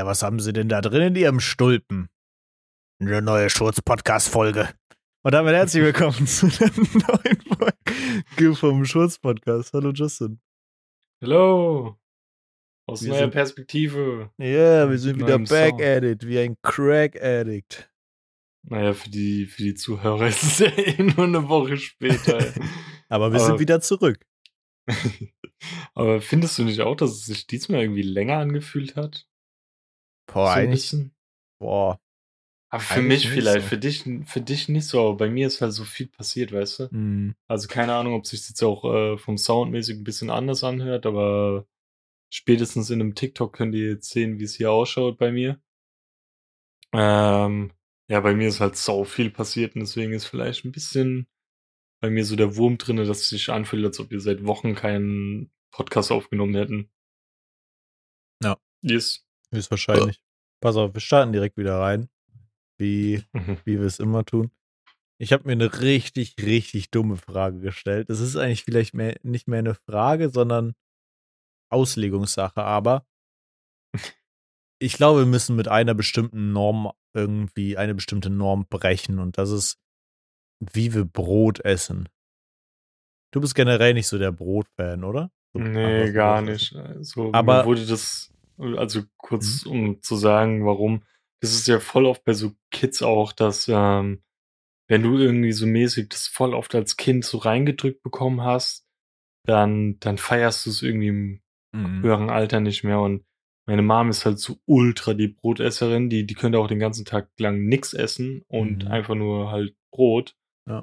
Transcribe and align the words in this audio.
Ja, 0.00 0.06
was 0.06 0.22
haben 0.22 0.40
Sie 0.40 0.54
denn 0.54 0.70
da 0.70 0.80
drin 0.80 1.02
in 1.08 1.14
Ihrem 1.14 1.40
Stulpen? 1.40 2.08
Eine 3.02 3.20
neue 3.20 3.50
Schurz-Podcast-Folge. 3.50 4.70
Und 5.22 5.32
damit 5.34 5.52
herzlich 5.52 5.82
willkommen 5.82 6.26
zu 6.26 6.48
der 6.48 6.70
neuen 6.74 7.42
Folge 7.42 8.54
vom 8.54 8.86
Schurz-Podcast. 8.86 9.74
Hallo 9.74 9.90
Justin. 9.92 10.40
Hallo. 11.22 11.98
Aus 12.88 13.02
Wir 13.02 13.10
neuer 13.10 13.18
sind- 13.18 13.32
Perspektive. 13.32 14.30
Ja, 14.38 14.84
wir 14.84 14.86
Mit 14.86 15.00
sind 15.00 15.18
wieder 15.18 15.38
back 15.38 15.72
Sound. 15.78 15.82
at 15.82 16.02
it, 16.04 16.26
wie 16.26 16.38
ein 16.38 16.56
Crack-Addict. 16.62 17.92
Naja, 18.70 18.94
für 18.94 19.10
die, 19.10 19.44
für 19.44 19.62
die 19.64 19.74
Zuhörer 19.74 20.26
ist 20.28 20.42
es 20.42 20.58
ja 20.60 20.68
eh 20.78 21.02
nur 21.02 21.24
eine 21.26 21.46
Woche 21.46 21.76
später. 21.76 22.38
Aber 23.10 23.30
wir 23.32 23.36
Aber- 23.38 23.46
sind 23.48 23.58
wieder 23.60 23.82
zurück. 23.82 24.24
Aber 25.92 26.22
findest 26.22 26.58
du 26.58 26.64
nicht 26.64 26.80
auch, 26.80 26.96
dass 26.96 27.10
es 27.10 27.26
sich 27.26 27.46
diesmal 27.46 27.82
irgendwie 27.82 28.00
länger 28.00 28.38
angefühlt 28.38 28.96
hat? 28.96 29.26
Boah, 30.32 30.46
so 30.46 30.52
ein 30.52 30.58
eigentlich, 30.64 30.80
bisschen? 30.82 31.14
boah. 31.58 32.00
Aber 32.72 32.82
für 32.82 33.00
eigentlich 33.00 33.24
mich 33.24 33.34
vielleicht, 33.34 33.62
so. 33.62 33.68
für 33.68 33.78
dich, 33.78 34.04
für 34.26 34.40
dich 34.40 34.68
nicht 34.68 34.86
so, 34.86 35.00
aber 35.00 35.16
bei 35.16 35.28
mir 35.28 35.48
ist 35.48 35.60
halt 35.60 35.72
so 35.72 35.84
viel 35.84 36.06
passiert, 36.06 36.52
weißt 36.52 36.78
du? 36.78 36.90
Hm. 36.90 37.34
Also 37.48 37.66
keine 37.66 37.94
Ahnung, 37.94 38.14
ob 38.14 38.26
sich 38.26 38.48
jetzt 38.48 38.62
auch 38.62 38.84
äh, 38.84 39.18
vom 39.18 39.36
Soundmäßig 39.36 39.98
ein 39.98 40.04
bisschen 40.04 40.30
anders 40.30 40.62
anhört, 40.62 41.04
aber 41.04 41.66
spätestens 42.32 42.90
in 42.90 43.00
einem 43.00 43.16
TikTok 43.16 43.52
könnt 43.52 43.74
ihr 43.74 43.90
jetzt 43.90 44.10
sehen, 44.10 44.38
wie 44.38 44.44
es 44.44 44.54
hier 44.54 44.70
ausschaut 44.70 45.18
bei 45.18 45.32
mir. 45.32 45.60
Ähm, 46.92 47.72
ja, 48.08 48.20
bei 48.20 48.34
mir 48.34 48.48
ist 48.48 48.60
halt 48.60 48.76
so 48.76 49.04
viel 49.04 49.30
passiert 49.30 49.74
und 49.74 49.80
deswegen 49.80 50.12
ist 50.12 50.26
vielleicht 50.26 50.64
ein 50.64 50.72
bisschen 50.72 51.26
bei 52.00 52.08
mir 52.08 52.24
so 52.24 52.36
der 52.36 52.56
Wurm 52.56 52.78
drinne, 52.78 53.04
dass 53.04 53.20
es 53.20 53.28
sich 53.28 53.50
anfühlt, 53.50 53.84
als 53.84 54.00
ob 54.00 54.10
wir 54.10 54.20
seit 54.20 54.44
Wochen 54.44 54.74
keinen 54.74 55.52
Podcast 55.70 56.10
aufgenommen 56.10 56.54
hätten. 56.54 56.90
Ja. 58.42 58.56
Yes. 58.80 59.24
Höchstwahrscheinlich. 59.52 60.20
Pass 60.60 60.76
auf, 60.76 60.94
wir 60.94 61.00
starten 61.00 61.32
direkt 61.32 61.56
wieder 61.56 61.78
rein. 61.80 62.08
Wie, 62.78 63.22
Mhm. 63.32 63.58
wie 63.64 63.78
wir 63.78 63.86
es 63.86 63.98
immer 63.98 64.24
tun. 64.24 64.50
Ich 65.18 65.32
habe 65.34 65.44
mir 65.44 65.52
eine 65.52 65.80
richtig, 65.82 66.36
richtig 66.40 66.90
dumme 66.90 67.16
Frage 67.18 67.60
gestellt. 67.60 68.08
Es 68.08 68.20
ist 68.20 68.36
eigentlich 68.36 68.64
vielleicht 68.64 68.94
mehr, 68.94 69.16
nicht 69.22 69.48
mehr 69.48 69.58
eine 69.58 69.74
Frage, 69.74 70.30
sondern 70.30 70.74
Auslegungssache, 71.70 72.62
aber 72.62 73.06
ich 74.80 74.94
glaube, 74.94 75.20
wir 75.20 75.26
müssen 75.26 75.56
mit 75.56 75.68
einer 75.68 75.94
bestimmten 75.94 76.52
Norm 76.52 76.90
irgendwie 77.14 77.76
eine 77.76 77.94
bestimmte 77.94 78.30
Norm 78.30 78.66
brechen 78.68 79.18
und 79.18 79.36
das 79.36 79.50
ist, 79.50 79.78
wie 80.60 80.94
wir 80.94 81.04
Brot 81.04 81.60
essen. 81.60 82.08
Du 83.32 83.40
bist 83.40 83.54
generell 83.54 83.94
nicht 83.94 84.08
so 84.08 84.18
der 84.18 84.32
Brotfan, 84.32 85.04
oder? 85.04 85.30
So 85.52 85.60
Nee, 85.60 86.06
so 86.08 86.12
gar 86.12 86.40
Brot 86.40 86.50
nicht. 86.50 86.74
Also, 86.74 87.30
Aber- 87.32 87.66
wurde 87.66 87.84
das, 87.86 88.32
also 88.76 89.02
kurz 89.16 89.64
um 89.64 90.02
zu 90.02 90.16
sagen, 90.16 90.64
warum, 90.66 91.02
das 91.40 91.52
ist 91.54 91.66
ja 91.68 91.80
voll 91.80 92.06
oft 92.06 92.24
bei 92.24 92.32
so 92.34 92.52
Kids 92.70 93.02
auch, 93.02 93.32
dass, 93.32 93.68
ähm, 93.68 94.22
wenn 94.88 95.02
du 95.02 95.16
irgendwie 95.18 95.52
so 95.52 95.66
mäßig 95.66 96.08
das 96.08 96.26
voll 96.26 96.54
oft 96.54 96.74
als 96.74 96.96
Kind 96.96 97.24
so 97.24 97.38
reingedrückt 97.38 98.02
bekommen 98.02 98.42
hast, 98.42 98.86
dann, 99.46 99.98
dann 100.00 100.18
feierst 100.18 100.66
du 100.66 100.70
es 100.70 100.82
irgendwie 100.82 101.08
im 101.08 101.42
Mhm. 101.72 102.02
höheren 102.02 102.30
Alter 102.30 102.58
nicht 102.60 102.82
mehr. 102.82 103.00
Und 103.00 103.24
meine 103.66 103.82
Mom 103.82 104.10
ist 104.10 104.24
halt 104.24 104.40
so 104.40 104.58
ultra 104.66 105.14
die 105.14 105.28
Brotesserin, 105.28 106.10
die, 106.10 106.26
die 106.26 106.34
könnte 106.34 106.58
auch 106.58 106.66
den 106.66 106.80
ganzen 106.80 107.04
Tag 107.04 107.30
lang 107.38 107.62
nix 107.66 107.92
essen 107.94 108.42
und 108.48 108.84
Mhm. 108.84 108.90
einfach 108.90 109.14
nur 109.14 109.52
halt 109.52 109.76
Brot. 109.92 110.34
Ja. 110.68 110.82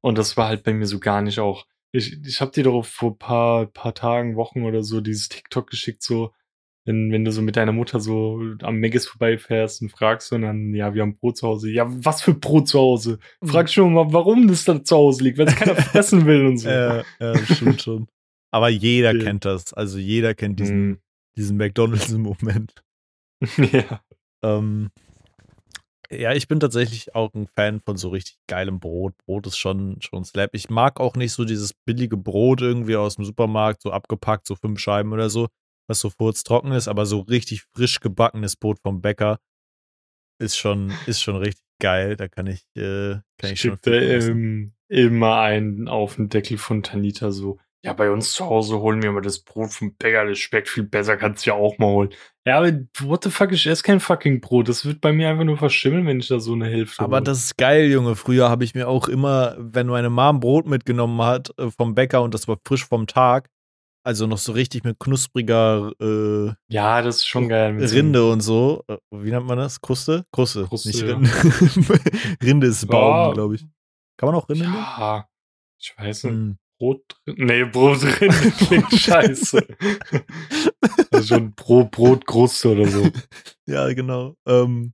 Und 0.00 0.18
das 0.18 0.36
war 0.36 0.48
halt 0.48 0.64
bei 0.64 0.74
mir 0.74 0.86
so 0.86 0.98
gar 0.98 1.22
nicht 1.22 1.38
auch. 1.38 1.66
Ich, 1.92 2.20
ich 2.26 2.40
habe 2.40 2.50
dir 2.50 2.64
doch 2.64 2.84
vor 2.84 3.16
paar, 3.16 3.66
paar 3.66 3.94
Tagen, 3.94 4.34
Wochen 4.34 4.64
oder 4.64 4.82
so 4.82 5.00
dieses 5.00 5.28
TikTok 5.28 5.70
geschickt, 5.70 6.02
so, 6.02 6.32
wenn, 6.84 7.10
wenn 7.12 7.24
du 7.24 7.32
so 7.32 7.40
mit 7.42 7.56
deiner 7.56 7.72
Mutter 7.72 7.98
so 8.00 8.40
am 8.62 8.76
Megas 8.76 9.06
vorbeifährst 9.06 9.80
und 9.82 9.90
fragst 9.90 10.32
und 10.32 10.42
dann, 10.42 10.74
ja, 10.74 10.92
wir 10.94 11.02
haben 11.02 11.16
Brot 11.16 11.36
zu 11.38 11.48
Hause. 11.48 11.70
Ja, 11.70 11.86
was 11.88 12.22
für 12.22 12.34
Brot 12.34 12.68
zu 12.68 12.78
Hause? 12.78 13.18
Mhm. 13.40 13.46
Frag 13.48 13.70
schon 13.70 13.92
mal, 13.94 14.12
warum 14.12 14.48
das 14.48 14.64
da 14.64 14.82
zu 14.84 14.94
Hause 14.96 15.24
liegt, 15.24 15.38
weil 15.38 15.48
es 15.48 15.56
keiner 15.56 15.74
fressen 15.76 16.26
will 16.26 16.46
und 16.46 16.58
so. 16.58 16.68
Ja, 16.68 17.02
ja, 17.20 17.36
stimmt 17.46 17.80
schon. 17.82 18.06
Aber 18.50 18.68
jeder 18.68 19.14
Ja. 19.14 19.24
kennt 19.24 19.44
das. 19.44 19.72
Also 19.72 19.98
jeder 19.98 20.34
kennt 20.34 20.60
diesen, 20.60 20.88
Mhm. 20.88 20.98
diesen 21.36 21.56
McDonalds-Moment. 21.56 22.74
ja. 23.72 24.00
Ähm, 24.42 24.90
ja, 26.10 26.32
ich 26.34 26.46
bin 26.48 26.60
tatsächlich 26.60 27.14
auch 27.14 27.32
ein 27.34 27.46
Fan 27.56 27.80
von 27.80 27.96
so 27.96 28.10
richtig 28.10 28.36
geilem 28.46 28.78
Brot. 28.78 29.14
Brot 29.26 29.46
ist 29.46 29.56
schon, 29.56 29.96
schon 30.00 30.24
slap. 30.24 30.50
Ich 30.54 30.68
mag 30.70 31.00
auch 31.00 31.16
nicht 31.16 31.32
so 31.32 31.44
dieses 31.44 31.72
billige 31.72 32.16
Brot 32.16 32.60
irgendwie 32.60 32.94
aus 32.96 33.16
dem 33.16 33.24
Supermarkt, 33.24 33.82
so 33.82 33.90
abgepackt, 33.90 34.46
so 34.46 34.54
fünf 34.54 34.78
Scheiben 34.78 35.12
oder 35.12 35.30
so, 35.30 35.48
was 35.86 36.00
so 36.00 36.10
furztrocken 36.10 36.72
ist, 36.72 36.88
aber 36.88 37.06
so 37.06 37.20
richtig 37.20 37.64
frisch 37.74 38.00
gebackenes 38.00 38.56
Brot 38.56 38.78
vom 38.82 39.00
Bäcker 39.00 39.38
ist 40.38 40.56
schon, 40.56 40.92
ist 41.06 41.22
schon 41.22 41.36
richtig 41.36 41.64
geil. 41.80 42.16
Da 42.16 42.28
kann 42.28 42.46
ich, 42.46 42.64
äh, 42.76 43.16
kann 43.38 43.52
ich 43.52 43.60
schon 43.60 43.78
von 43.82 43.92
essen. 43.92 44.30
ähm, 44.30 44.72
immer 44.88 45.38
einen 45.40 45.88
auf 45.88 46.16
den 46.16 46.28
Deckel 46.28 46.58
von 46.58 46.82
Tanita 46.82 47.30
so. 47.30 47.58
Ja, 47.84 47.92
bei 47.92 48.10
uns 48.10 48.32
zu 48.32 48.46
Hause 48.46 48.80
holen 48.80 49.02
wir 49.02 49.12
mal 49.12 49.20
das 49.20 49.40
Brot 49.40 49.70
vom 49.70 49.94
Bäcker, 49.94 50.24
das 50.24 50.38
schmeckt 50.38 50.70
viel 50.70 50.84
besser, 50.84 51.18
kannst 51.18 51.44
du 51.44 51.50
ja 51.50 51.54
auch 51.54 51.76
mal 51.76 51.88
holen. 51.88 52.14
Ja, 52.46 52.56
aber 52.58 52.72
what 53.00 53.24
the 53.24 53.30
fuck, 53.30 53.52
ich 53.52 53.66
esse 53.66 53.82
kein 53.82 54.00
fucking 54.00 54.40
Brot. 54.40 54.70
Das 54.70 54.86
wird 54.86 55.02
bei 55.02 55.12
mir 55.12 55.28
einfach 55.28 55.44
nur 55.44 55.58
verschimmeln, 55.58 56.06
wenn 56.06 56.20
ich 56.20 56.28
da 56.28 56.40
so 56.40 56.54
eine 56.54 56.64
Hälfte 56.64 57.02
Aber 57.02 57.16
hole. 57.16 57.24
das 57.24 57.44
ist 57.44 57.58
geil, 57.58 57.90
Junge. 57.90 58.16
Früher 58.16 58.48
habe 58.48 58.64
ich 58.64 58.74
mir 58.74 58.88
auch 58.88 59.06
immer, 59.08 59.54
wenn 59.58 59.86
meine 59.88 60.08
Mom 60.08 60.40
Brot 60.40 60.66
mitgenommen 60.66 61.20
hat 61.20 61.52
äh, 61.58 61.70
vom 61.70 61.94
Bäcker 61.94 62.22
und 62.22 62.32
das 62.32 62.48
war 62.48 62.56
frisch 62.66 62.86
vom 62.86 63.06
Tag, 63.06 63.50
also 64.04 64.26
noch 64.26 64.38
so 64.38 64.52
richtig 64.52 64.84
mit 64.84 64.98
knuspriger 65.00 65.90
äh, 66.00 66.52
Ja, 66.68 67.02
das 67.02 67.16
ist 67.16 67.26
schon 67.26 67.48
geil. 67.48 67.86
so 67.88 67.94
Rinde 67.96 68.30
und 68.30 68.40
so. 68.42 68.84
Äh, 68.86 68.98
Wie 69.10 69.30
nennt 69.30 69.46
man 69.46 69.58
das? 69.58 69.80
Kruste? 69.80 70.24
Kruste, 70.32 70.64
Kruste, 70.66 70.88
nicht 70.88 71.00
ja. 71.02 71.14
Rinde. 71.16 71.30
Rinde 72.42 72.66
ist 72.68 72.86
Baum, 72.86 73.28
Ja. 73.28 73.32
glaube 73.32 73.54
ich. 73.56 73.62
Kann 74.16 74.28
man 74.28 74.34
auch 74.36 74.48
Rinde 74.48 74.64
nennen? 74.64 74.76
Ja, 74.76 75.26
ich 75.80 75.94
weiß 75.96 76.24
nicht. 76.24 76.32
Hm. 76.32 76.56
Brot? 76.78 77.02
Nee, 77.26 77.64
Brot 77.64 78.02
drin 78.02 78.30
klingt 78.58 78.92
scheiße. 78.92 79.64
also 81.12 81.34
schon 81.36 81.52
Brot, 81.54 81.90
Brotkruste 81.92 82.70
oder 82.72 82.88
so. 82.88 83.08
Ja, 83.66 83.92
genau. 83.92 84.34
Ähm, 84.46 84.93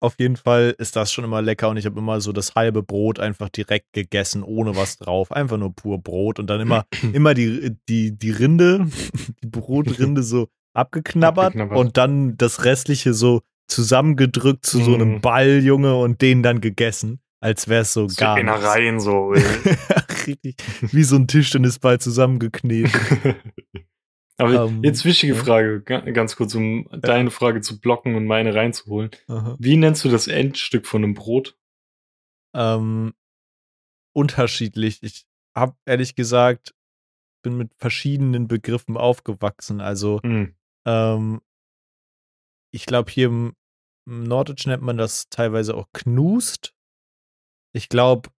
auf 0.00 0.16
jeden 0.18 0.36
Fall 0.36 0.74
ist 0.78 0.94
das 0.96 1.12
schon 1.12 1.24
immer 1.24 1.40
lecker 1.42 1.68
und 1.70 1.76
ich 1.78 1.86
habe 1.86 1.98
immer 1.98 2.20
so 2.20 2.32
das 2.32 2.54
halbe 2.54 2.82
Brot 2.82 3.18
einfach 3.18 3.48
direkt 3.48 3.92
gegessen, 3.92 4.42
ohne 4.42 4.76
was 4.76 4.98
drauf. 4.98 5.32
Einfach 5.32 5.56
nur 5.56 5.74
pur 5.74 5.98
Brot 6.02 6.38
und 6.38 6.48
dann 6.48 6.60
immer, 6.60 6.84
immer 7.12 7.34
die, 7.34 7.76
die, 7.88 8.16
die 8.16 8.30
Rinde, 8.30 8.86
die 9.42 9.46
Brotrinde 9.48 10.22
so 10.22 10.48
abgeknabbert, 10.74 11.46
Abgeknabbert. 11.46 11.78
und 11.78 11.96
dann 11.96 12.36
das 12.36 12.64
restliche 12.64 13.14
so 13.14 13.40
zusammengedrückt 13.68 14.64
zu 14.66 14.82
so 14.82 14.94
einem 14.94 15.14
Mhm. 15.14 15.20
Ball, 15.22 15.60
Junge, 15.64 15.96
und 15.96 16.20
den 16.22 16.42
dann 16.42 16.60
gegessen, 16.60 17.20
als 17.40 17.66
wäre 17.68 17.82
es 17.82 17.92
so 17.92 18.06
So 18.08 18.16
gar. 18.16 18.38
Innereien 18.38 19.00
so. 19.00 19.32
Richtig, 20.26 20.56
wie 20.80 21.02
so 21.02 21.16
ein 21.16 21.26
Tischtennisball 21.26 21.98
zusammengeknetet. 22.00 22.92
Aber 24.38 24.66
Ähm, 24.66 24.84
jetzt 24.84 25.04
wichtige 25.04 25.34
ja. 25.34 25.42
Frage, 25.42 25.80
ga- 25.82 26.00
ganz 26.10 26.36
kurz, 26.36 26.54
um 26.54 26.88
deine 26.92 27.30
Frage 27.30 27.60
zu 27.62 27.80
blocken 27.80 28.14
und 28.16 28.26
meine 28.26 28.54
reinzuholen. 28.54 29.10
Aha. 29.28 29.56
Wie 29.58 29.76
nennst 29.76 30.04
du 30.04 30.08
das 30.10 30.26
Endstück 30.28 30.86
von 30.86 31.02
einem 31.04 31.14
Brot? 31.14 31.58
ähm, 32.54 33.12
unterschiedlich. 34.14 35.02
Ich 35.02 35.26
habe 35.54 35.76
ehrlich 35.84 36.14
gesagt, 36.14 36.74
bin 37.42 37.56
mit 37.56 37.72
verschiedenen 37.78 38.48
Begriffen 38.48 38.96
aufgewachsen. 38.96 39.80
Also, 39.80 40.20
Hm. 40.22 40.54
ähm, 40.86 41.40
ich 42.72 42.86
glaube, 42.86 43.10
hier 43.10 43.26
im, 43.26 43.54
im 44.06 44.24
Norddeutsch 44.24 44.66
nennt 44.66 44.82
man 44.82 44.96
das 44.96 45.28
teilweise 45.28 45.74
auch 45.74 45.86
Knust. 45.92 46.74
Ich 47.74 47.88
glaube, 47.88 48.30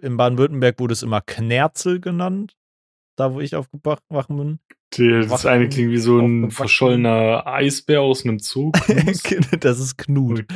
in 0.00 0.16
Baden-Württemberg 0.16 0.78
wurde 0.80 0.92
es 0.92 1.02
immer 1.02 1.20
Knerzel 1.20 2.00
genannt, 2.00 2.56
da 3.20 3.32
wo 3.34 3.40
ich 3.40 3.54
aufgewacht 3.54 4.02
bin. 4.28 4.58
Die- 4.94 5.26
Das 5.28 5.46
eine 5.46 5.68
klingt 5.68 5.92
wie 5.92 5.98
so 5.98 6.18
ein 6.18 6.50
verschollener 6.50 7.46
Eisbär 7.46 8.00
aus 8.02 8.24
einem 8.24 8.40
Zoo. 8.40 8.72
Knus. 8.72 9.22
das 9.60 9.78
ist 9.78 9.96
Knut. 9.98 10.46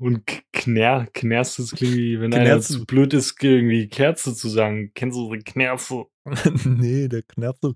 Und 0.00 0.26
K- 0.26 0.40
Kner, 0.52 1.06
Knerz, 1.12 1.56
das 1.56 1.72
klingt 1.72 1.94
wie, 1.94 2.20
wenn 2.20 2.32
einer 2.32 2.44
Knerzel. 2.44 2.78
zu 2.78 2.86
blöd 2.86 3.12
ist, 3.12 3.36
irgendwie 3.42 3.88
Kerze 3.88 4.34
zu 4.34 4.48
sagen. 4.48 4.92
Kennst 4.94 5.18
du 5.18 5.28
so 5.28 5.36
Knerze? 5.44 6.04
nee, 6.64 7.08
der 7.08 7.22
Knerzel. 7.22 7.74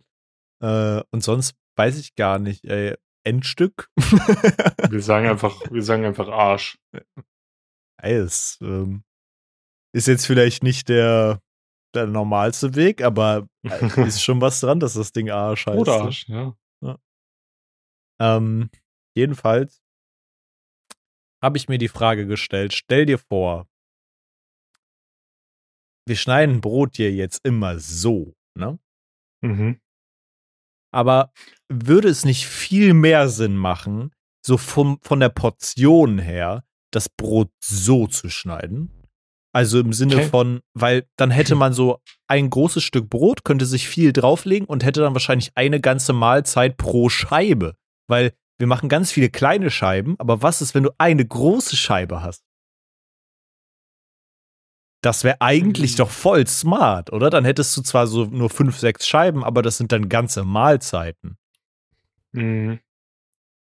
Äh, 0.62 1.02
und 1.10 1.22
sonst 1.22 1.54
weiß 1.76 1.98
ich 1.98 2.14
gar 2.14 2.38
nicht. 2.38 2.64
Ey, 2.64 2.94
Endstück? 3.24 3.90
Wir 4.90 5.02
sagen 5.02 5.26
einfach, 5.28 5.60
wir 5.70 5.82
sagen 5.82 6.06
einfach 6.06 6.28
Arsch. 6.28 6.78
Ey, 8.00 8.14
es 8.14 8.58
ähm, 8.62 9.02
ist 9.94 10.08
jetzt 10.08 10.26
vielleicht 10.26 10.62
nicht 10.62 10.88
der, 10.88 11.42
der 11.94 12.06
normalste 12.06 12.74
Weg, 12.74 13.02
aber 13.02 13.48
äh, 13.62 13.68
ist 14.06 14.22
schon 14.22 14.40
was 14.40 14.60
dran, 14.60 14.80
dass 14.80 14.94
das 14.94 15.12
Ding 15.12 15.30
Arsch 15.30 15.66
heißt. 15.66 15.78
Oder 15.78 15.98
ne? 15.98 16.04
Arsch, 16.04 16.28
ja. 16.28 16.54
Ähm, 18.20 18.70
jedenfalls 19.14 19.82
habe 21.42 21.56
ich 21.56 21.68
mir 21.68 21.78
die 21.78 21.88
Frage 21.88 22.26
gestellt, 22.26 22.72
stell 22.72 23.06
dir 23.06 23.18
vor, 23.18 23.68
wir 26.06 26.16
schneiden 26.16 26.60
Brot 26.60 26.96
hier 26.96 27.12
jetzt 27.12 27.44
immer 27.44 27.78
so, 27.78 28.34
ne? 28.54 28.78
Mhm. 29.42 29.80
Aber 30.90 31.32
würde 31.68 32.08
es 32.08 32.24
nicht 32.24 32.46
viel 32.46 32.94
mehr 32.94 33.28
Sinn 33.28 33.56
machen, 33.56 34.14
so 34.44 34.56
vom, 34.56 34.98
von 35.02 35.20
der 35.20 35.28
Portion 35.28 36.18
her 36.18 36.64
das 36.90 37.08
Brot 37.08 37.52
so 37.62 38.06
zu 38.06 38.30
schneiden. 38.30 38.97
Also 39.52 39.80
im 39.80 39.92
Sinne 39.92 40.16
Okay. 40.16 40.28
von, 40.28 40.60
weil 40.74 41.06
dann 41.16 41.30
hätte 41.30 41.54
man 41.54 41.72
so 41.72 42.00
ein 42.28 42.50
großes 42.50 42.82
Stück 42.84 43.08
Brot, 43.08 43.44
könnte 43.44 43.64
sich 43.66 43.88
viel 43.88 44.12
drauflegen 44.12 44.66
und 44.68 44.84
hätte 44.84 45.00
dann 45.00 45.14
wahrscheinlich 45.14 45.52
eine 45.54 45.80
ganze 45.80 46.12
Mahlzeit 46.12 46.76
pro 46.76 47.08
Scheibe. 47.08 47.74
Weil 48.08 48.32
wir 48.58 48.66
machen 48.66 48.88
ganz 48.88 49.10
viele 49.12 49.30
kleine 49.30 49.70
Scheiben, 49.70 50.16
aber 50.18 50.42
was 50.42 50.60
ist, 50.60 50.74
wenn 50.74 50.82
du 50.82 50.90
eine 50.98 51.24
große 51.24 51.76
Scheibe 51.76 52.22
hast? 52.22 52.42
Das 55.02 55.22
wäre 55.22 55.40
eigentlich 55.40 55.92
Mhm. 55.92 55.96
doch 55.98 56.10
voll 56.10 56.46
smart, 56.46 57.12
oder? 57.12 57.30
Dann 57.30 57.44
hättest 57.44 57.76
du 57.76 57.82
zwar 57.82 58.06
so 58.08 58.24
nur 58.24 58.50
fünf, 58.50 58.78
sechs 58.78 59.06
Scheiben, 59.06 59.44
aber 59.44 59.62
das 59.62 59.76
sind 59.78 59.92
dann 59.92 60.08
ganze 60.08 60.44
Mahlzeiten. 60.44 61.38
Mhm. 62.32 62.80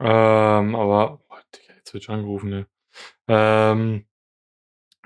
Ähm, 0.00 0.74
aber, 0.74 1.18
boah, 1.28 1.40
Digga, 1.54 1.74
jetzt 1.76 1.92
wird 1.92 2.04
schon 2.04 2.14
angerufen, 2.16 2.48
ne? 2.50 2.66
Ähm, 3.28 4.06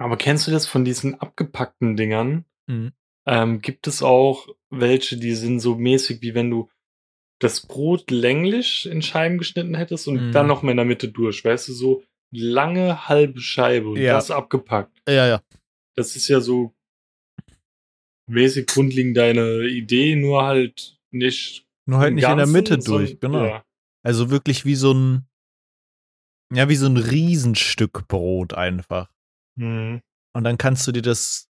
aber 0.03 0.17
kennst 0.17 0.47
du 0.47 0.51
das 0.51 0.67
von 0.67 0.85
diesen 0.85 1.19
abgepackten 1.21 1.97
Dingern? 1.97 2.45
Mhm. 2.67 2.93
Ähm, 3.27 3.61
gibt 3.61 3.87
es 3.87 4.03
auch 4.03 4.49
welche, 4.71 5.17
die 5.17 5.35
sind 5.35 5.61
so 5.61 5.77
mäßig, 5.77 6.23
wie 6.23 6.35
wenn 6.35 6.51
du 6.51 6.69
das 7.41 7.67
Brot 7.67 8.11
länglich 8.11 8.87
in 8.87 9.03
Scheiben 9.03 9.39
geschnitten 9.39 9.75
hättest 9.75 10.09
und 10.09 10.29
Mhm. 10.29 10.33
dann 10.33 10.47
noch 10.47 10.63
mal 10.63 10.71
in 10.73 10.77
der 10.77 10.87
Mitte 10.87 11.09
durch, 11.09 11.45
weißt 11.45 11.69
du, 11.69 11.73
so 11.73 12.03
lange 12.33 13.09
halbe 13.09 13.41
Scheibe 13.41 13.89
und 13.91 13.97
Ja. 14.01 14.15
das 14.15 14.31
abgepackt. 14.31 15.03
Ja, 15.09 15.27
ja. 15.27 15.43
Das 15.97 16.17
ist 16.17 16.29
ja 16.29 16.41
so 16.41 16.75
mäßig 18.29 18.67
grundlegend 18.67 19.17
deine 19.17 19.67
Idee, 19.69 20.17
nur 20.17 20.43
halt 20.45 20.99
nicht 21.11 21.67
Nur 21.87 21.99
halt 21.99 22.15
nicht 22.15 22.25
in 22.25 22.29
der 22.29 22.37
Ganzen, 22.39 22.53
Mitte 22.53 22.79
durch, 22.79 23.21
genau. 23.21 23.45
Ja. 23.45 23.65
Also 24.03 24.31
wirklich 24.31 24.65
wie 24.65 24.75
so 24.77 24.93
ein, 24.95 25.27
ja, 26.53 26.69
wie 26.69 26.77
so 26.77 26.87
ein 26.87 26.97
Riesenstück 26.97 28.09
Brot 28.09 28.55
einfach. 28.55 29.12
Mhm. 29.57 30.01
Und 30.35 30.45
dann 30.45 30.59
kannst 30.59 30.87
du 30.87 30.93
dir 30.93 31.03
das, 31.03 31.49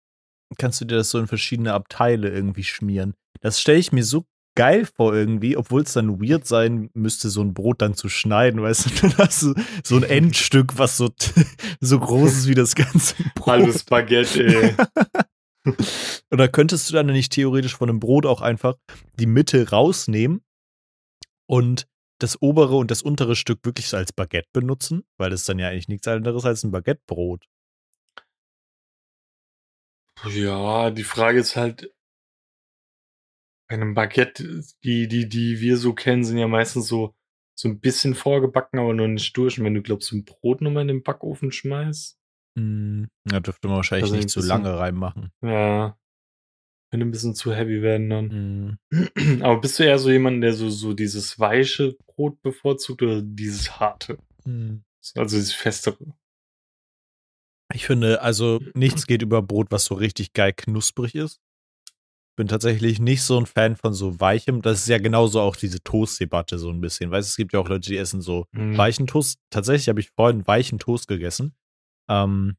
kannst 0.57 0.81
du 0.81 0.85
dir 0.85 0.97
das 0.97 1.09
so 1.09 1.19
in 1.19 1.27
verschiedene 1.27 1.73
Abteile 1.73 2.29
irgendwie 2.29 2.63
schmieren. 2.63 3.13
Das 3.41 3.59
stelle 3.59 3.79
ich 3.79 3.91
mir 3.91 4.03
so 4.03 4.25
geil 4.55 4.88
vor 4.88 5.13
irgendwie, 5.13 5.55
obwohl 5.55 5.83
es 5.83 5.94
dann 5.94 6.19
weird 6.19 6.47
sein 6.47 6.89
müsste, 6.95 7.29
so 7.29 7.41
ein 7.41 7.53
Brot 7.53 7.81
dann 7.81 7.94
zu 7.94 8.09
schneiden, 8.09 8.61
weißt 8.61 8.85
du, 8.88 8.89
dann 9.01 9.17
hast 9.19 9.44
du 9.44 9.53
so 9.83 9.97
ein 9.97 10.03
Endstück, 10.03 10.77
was 10.77 10.97
so, 10.97 11.09
so 11.79 11.99
groß 11.99 12.31
ist 12.33 12.47
wie 12.47 12.55
das 12.55 12.75
ganze 12.75 13.15
Brot. 13.35 13.47
Halbes 13.47 13.83
Baguette, 13.83 14.45
ey. 14.45 14.75
Und 16.29 16.38
da 16.39 16.47
könntest 16.47 16.89
du 16.89 16.94
dann 16.94 17.07
nicht 17.07 17.33
theoretisch 17.33 17.75
von 17.75 17.89
einem 17.89 17.99
Brot 17.99 18.25
auch 18.25 18.41
einfach 18.41 18.75
die 19.19 19.25
Mitte 19.27 19.69
rausnehmen 19.69 20.41
und 21.45 21.88
das 22.19 22.41
obere 22.41 22.77
und 22.77 22.89
das 22.89 23.03
untere 23.03 23.35
Stück 23.35 23.59
wirklich 23.63 23.89
so 23.89 23.97
als 23.97 24.11
Baguette 24.11 24.49
benutzen, 24.53 25.03
weil 25.17 25.29
das 25.29 25.45
dann 25.45 25.59
ja 25.59 25.69
eigentlich 25.69 25.88
nichts 25.88 26.07
anderes 26.07 26.45
als 26.45 26.63
ein 26.63 26.71
Baguettebrot. 26.71 27.45
Ja, 30.25 30.91
die 30.91 31.03
Frage 31.03 31.39
ist 31.39 31.55
halt, 31.55 31.93
bei 33.69 33.75
einem 33.75 33.93
Baguette, 33.93 34.63
die, 34.83 35.07
die, 35.07 35.27
die 35.27 35.59
wir 35.59 35.77
so 35.77 35.93
kennen, 35.93 36.23
sind 36.23 36.37
ja 36.37 36.47
meistens 36.47 36.87
so, 36.87 37.15
so 37.53 37.67
ein 37.67 37.79
bisschen 37.79 38.15
vorgebacken, 38.15 38.79
aber 38.79 38.93
noch 38.93 39.07
nicht 39.07 39.35
durch. 39.35 39.59
Und 39.59 39.65
wenn 39.65 39.73
du, 39.73 39.81
glaubst, 39.81 40.09
so 40.09 40.15
ein 40.15 40.25
Brot 40.25 40.61
nochmal 40.61 40.83
in 40.83 40.87
den 40.87 41.03
Backofen 41.03 41.51
schmeißt, 41.51 42.17
Hm, 42.57 43.07
da 43.25 43.39
dürfte 43.39 43.67
man 43.67 43.77
wahrscheinlich 43.77 44.11
ein 44.11 44.17
nicht 44.17 44.29
zu 44.31 44.41
lange 44.41 44.79
reinmachen. 44.79 45.31
ja, 45.43 45.95
könnte 46.89 47.05
ein 47.05 47.11
bisschen 47.11 47.35
zu 47.35 47.53
heavy 47.53 47.83
werden 47.83 48.09
dann. 48.09 48.79
Hm. 48.91 49.41
Aber 49.43 49.61
bist 49.61 49.77
du 49.77 49.83
eher 49.83 49.99
so 49.99 50.09
jemand, 50.09 50.41
der 50.41 50.53
so, 50.53 50.69
so 50.69 50.93
dieses 50.93 51.39
weiche 51.39 51.95
Brot 52.07 52.41
bevorzugt 52.41 53.03
oder 53.03 53.21
dieses 53.21 53.79
harte? 53.79 54.17
Hm. 54.43 54.83
Also 55.15 55.35
dieses 55.37 55.53
festere? 55.53 56.15
Ich 57.73 57.85
finde, 57.85 58.21
also 58.21 58.59
nichts 58.73 59.07
geht 59.07 59.21
über 59.21 59.41
Brot, 59.41 59.67
was 59.71 59.85
so 59.85 59.95
richtig 59.95 60.33
geil 60.33 60.53
knusprig 60.53 61.15
ist. 61.15 61.39
Bin 62.37 62.47
tatsächlich 62.47 62.99
nicht 62.99 63.23
so 63.23 63.39
ein 63.39 63.45
Fan 63.47 63.75
von 63.75 63.93
so 63.93 64.19
weichem. 64.19 64.61
Das 64.61 64.79
ist 64.79 64.87
ja 64.87 64.99
genauso 64.99 65.41
auch 65.41 65.55
diese 65.55 65.81
Toast-Debatte 65.81 66.59
so 66.59 66.69
ein 66.69 66.79
bisschen. 66.81 67.09
Weißt 67.11 67.27
du, 67.27 67.31
es 67.31 67.35
gibt 67.35 67.53
ja 67.53 67.59
auch 67.59 67.67
Leute, 67.67 67.89
die 67.89 67.97
essen 67.97 68.21
so 68.21 68.45
Mhm. 68.51 68.77
weichen 68.77 69.07
Toast. 69.07 69.39
Tatsächlich 69.49 69.89
habe 69.89 69.99
ich 69.99 70.11
vorhin 70.11 70.45
weichen 70.47 70.77
Toast 70.79 71.07
gegessen, 71.07 71.55
ähm, 72.09 72.55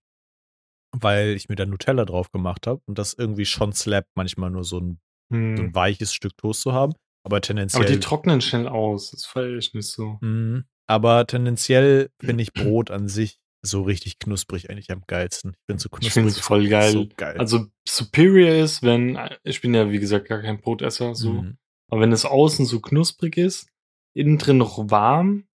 weil 0.92 1.30
ich 1.30 1.48
mir 1.48 1.54
da 1.56 1.64
Nutella 1.64 2.04
drauf 2.04 2.30
gemacht 2.32 2.66
habe 2.66 2.82
und 2.86 2.98
das 2.98 3.14
irgendwie 3.14 3.44
schon 3.44 3.72
slappt, 3.72 4.10
manchmal 4.16 4.50
nur 4.50 4.64
so 4.64 4.80
ein, 4.80 5.00
so 5.30 5.36
Mhm. 5.36 5.56
ein 5.58 5.74
weiches 5.74 6.12
Stück 6.12 6.36
Toast 6.36 6.62
zu 6.62 6.72
haben. 6.72 6.94
Aber 7.24 7.40
tendenziell. 7.40 7.82
Aber 7.84 7.90
die 7.92 8.00
trocknen 8.00 8.40
schnell 8.40 8.66
aus. 8.68 9.10
Das 9.12 9.24
feiere 9.26 9.56
ich 9.58 9.74
nicht 9.74 9.88
so. 9.88 10.18
Mhm. 10.22 10.64
Aber 10.86 11.26
tendenziell 11.26 12.10
finde 12.20 12.42
ich 12.42 12.52
Brot 12.54 12.90
an 12.90 13.08
sich 13.08 13.38
so 13.68 13.82
richtig 13.82 14.18
knusprig 14.18 14.70
eigentlich 14.70 14.90
am 14.90 15.02
geilsten. 15.06 15.52
Ich 15.52 15.66
bin 15.66 15.78
so 15.78 15.88
knusprig. 15.88 16.08
Ich 16.08 16.12
finde 16.12 16.30
es 16.30 16.38
voll 16.38 16.68
geil. 16.68 16.92
So 16.92 17.06
geil. 17.16 17.36
Also 17.38 17.66
superior 17.86 18.54
ist, 18.54 18.82
wenn, 18.82 19.18
ich 19.44 19.60
bin 19.60 19.74
ja 19.74 19.90
wie 19.90 19.98
gesagt 19.98 20.28
gar 20.28 20.40
kein 20.42 20.60
Brotesser, 20.60 21.14
so. 21.14 21.32
Mhm. 21.42 21.58
Aber 21.90 22.00
wenn 22.00 22.12
es 22.12 22.24
außen 22.24 22.66
so 22.66 22.80
knusprig 22.80 23.36
ist, 23.36 23.68
innen 24.14 24.38
drin 24.38 24.58
noch 24.58 24.90
warm, 24.90 25.46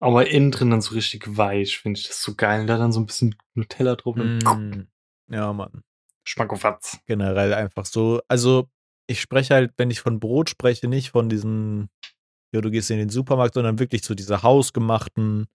aber 0.00 0.28
innen 0.28 0.50
drin 0.50 0.70
dann 0.70 0.80
so 0.80 0.94
richtig 0.94 1.36
weich, 1.36 1.78
finde 1.78 2.00
ich 2.00 2.08
das 2.08 2.22
so 2.22 2.34
geil. 2.34 2.62
Und 2.62 2.66
da 2.66 2.76
dann 2.76 2.92
so 2.92 3.00
ein 3.00 3.06
bisschen 3.06 3.36
Nutella 3.54 3.94
drauf 3.94 4.16
Mm, 4.16 4.86
Ja, 5.30 5.52
Mann. 5.52 5.82
Schmackofatz. 6.24 6.98
Generell 7.06 7.54
einfach 7.54 7.86
so. 7.86 8.20
Also, 8.28 8.68
ich 9.06 9.20
spreche 9.20 9.54
halt, 9.54 9.72
wenn 9.76 9.90
ich 9.90 10.00
von 10.00 10.20
Brot 10.20 10.50
spreche, 10.50 10.88
nicht 10.88 11.10
von 11.10 11.28
diesen, 11.28 11.88
ja, 12.52 12.60
du 12.60 12.70
gehst 12.70 12.90
in 12.90 12.98
den 12.98 13.08
Supermarkt, 13.08 13.54
sondern 13.54 13.78
wirklich 13.78 14.02
zu 14.02 14.14
dieser 14.14 14.42
hausgemachten 14.42 15.46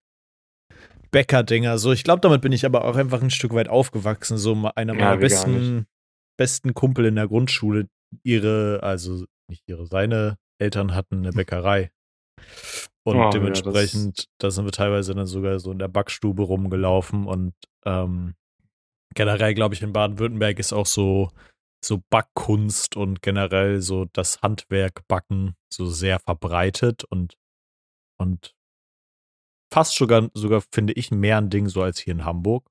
Bäckerdinger. 1.12 1.78
So, 1.78 1.92
ich 1.92 2.04
glaube, 2.04 2.22
damit 2.22 2.42
bin 2.42 2.52
ich 2.52 2.66
aber 2.66 2.86
auch 2.86 2.96
einfach 2.96 3.22
ein 3.22 3.30
Stück 3.30 3.54
weit 3.54 3.70
aufgewachsen. 3.70 4.38
So, 4.38 4.54
einer 4.76 4.94
Ja, 4.94 5.00
meiner 5.00 5.18
besten, 5.18 5.88
besten 6.38 6.74
Kumpel 6.74 7.06
in 7.06 7.16
der 7.16 7.28
Grundschule, 7.28 7.88
ihre, 8.24 8.82
also 8.84 9.26
nicht 9.50 9.64
ihre, 9.68 9.86
seine 9.86 10.38
Eltern 10.60 10.94
hatten 10.94 11.18
eine 11.18 11.32
Bäckerei. 11.32 11.92
Und 13.04 13.16
Oh, 13.16 13.20
ja, 13.20 13.30
dementsprechend, 13.30 14.28
da 14.38 14.52
sind 14.52 14.66
wir 14.66 14.72
teilweise 14.72 15.16
dann 15.16 15.28
sogar 15.28 15.60
so 15.60 15.72
in 15.72 15.80
der 15.80 15.88
Backstube 15.88 16.44
rumgelaufen 16.44 17.26
und 17.26 17.54
ähm, 17.86 18.36
generell, 19.16 19.54
glaube 19.54 19.76
ich, 19.76 19.82
in 19.82 19.94
Baden-Württemberg 19.94 20.60
ist 20.60 20.74
auch 20.74 20.86
so, 20.86 21.32
so 21.84 22.02
Backkunst 22.10 22.98
und 22.98 23.22
generell 23.22 23.82
so 23.82 24.06
das 24.12 24.42
Handwerk 24.42 25.08
Backen 25.08 25.56
so 25.74 25.86
sehr 25.86 26.20
verbreitet 26.20 27.06
und, 27.06 27.36
und 28.20 28.57
fast 29.72 29.96
sogar, 29.96 30.30
sogar 30.34 30.62
finde 30.72 30.94
ich, 30.94 31.12
mehr 31.12 31.38
ein 31.38 31.50
Ding 31.50 31.68
so 31.68 31.82
als 31.82 32.00
hier 32.00 32.14
in 32.14 32.26
Hamburg. 32.26 32.66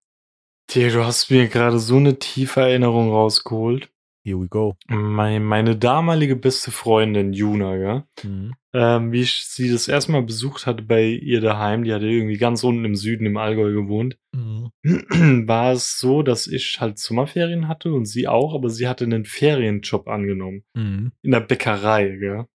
Digga, 0.74 0.88
du 0.90 1.04
hast 1.04 1.30
mir 1.30 1.46
gerade 1.48 1.78
so 1.78 1.96
eine 1.96 2.18
tiefe 2.18 2.60
Erinnerung 2.60 3.10
rausgeholt. 3.10 3.88
Here 4.24 4.40
we 4.40 4.48
go. 4.48 4.76
Mein, 4.88 5.44
meine 5.44 5.76
damalige 5.76 6.34
beste 6.34 6.72
Freundin, 6.72 7.32
Juna, 7.32 7.76
ja, 7.76 8.06
Mhm. 8.24 8.54
ähm, 8.74 9.12
wie 9.12 9.20
ich 9.20 9.44
sie 9.46 9.70
das 9.70 9.86
erste 9.86 10.10
Mal 10.10 10.22
besucht 10.24 10.66
hatte 10.66 10.82
bei 10.82 11.04
ihr 11.06 11.40
daheim, 11.40 11.84
die 11.84 11.94
hatte 11.94 12.06
irgendwie 12.06 12.36
ganz 12.36 12.64
unten 12.64 12.84
im 12.84 12.96
Süden 12.96 13.24
im 13.24 13.36
Allgäu 13.36 13.72
gewohnt, 13.72 14.18
Mhm. 14.34 14.72
war 15.46 15.70
es 15.72 16.00
so, 16.00 16.22
dass 16.24 16.48
ich 16.48 16.78
halt 16.80 16.98
Sommerferien 16.98 17.68
hatte 17.68 17.92
und 17.92 18.06
sie 18.06 18.26
auch, 18.26 18.52
aber 18.52 18.68
sie 18.68 18.88
hatte 18.88 19.04
einen 19.04 19.24
Ferienjob 19.26 20.08
angenommen. 20.08 20.64
Mhm. 20.74 21.12
In 21.22 21.30
der 21.30 21.40
Bäckerei, 21.40 22.08
gell? 22.18 22.46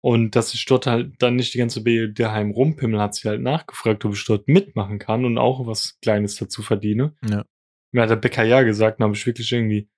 Und 0.00 0.36
dass 0.36 0.54
ich 0.54 0.64
dort 0.66 0.86
halt 0.86 1.14
dann 1.18 1.36
nicht 1.36 1.54
die 1.54 1.58
ganze 1.58 1.82
Be 1.82 2.12
daheim 2.12 2.52
rumpimmel, 2.52 3.00
hat 3.00 3.14
sie 3.14 3.28
halt 3.28 3.42
nachgefragt, 3.42 4.04
ob 4.04 4.14
ich 4.14 4.24
dort 4.24 4.46
mitmachen 4.46 4.98
kann 4.98 5.24
und 5.24 5.38
auch 5.38 5.66
was 5.66 5.98
Kleines 6.02 6.36
dazu 6.36 6.62
verdiene. 6.62 7.16
Ja. 7.28 7.44
Mir 7.90 8.02
hat 8.02 8.10
der 8.10 8.16
Bäcker 8.16 8.44
ja 8.44 8.62
gesagt, 8.62 9.00
dann 9.00 9.06
habe 9.06 9.16
ich 9.16 9.26
wirklich 9.26 9.50
irgendwie 9.52 9.88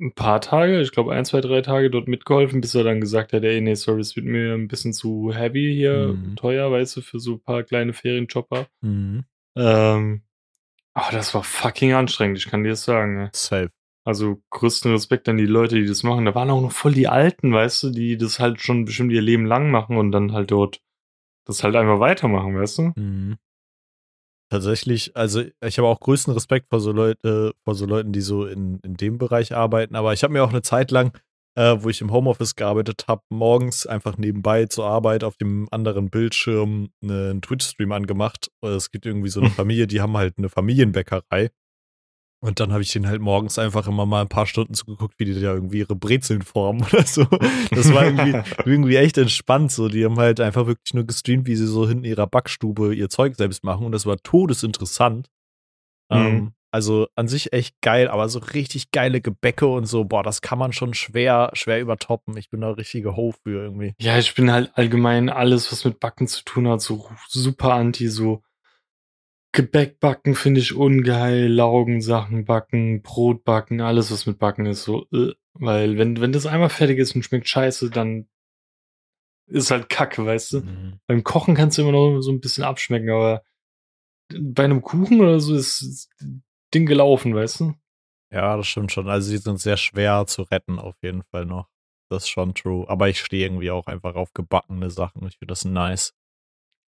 ein 0.00 0.14
paar 0.14 0.40
Tage, 0.40 0.80
ich 0.80 0.92
glaube 0.92 1.12
ein, 1.12 1.24
zwei, 1.24 1.40
drei 1.40 1.60
Tage 1.62 1.90
dort 1.90 2.06
mitgeholfen, 2.06 2.60
bis 2.60 2.74
er 2.76 2.84
dann 2.84 3.00
gesagt 3.00 3.32
hat, 3.32 3.42
ey, 3.42 3.60
nee, 3.60 3.74
sorry, 3.74 4.00
es 4.00 4.14
wird 4.14 4.26
mir 4.26 4.54
ein 4.54 4.68
bisschen 4.68 4.92
zu 4.92 5.32
heavy 5.34 5.74
hier, 5.74 6.14
Mhm. 6.16 6.36
teuer, 6.36 6.70
weißt 6.70 6.98
du, 6.98 7.00
für 7.00 7.18
so 7.18 7.32
ein 7.34 7.40
paar 7.40 7.64
kleine 7.64 7.92
Ferienjobber. 7.92 8.68
Mhm. 8.82 9.24
Ähm, 9.56 10.22
aber 10.94 11.10
das 11.10 11.34
war 11.34 11.42
fucking 11.42 11.94
anstrengend, 11.94 12.38
ich 12.38 12.46
kann 12.46 12.62
dir 12.62 12.70
das 12.70 12.84
sagen. 12.84 13.16
Ne? 13.16 13.30
Safe. 13.32 13.70
Also 14.08 14.40
größten 14.48 14.90
Respekt 14.92 15.28
an 15.28 15.36
die 15.36 15.44
Leute, 15.44 15.74
die 15.74 15.84
das 15.84 16.02
machen. 16.02 16.24
Da 16.24 16.34
waren 16.34 16.48
auch 16.48 16.62
noch 16.62 16.72
voll 16.72 16.94
die 16.94 17.08
Alten, 17.08 17.52
weißt 17.52 17.82
du, 17.82 17.90
die 17.90 18.16
das 18.16 18.40
halt 18.40 18.58
schon 18.58 18.86
bestimmt 18.86 19.12
ihr 19.12 19.20
Leben 19.20 19.44
lang 19.44 19.70
machen 19.70 19.98
und 19.98 20.12
dann 20.12 20.32
halt 20.32 20.50
dort 20.50 20.80
das 21.44 21.62
halt 21.62 21.76
einfach 21.76 22.00
weitermachen, 22.00 22.56
weißt 22.56 22.78
du? 22.78 22.92
Mhm. 22.96 23.36
Tatsächlich, 24.50 25.14
also 25.14 25.42
ich 25.62 25.76
habe 25.76 25.88
auch 25.88 26.00
größten 26.00 26.32
Respekt 26.32 26.68
vor 26.70 26.80
so 26.80 26.90
Leute, 26.90 27.52
vor 27.64 27.74
so 27.74 27.84
Leuten, 27.84 28.12
die 28.12 28.22
so 28.22 28.46
in, 28.46 28.78
in 28.80 28.94
dem 28.94 29.18
Bereich 29.18 29.54
arbeiten. 29.54 29.94
Aber 29.94 30.14
ich 30.14 30.22
habe 30.22 30.32
mir 30.32 30.42
auch 30.42 30.48
eine 30.48 30.62
Zeit 30.62 30.90
lang, 30.90 31.12
äh, 31.54 31.76
wo 31.78 31.90
ich 31.90 32.00
im 32.00 32.10
Homeoffice 32.10 32.56
gearbeitet 32.56 33.08
habe, 33.08 33.20
morgens 33.28 33.86
einfach 33.86 34.16
nebenbei 34.16 34.64
zur 34.64 34.86
Arbeit 34.86 35.22
auf 35.22 35.36
dem 35.36 35.68
anderen 35.70 36.08
Bildschirm 36.08 36.88
einen 37.02 37.42
Twitch-Stream 37.42 37.92
angemacht. 37.92 38.50
Es 38.62 38.90
gibt 38.90 39.04
irgendwie 39.04 39.28
so 39.28 39.40
eine 39.40 39.50
Familie, 39.66 39.86
die 39.86 40.00
haben 40.00 40.16
halt 40.16 40.38
eine 40.38 40.48
Familienbäckerei. 40.48 41.50
Und 42.40 42.60
dann 42.60 42.72
habe 42.72 42.82
ich 42.82 42.92
den 42.92 43.08
halt 43.08 43.20
morgens 43.20 43.58
einfach 43.58 43.88
immer 43.88 44.06
mal 44.06 44.20
ein 44.20 44.28
paar 44.28 44.46
Stunden 44.46 44.74
zugeguckt, 44.74 45.18
wie 45.18 45.24
die 45.24 45.34
da 45.34 45.52
irgendwie 45.54 45.78
ihre 45.78 45.96
Brezeln 45.96 46.42
formen 46.42 46.82
oder 46.92 47.02
so. 47.04 47.24
Das 47.70 47.92
war 47.92 48.04
irgendwie, 48.04 48.40
irgendwie 48.64 48.96
echt 48.96 49.18
entspannt. 49.18 49.72
So, 49.72 49.88
die 49.88 50.04
haben 50.04 50.18
halt 50.18 50.40
einfach 50.40 50.66
wirklich 50.66 50.94
nur 50.94 51.04
gestreamt, 51.04 51.46
wie 51.46 51.56
sie 51.56 51.66
so 51.66 51.88
hinten 51.88 52.04
in 52.04 52.10
ihrer 52.10 52.28
Backstube 52.28 52.94
ihr 52.94 53.08
Zeug 53.08 53.34
selbst 53.36 53.64
machen. 53.64 53.86
Und 53.86 53.92
das 53.92 54.06
war 54.06 54.16
todesinteressant. 54.18 55.28
Mhm. 56.10 56.16
Ähm, 56.16 56.52
also 56.70 57.08
an 57.14 57.28
sich 57.28 57.52
echt 57.52 57.80
geil, 57.80 58.08
aber 58.08 58.28
so 58.28 58.40
richtig 58.40 58.90
geile 58.90 59.20
Gebäcke 59.20 59.66
und 59.66 59.86
so, 59.86 60.04
boah, 60.04 60.22
das 60.22 60.42
kann 60.42 60.58
man 60.58 60.72
schon 60.72 60.92
schwer, 60.94 61.50
schwer 61.54 61.80
übertoppen. 61.80 62.36
Ich 62.36 62.50
bin 62.50 62.60
da 62.60 62.70
richtige 62.70 63.16
Ho 63.16 63.32
für 63.32 63.62
irgendwie. 63.62 63.94
Ja, 63.98 64.18
ich 64.18 64.34
bin 64.34 64.52
halt 64.52 64.70
allgemein 64.74 65.30
alles, 65.30 65.72
was 65.72 65.84
mit 65.84 65.98
Backen 65.98 66.28
zu 66.28 66.44
tun 66.44 66.68
hat, 66.68 66.82
so 66.82 67.08
super 67.28 67.72
anti, 67.72 68.08
so 68.08 68.42
Gebäck 69.52 69.98
backen 69.98 70.34
finde 70.34 70.60
ich 70.60 70.74
ungeil, 70.74 71.46
Laugensachen 71.46 72.44
backen, 72.44 73.02
Brot 73.02 73.44
backen, 73.44 73.80
alles 73.80 74.10
was 74.10 74.26
mit 74.26 74.38
Backen 74.38 74.66
ist 74.66 74.84
so, 74.84 75.06
äh, 75.12 75.32
weil 75.54 75.96
wenn, 75.98 76.20
wenn 76.20 76.32
das 76.32 76.46
einmal 76.46 76.68
fertig 76.68 76.98
ist 76.98 77.14
und 77.14 77.22
schmeckt 77.22 77.48
scheiße, 77.48 77.90
dann 77.90 78.28
ist 79.46 79.70
halt 79.70 79.88
Kacke, 79.88 80.26
weißt 80.26 80.52
du? 80.52 80.60
Mhm. 80.60 81.00
Beim 81.06 81.24
Kochen 81.24 81.54
kannst 81.54 81.78
du 81.78 81.82
immer 81.82 81.92
noch 81.92 82.20
so 82.20 82.30
ein 82.30 82.40
bisschen 82.40 82.64
abschmecken, 82.64 83.10
aber 83.10 83.42
bei 84.38 84.64
einem 84.64 84.82
Kuchen 84.82 85.20
oder 85.20 85.40
so 85.40 85.54
ist 85.54 85.82
das 85.82 86.08
Ding 86.74 86.86
gelaufen, 86.86 87.34
weißt 87.34 87.60
du? 87.60 87.74
Ja, 88.30 88.56
das 88.56 88.66
stimmt 88.66 88.92
schon. 88.92 89.08
Also 89.08 89.30
die 89.30 89.38
sind 89.38 89.58
sehr 89.58 89.78
schwer 89.78 90.26
zu 90.26 90.42
retten, 90.42 90.78
auf 90.78 90.96
jeden 91.02 91.22
Fall 91.22 91.46
noch. 91.46 91.68
Das 92.10 92.24
ist 92.24 92.28
schon 92.28 92.54
true. 92.54 92.88
Aber 92.88 93.08
ich 93.08 93.20
stehe 93.20 93.46
irgendwie 93.46 93.70
auch 93.70 93.86
einfach 93.86 94.14
auf 94.14 94.32
gebackene 94.34 94.90
Sachen. 94.90 95.26
Ich 95.26 95.38
finde 95.38 95.52
das 95.52 95.64
nice. 95.64 96.14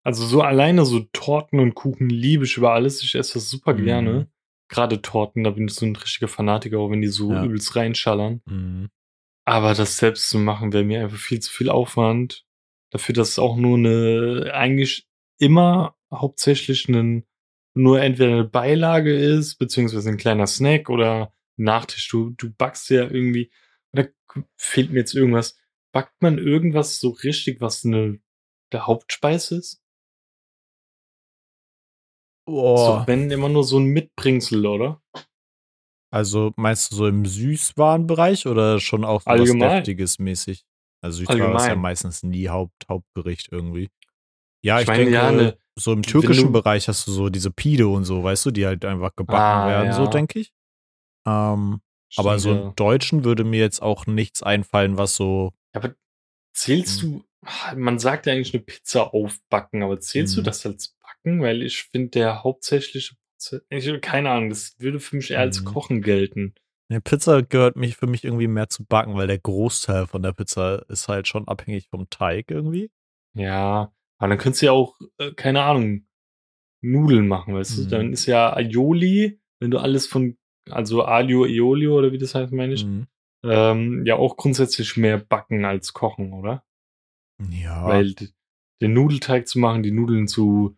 Also 0.02 0.24
so 0.24 0.42
alleine 0.42 0.84
so 0.84 1.00
Torten 1.12 1.60
und 1.60 1.74
Kuchen 1.74 2.08
liebe 2.08 2.44
ich 2.44 2.56
über 2.56 2.72
alles. 2.72 3.02
Ich 3.02 3.14
esse 3.14 3.34
das 3.34 3.50
super 3.50 3.74
mhm. 3.74 3.84
gerne. 3.84 4.30
Gerade 4.68 5.02
Torten, 5.02 5.44
da 5.44 5.50
bin 5.50 5.66
ich 5.66 5.74
so 5.74 5.84
ein 5.84 5.96
richtiger 5.96 6.28
Fanatiker, 6.28 6.78
auch 6.78 6.90
wenn 6.90 7.02
die 7.02 7.08
so 7.08 7.32
ja. 7.32 7.44
übelst 7.44 7.74
reinschallern. 7.76 8.40
Mhm. 8.46 8.88
Aber 9.44 9.74
das 9.74 9.96
selbst 9.98 10.30
zu 10.30 10.38
machen, 10.38 10.72
wäre 10.72 10.84
mir 10.84 11.02
einfach 11.02 11.18
viel 11.18 11.40
zu 11.40 11.50
viel 11.50 11.70
Aufwand. 11.70 12.44
Dafür, 12.90 13.14
dass 13.14 13.30
es 13.30 13.38
auch 13.38 13.56
nur 13.56 13.78
eine, 13.78 14.52
eigentlich 14.54 15.06
immer 15.38 15.96
hauptsächlich 16.12 16.88
einen, 16.88 17.26
nur 17.74 18.00
entweder 18.00 18.32
eine 18.32 18.44
Beilage 18.44 19.14
ist, 19.14 19.56
beziehungsweise 19.56 20.08
ein 20.08 20.16
kleiner 20.16 20.46
Snack 20.46 20.88
oder 20.88 21.32
Nachtisch. 21.56 22.08
Du, 22.08 22.30
du 22.30 22.50
backst 22.50 22.88
ja 22.90 23.02
irgendwie, 23.02 23.50
oder 23.92 24.08
fehlt 24.56 24.90
mir 24.90 25.00
jetzt 25.00 25.14
irgendwas? 25.14 25.58
Backt 25.92 26.22
man 26.22 26.38
irgendwas 26.38 27.00
so 27.00 27.10
richtig, 27.10 27.60
was 27.60 27.84
eine, 27.84 28.20
der 28.72 28.86
Hauptspeise 28.86 29.56
ist? 29.56 29.79
Boah. 32.50 33.00
So, 33.00 33.06
wenn 33.06 33.30
immer 33.30 33.48
nur 33.48 33.64
so 33.64 33.78
ein 33.78 33.84
Mitbringsel, 33.84 34.66
oder? 34.66 35.00
Also 36.12 36.52
meinst 36.56 36.90
du 36.90 36.96
so 36.96 37.06
im 37.06 37.24
Süßwarenbereich 37.24 38.46
oder 38.46 38.80
schon 38.80 39.04
auch 39.04 39.22
so 39.22 39.28
was 39.28 39.52
Deftiges 39.52 40.18
mäßig? 40.18 40.64
Also 41.00 41.18
Süßwaren 41.18 41.56
ist 41.56 41.66
ja 41.66 41.76
meistens 41.76 42.22
nie 42.24 42.48
Haupt, 42.48 42.86
Hauptgericht 42.88 43.48
irgendwie. 43.52 43.88
Ja, 44.62 44.76
ich, 44.76 44.82
ich 44.82 44.88
meine, 44.88 45.04
denke, 45.04 45.14
ja, 45.14 45.30
ne, 45.30 45.58
so 45.76 45.92
im 45.92 46.02
türkischen 46.02 46.52
Bereich 46.52 46.88
hast 46.88 47.06
du 47.06 47.12
so 47.12 47.30
diese 47.30 47.50
Pide 47.50 47.86
und 47.86 48.04
so, 48.04 48.22
weißt 48.22 48.46
du, 48.46 48.50
die 48.50 48.66
halt 48.66 48.84
einfach 48.84 49.14
gebacken 49.14 49.40
ah, 49.40 49.68
werden, 49.68 49.86
ja. 49.86 49.92
so 49.92 50.06
denke 50.06 50.40
ich. 50.40 50.52
Ähm, 51.26 51.80
aber 52.16 52.38
so 52.38 52.50
im 52.50 52.74
Deutschen 52.74 53.24
würde 53.24 53.44
mir 53.44 53.60
jetzt 53.60 53.80
auch 53.80 54.06
nichts 54.06 54.42
einfallen, 54.42 54.98
was 54.98 55.14
so. 55.14 55.52
Aber 55.72 55.94
zählst 56.52 57.02
hm. 57.02 57.22
du, 57.22 57.76
man 57.76 57.98
sagt 58.00 58.26
ja 58.26 58.32
eigentlich 58.32 58.52
eine 58.52 58.64
Pizza 58.64 59.14
aufbacken, 59.14 59.82
aber 59.82 60.00
zählst 60.00 60.36
hm. 60.36 60.42
du 60.42 60.50
das 60.50 60.66
als 60.66 60.96
Backen? 61.22 61.42
Weil 61.42 61.62
ich 61.62 61.84
finde, 61.84 62.10
der 62.10 62.42
hauptsächliche, 62.42 63.16
ich, 63.68 64.00
keine 64.00 64.30
Ahnung, 64.30 64.50
das 64.50 64.74
würde 64.78 65.00
für 65.00 65.16
mich 65.16 65.30
eher 65.30 65.40
als 65.40 65.58
hm. 65.58 65.64
Kochen 65.64 66.02
gelten. 66.02 66.54
Eine 66.88 67.00
Pizza 67.00 67.42
gehört 67.42 67.76
mich 67.76 67.96
für 67.96 68.08
mich 68.08 68.24
irgendwie 68.24 68.48
mehr 68.48 68.68
zu 68.68 68.84
backen, 68.84 69.14
weil 69.14 69.28
der 69.28 69.38
Großteil 69.38 70.08
von 70.08 70.22
der 70.22 70.32
Pizza 70.32 70.84
ist 70.88 71.08
halt 71.08 71.28
schon 71.28 71.46
abhängig 71.46 71.88
vom 71.88 72.10
Teig 72.10 72.50
irgendwie. 72.50 72.90
Ja, 73.34 73.92
aber 74.18 74.28
dann 74.28 74.38
könntest 74.38 74.62
du 74.62 74.66
ja 74.66 74.72
auch, 74.72 74.98
äh, 75.18 75.32
keine 75.32 75.62
Ahnung, 75.62 76.06
Nudeln 76.82 77.28
machen, 77.28 77.54
weißt 77.54 77.78
mhm. 77.78 77.82
du? 77.84 77.88
Dann 77.90 78.12
ist 78.12 78.26
ja 78.26 78.52
Aioli, 78.52 79.40
wenn 79.60 79.70
du 79.70 79.78
alles 79.78 80.08
von, 80.08 80.36
also 80.68 81.02
Alio, 81.02 81.46
Eolio 81.46 81.96
oder 81.96 82.10
wie 82.10 82.18
das 82.18 82.34
heißt, 82.34 82.52
meine 82.52 82.74
ich, 82.74 82.84
mhm. 82.84 83.06
ähm, 83.44 84.04
ja 84.04 84.16
auch 84.16 84.36
grundsätzlich 84.36 84.96
mehr 84.96 85.18
backen 85.18 85.64
als 85.64 85.92
kochen, 85.92 86.32
oder? 86.32 86.64
Ja. 87.50 87.86
Weil 87.86 88.14
den 88.82 88.94
Nudelteig 88.94 89.46
zu 89.46 89.58
machen, 89.58 89.82
die 89.82 89.92
Nudeln 89.92 90.26
zu 90.26 90.76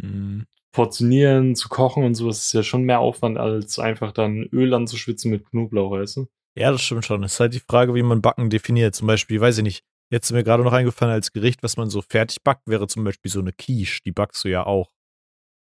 mhm. 0.00 0.46
portionieren, 0.72 1.54
zu 1.56 1.68
kochen 1.68 2.04
und 2.04 2.14
sowas 2.14 2.44
ist 2.44 2.52
ja 2.52 2.62
schon 2.62 2.82
mehr 2.82 3.00
Aufwand, 3.00 3.38
als 3.38 3.78
einfach 3.78 4.12
dann 4.12 4.48
Öl 4.52 4.74
anzuschwitzen 4.74 5.30
mit 5.30 5.50
Knoblauch, 5.50 5.92
weißt 5.92 6.18
du? 6.18 6.26
Ja, 6.56 6.70
das 6.70 6.82
stimmt 6.82 7.04
schon. 7.04 7.24
Es 7.24 7.34
ist 7.34 7.40
halt 7.40 7.54
die 7.54 7.60
Frage, 7.60 7.94
wie 7.94 8.02
man 8.02 8.22
Backen 8.22 8.48
definiert. 8.48 8.94
Zum 8.94 9.08
Beispiel, 9.08 9.40
weiß 9.40 9.58
ich 9.58 9.64
nicht, 9.64 9.84
Jetzt 10.10 10.26
ist 10.26 10.32
mir 10.32 10.44
gerade 10.44 10.62
noch 10.62 10.72
eingefallen, 10.72 11.12
als 11.12 11.32
Gericht, 11.32 11.62
was 11.62 11.76
man 11.76 11.90
so 11.90 12.02
fertig 12.02 12.42
backt, 12.42 12.68
wäre 12.68 12.86
zum 12.86 13.04
Beispiel 13.04 13.30
so 13.30 13.40
eine 13.40 13.52
Quiche. 13.52 14.00
Die 14.04 14.12
backst 14.12 14.44
du 14.44 14.48
ja 14.48 14.64
auch. 14.64 14.92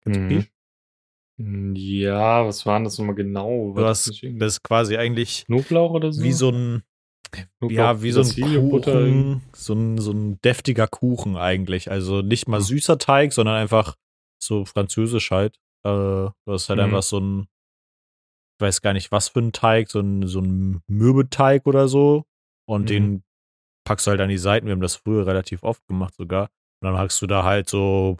Kennst 0.02 0.18
du 0.18 0.26
Quiche? 0.26 0.48
Hm, 1.38 1.74
ja, 1.76 2.44
was 2.44 2.66
waren 2.66 2.84
das 2.84 2.98
nochmal 2.98 3.14
genau? 3.14 3.72
Du 3.74 3.84
hast, 3.84 4.08
das 4.08 4.52
ist 4.54 4.62
quasi 4.62 4.96
eigentlich 4.96 5.44
Knoblauch 5.46 5.92
oder 5.92 6.12
so? 6.12 6.22
Wie 6.22 6.32
so 6.32 6.50
ein, 6.50 6.82
Knoblauch, 7.30 7.70
ja, 7.70 8.02
wie 8.02 8.10
so 8.10 8.22
ein 8.22 8.70
Kuchen, 8.70 9.42
so 9.54 9.74
ein, 9.74 9.98
so 9.98 10.12
ein 10.12 10.40
deftiger 10.40 10.88
Kuchen 10.88 11.36
eigentlich. 11.36 11.90
Also 11.90 12.22
nicht 12.22 12.48
mal 12.48 12.58
hm. 12.58 12.64
süßer 12.64 12.98
Teig, 12.98 13.32
sondern 13.32 13.56
einfach 13.56 13.96
so 14.42 14.64
französisch 14.64 15.30
halt. 15.30 15.56
Äh, 15.84 15.90
du 15.90 16.34
hast 16.46 16.68
halt 16.68 16.78
mhm. 16.78 16.86
einfach 16.86 17.02
so 17.02 17.18
ein, 17.18 17.48
ich 18.58 18.60
weiß 18.60 18.82
gar 18.82 18.92
nicht 18.92 19.12
was 19.12 19.28
für 19.28 19.40
ein 19.40 19.52
Teig, 19.52 19.90
so 19.90 20.00
ein, 20.00 20.26
so 20.26 20.40
ein 20.40 20.82
Mürbeteig 20.86 21.66
oder 21.66 21.88
so. 21.88 22.24
Und 22.66 22.82
mhm. 22.82 22.86
den 22.86 23.24
packst 23.84 24.06
du 24.06 24.10
halt 24.10 24.20
an 24.20 24.28
die 24.28 24.38
Seiten. 24.38 24.66
Wir 24.66 24.72
haben 24.72 24.80
das 24.80 24.96
früher 24.96 25.26
relativ 25.26 25.62
oft 25.62 25.86
gemacht 25.86 26.14
sogar. 26.14 26.50
Und 26.80 26.90
dann 26.90 26.98
hast 26.98 27.20
du 27.22 27.26
da 27.26 27.44
halt 27.44 27.68
so, 27.68 28.16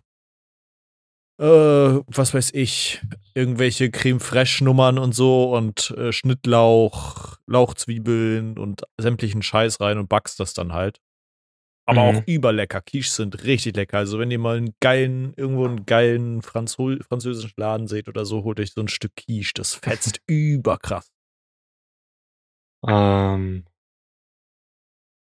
äh, 1.41 1.45
was 1.45 2.35
weiß 2.35 2.53
ich, 2.55 3.01
irgendwelche 3.35 3.91
Creme 3.91 4.21
Fraiche 4.21 4.65
Nummern 4.65 4.99
und 4.99 5.15
so 5.15 5.55
und 5.57 5.91
äh, 5.93 6.13
Schnittlauch, 6.13 7.37
Lauchzwiebeln 7.47 8.59
und 8.59 8.83
sämtlichen 8.99 9.43
Scheiß 9.43 9.81
rein 9.81 9.99
und 9.99 10.09
backst 10.09 10.39
das 10.41 10.55
dann 10.55 10.73
halt. 10.73 11.01
Aber 11.85 12.13
mhm. 12.13 12.19
auch 12.19 12.23
überlecker. 12.27 12.81
Quiche 12.81 13.11
sind 13.11 13.45
richtig 13.45 13.77
lecker. 13.77 13.99
Also 13.99 14.19
wenn 14.19 14.31
ihr 14.31 14.39
mal 14.39 14.57
einen 14.57 14.75
geilen, 14.81 15.35
irgendwo 15.37 15.67
einen 15.67 15.85
geilen 15.85 16.43
Franzö 16.43 16.99
französischen 17.03 17.55
Laden 17.57 17.89
seht 17.89 18.09
oder 18.09 18.25
so, 18.25 18.45
holt 18.45 18.61
euch 18.61 18.73
so 18.73 18.81
ein 18.81 18.89
Stück 18.89 19.17
Quiche. 19.17 19.53
Das 19.55 19.75
fetzt 19.75 20.21
überkrass. 20.27 21.11
Ähm, 22.87 23.65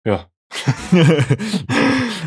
ja. 0.06 0.30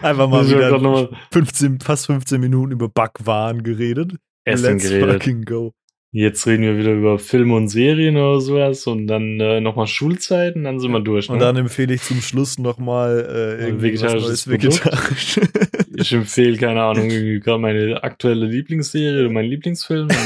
Einfach 0.03 0.29
mal 0.29 0.49
wieder 0.49 1.11
15, 1.31 1.81
fast 1.81 2.07
15 2.07 2.41
Minuten 2.41 2.73
über 2.73 2.89
Backwaren 2.89 3.63
geredet. 3.63 4.17
Essen 4.45 4.79
Let's 4.79 4.89
geredet. 4.89 5.23
fucking 5.23 5.45
go. 5.45 5.75
Jetzt 6.17 6.47
reden 6.47 6.63
wir 6.63 6.79
wieder 6.79 6.93
über 6.93 7.19
Filme 7.19 7.57
und 7.57 7.67
Serien 7.67 8.17
oder 8.17 8.41
sowas 8.41 8.87
und 8.87 9.09
dann 9.09 9.41
äh, 9.41 9.61
nochmal 9.61 9.89
Schulzeiten, 9.89 10.63
dann 10.63 10.79
sind 10.79 10.93
wir 10.93 11.01
durch. 11.01 11.29
Ne? 11.29 11.33
Und 11.33 11.41
dann 11.41 11.57
empfehle 11.57 11.93
ich 11.93 12.03
zum 12.03 12.21
Schluss 12.21 12.57
nochmal 12.57 13.59
äh, 13.61 13.83
vegetarisches 13.83 14.49
vegetarisch. 14.49 15.41
Ich 15.97 16.13
empfehle, 16.13 16.57
keine 16.57 16.85
Ahnung, 16.85 17.09
gerade 17.41 17.59
meine 17.59 18.01
aktuelle 18.05 18.47
Lieblingsserie 18.47 19.25
oder 19.25 19.31
mein 19.33 19.47
Lieblingsfilm. 19.47 20.09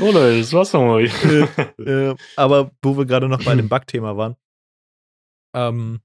Oh 0.00 0.10
Leute, 0.10 0.38
das 0.38 0.52
war's 0.52 0.72
nochmal. 0.72 1.04
äh, 1.04 1.82
äh, 1.82 2.16
aber 2.36 2.72
wo 2.82 2.96
wir 2.96 3.04
gerade 3.06 3.28
noch 3.28 3.44
bei 3.44 3.54
dem 3.54 3.68
Backthema 3.68 4.16
waren, 4.16 4.34
ähm, 5.54 6.00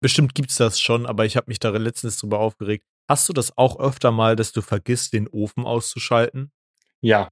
bestimmt 0.00 0.34
gibt's 0.34 0.56
das 0.56 0.80
schon, 0.80 1.04
aber 1.04 1.26
ich 1.26 1.36
habe 1.36 1.46
mich 1.48 1.58
da 1.58 1.68
letztens 1.70 2.16
drüber 2.18 2.38
aufgeregt. 2.38 2.86
Hast 3.06 3.28
du 3.28 3.34
das 3.34 3.58
auch 3.58 3.78
öfter 3.80 4.12
mal, 4.12 4.34
dass 4.34 4.52
du 4.52 4.62
vergisst, 4.62 5.12
den 5.12 5.28
Ofen 5.28 5.66
auszuschalten? 5.66 6.52
Ja. 7.04 7.28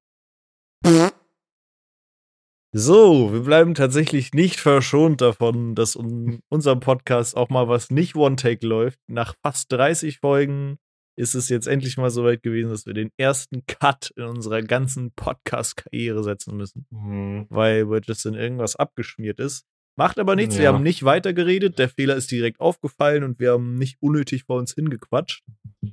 So, 2.74 3.32
wir 3.32 3.40
bleiben 3.40 3.72
tatsächlich 3.72 4.34
nicht 4.34 4.60
verschont 4.60 5.22
davon, 5.22 5.74
dass 5.74 5.94
in 5.94 6.40
unserem 6.50 6.80
Podcast 6.80 7.34
auch 7.38 7.48
mal 7.48 7.68
was 7.68 7.90
nicht 7.90 8.14
One-Take 8.14 8.66
läuft. 8.66 8.98
Nach 9.06 9.34
fast 9.42 9.72
30 9.72 10.18
Folgen 10.18 10.76
ist 11.16 11.34
es 11.34 11.48
jetzt 11.48 11.68
endlich 11.68 11.96
mal 11.96 12.10
so 12.10 12.22
weit 12.22 12.42
gewesen, 12.42 12.68
dass 12.68 12.84
wir 12.84 12.92
den 12.92 13.12
ersten 13.16 13.64
Cut 13.64 14.12
in 14.16 14.24
unserer 14.24 14.60
ganzen 14.60 15.12
Podcast-Karriere 15.12 16.22
setzen 16.22 16.54
müssen. 16.58 16.86
Mhm. 16.90 17.46
Weil 17.48 17.88
Wirtschafts 17.88 18.26
irgendwas 18.26 18.76
abgeschmiert 18.76 19.40
ist. 19.40 19.64
Macht 19.96 20.18
aber 20.18 20.36
nichts, 20.36 20.56
ja. 20.56 20.62
wir 20.62 20.68
haben 20.68 20.82
nicht 20.82 21.04
weitergeredet, 21.04 21.78
der 21.78 21.88
Fehler 21.88 22.16
ist 22.16 22.30
direkt 22.30 22.60
aufgefallen 22.60 23.24
und 23.24 23.38
wir 23.38 23.52
haben 23.52 23.74
nicht 23.74 23.98
unnötig 24.00 24.44
vor 24.44 24.58
uns 24.58 24.74
hingequatscht. 24.74 25.42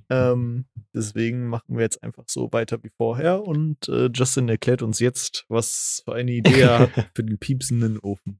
Ähm, 0.09 0.65
deswegen 0.93 1.47
machen 1.47 1.75
wir 1.75 1.81
jetzt 1.81 2.01
einfach 2.01 2.23
so 2.27 2.51
weiter 2.53 2.81
wie 2.83 2.91
vorher 2.95 3.43
und 3.43 3.89
äh, 3.89 4.09
Justin 4.13 4.47
erklärt 4.47 4.81
uns 4.81 4.99
jetzt, 4.99 5.45
was 5.49 6.01
für 6.05 6.13
eine 6.13 6.31
Idee 6.31 6.61
er 6.61 6.79
hat 6.79 6.91
für 7.15 7.23
den 7.23 7.37
piepsenden 7.37 7.99
Ofen. 7.99 8.39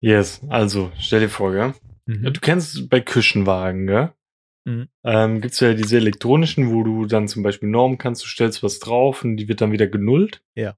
Yes, 0.00 0.42
also 0.48 0.90
stell 0.98 1.20
dir 1.20 1.28
vor, 1.28 1.52
gell? 1.52 1.74
Mhm. 2.06 2.32
Du 2.32 2.40
kennst 2.40 2.88
bei 2.90 3.00
Küchenwagen, 3.00 3.86
gell? 3.86 4.12
Mhm. 4.64 4.88
Ähm, 5.04 5.40
Gibt 5.40 5.54
es 5.54 5.60
ja 5.60 5.74
diese 5.74 5.96
elektronischen, 5.96 6.72
wo 6.72 6.82
du 6.82 7.06
dann 7.06 7.28
zum 7.28 7.42
Beispiel 7.42 7.68
Normen 7.68 7.98
kannst, 7.98 8.22
du 8.24 8.26
stellst 8.26 8.62
was 8.62 8.80
drauf 8.80 9.24
und 9.24 9.36
die 9.36 9.48
wird 9.48 9.60
dann 9.60 9.72
wieder 9.72 9.86
genullt. 9.86 10.42
Ja. 10.54 10.76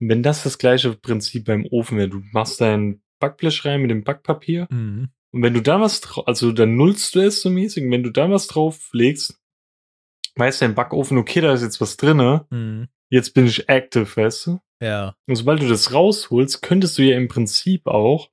wenn 0.00 0.22
das 0.22 0.42
das 0.42 0.58
gleiche 0.58 0.92
Prinzip 0.94 1.46
beim 1.46 1.66
Ofen 1.70 1.96
wäre, 1.96 2.08
du 2.08 2.22
machst 2.32 2.60
dein 2.60 3.00
Backblech 3.28 3.64
rein 3.64 3.80
mit 3.82 3.90
dem 3.90 4.04
Backpapier 4.04 4.66
Mhm. 4.70 5.08
und 5.32 5.42
wenn 5.42 5.54
du 5.54 5.62
da 5.62 5.80
was 5.80 6.00
drauf, 6.00 6.26
also 6.28 6.52
dann 6.52 6.76
nullst 6.76 7.14
du 7.14 7.20
es 7.20 7.40
so 7.42 7.50
mäßig, 7.50 7.84
und 7.84 7.90
wenn 7.90 8.02
du 8.02 8.10
da 8.10 8.30
was 8.30 8.46
drauf 8.46 8.90
legst, 8.92 9.40
weiß 10.36 10.58
dein 10.58 10.74
Backofen, 10.74 11.16
okay, 11.18 11.40
da 11.40 11.52
ist 11.52 11.62
jetzt 11.62 11.80
was 11.80 11.96
drinne, 11.96 12.46
Mhm. 12.50 12.88
jetzt 13.10 13.34
bin 13.34 13.46
ich 13.46 13.68
active, 13.68 14.16
weißt 14.16 14.46
du? 14.48 14.60
Ja. 14.82 15.16
Und 15.26 15.36
sobald 15.36 15.62
du 15.62 15.68
das 15.68 15.92
rausholst, 15.92 16.60
könntest 16.62 16.98
du 16.98 17.02
ja 17.02 17.16
im 17.16 17.28
Prinzip 17.28 17.86
auch, 17.86 18.30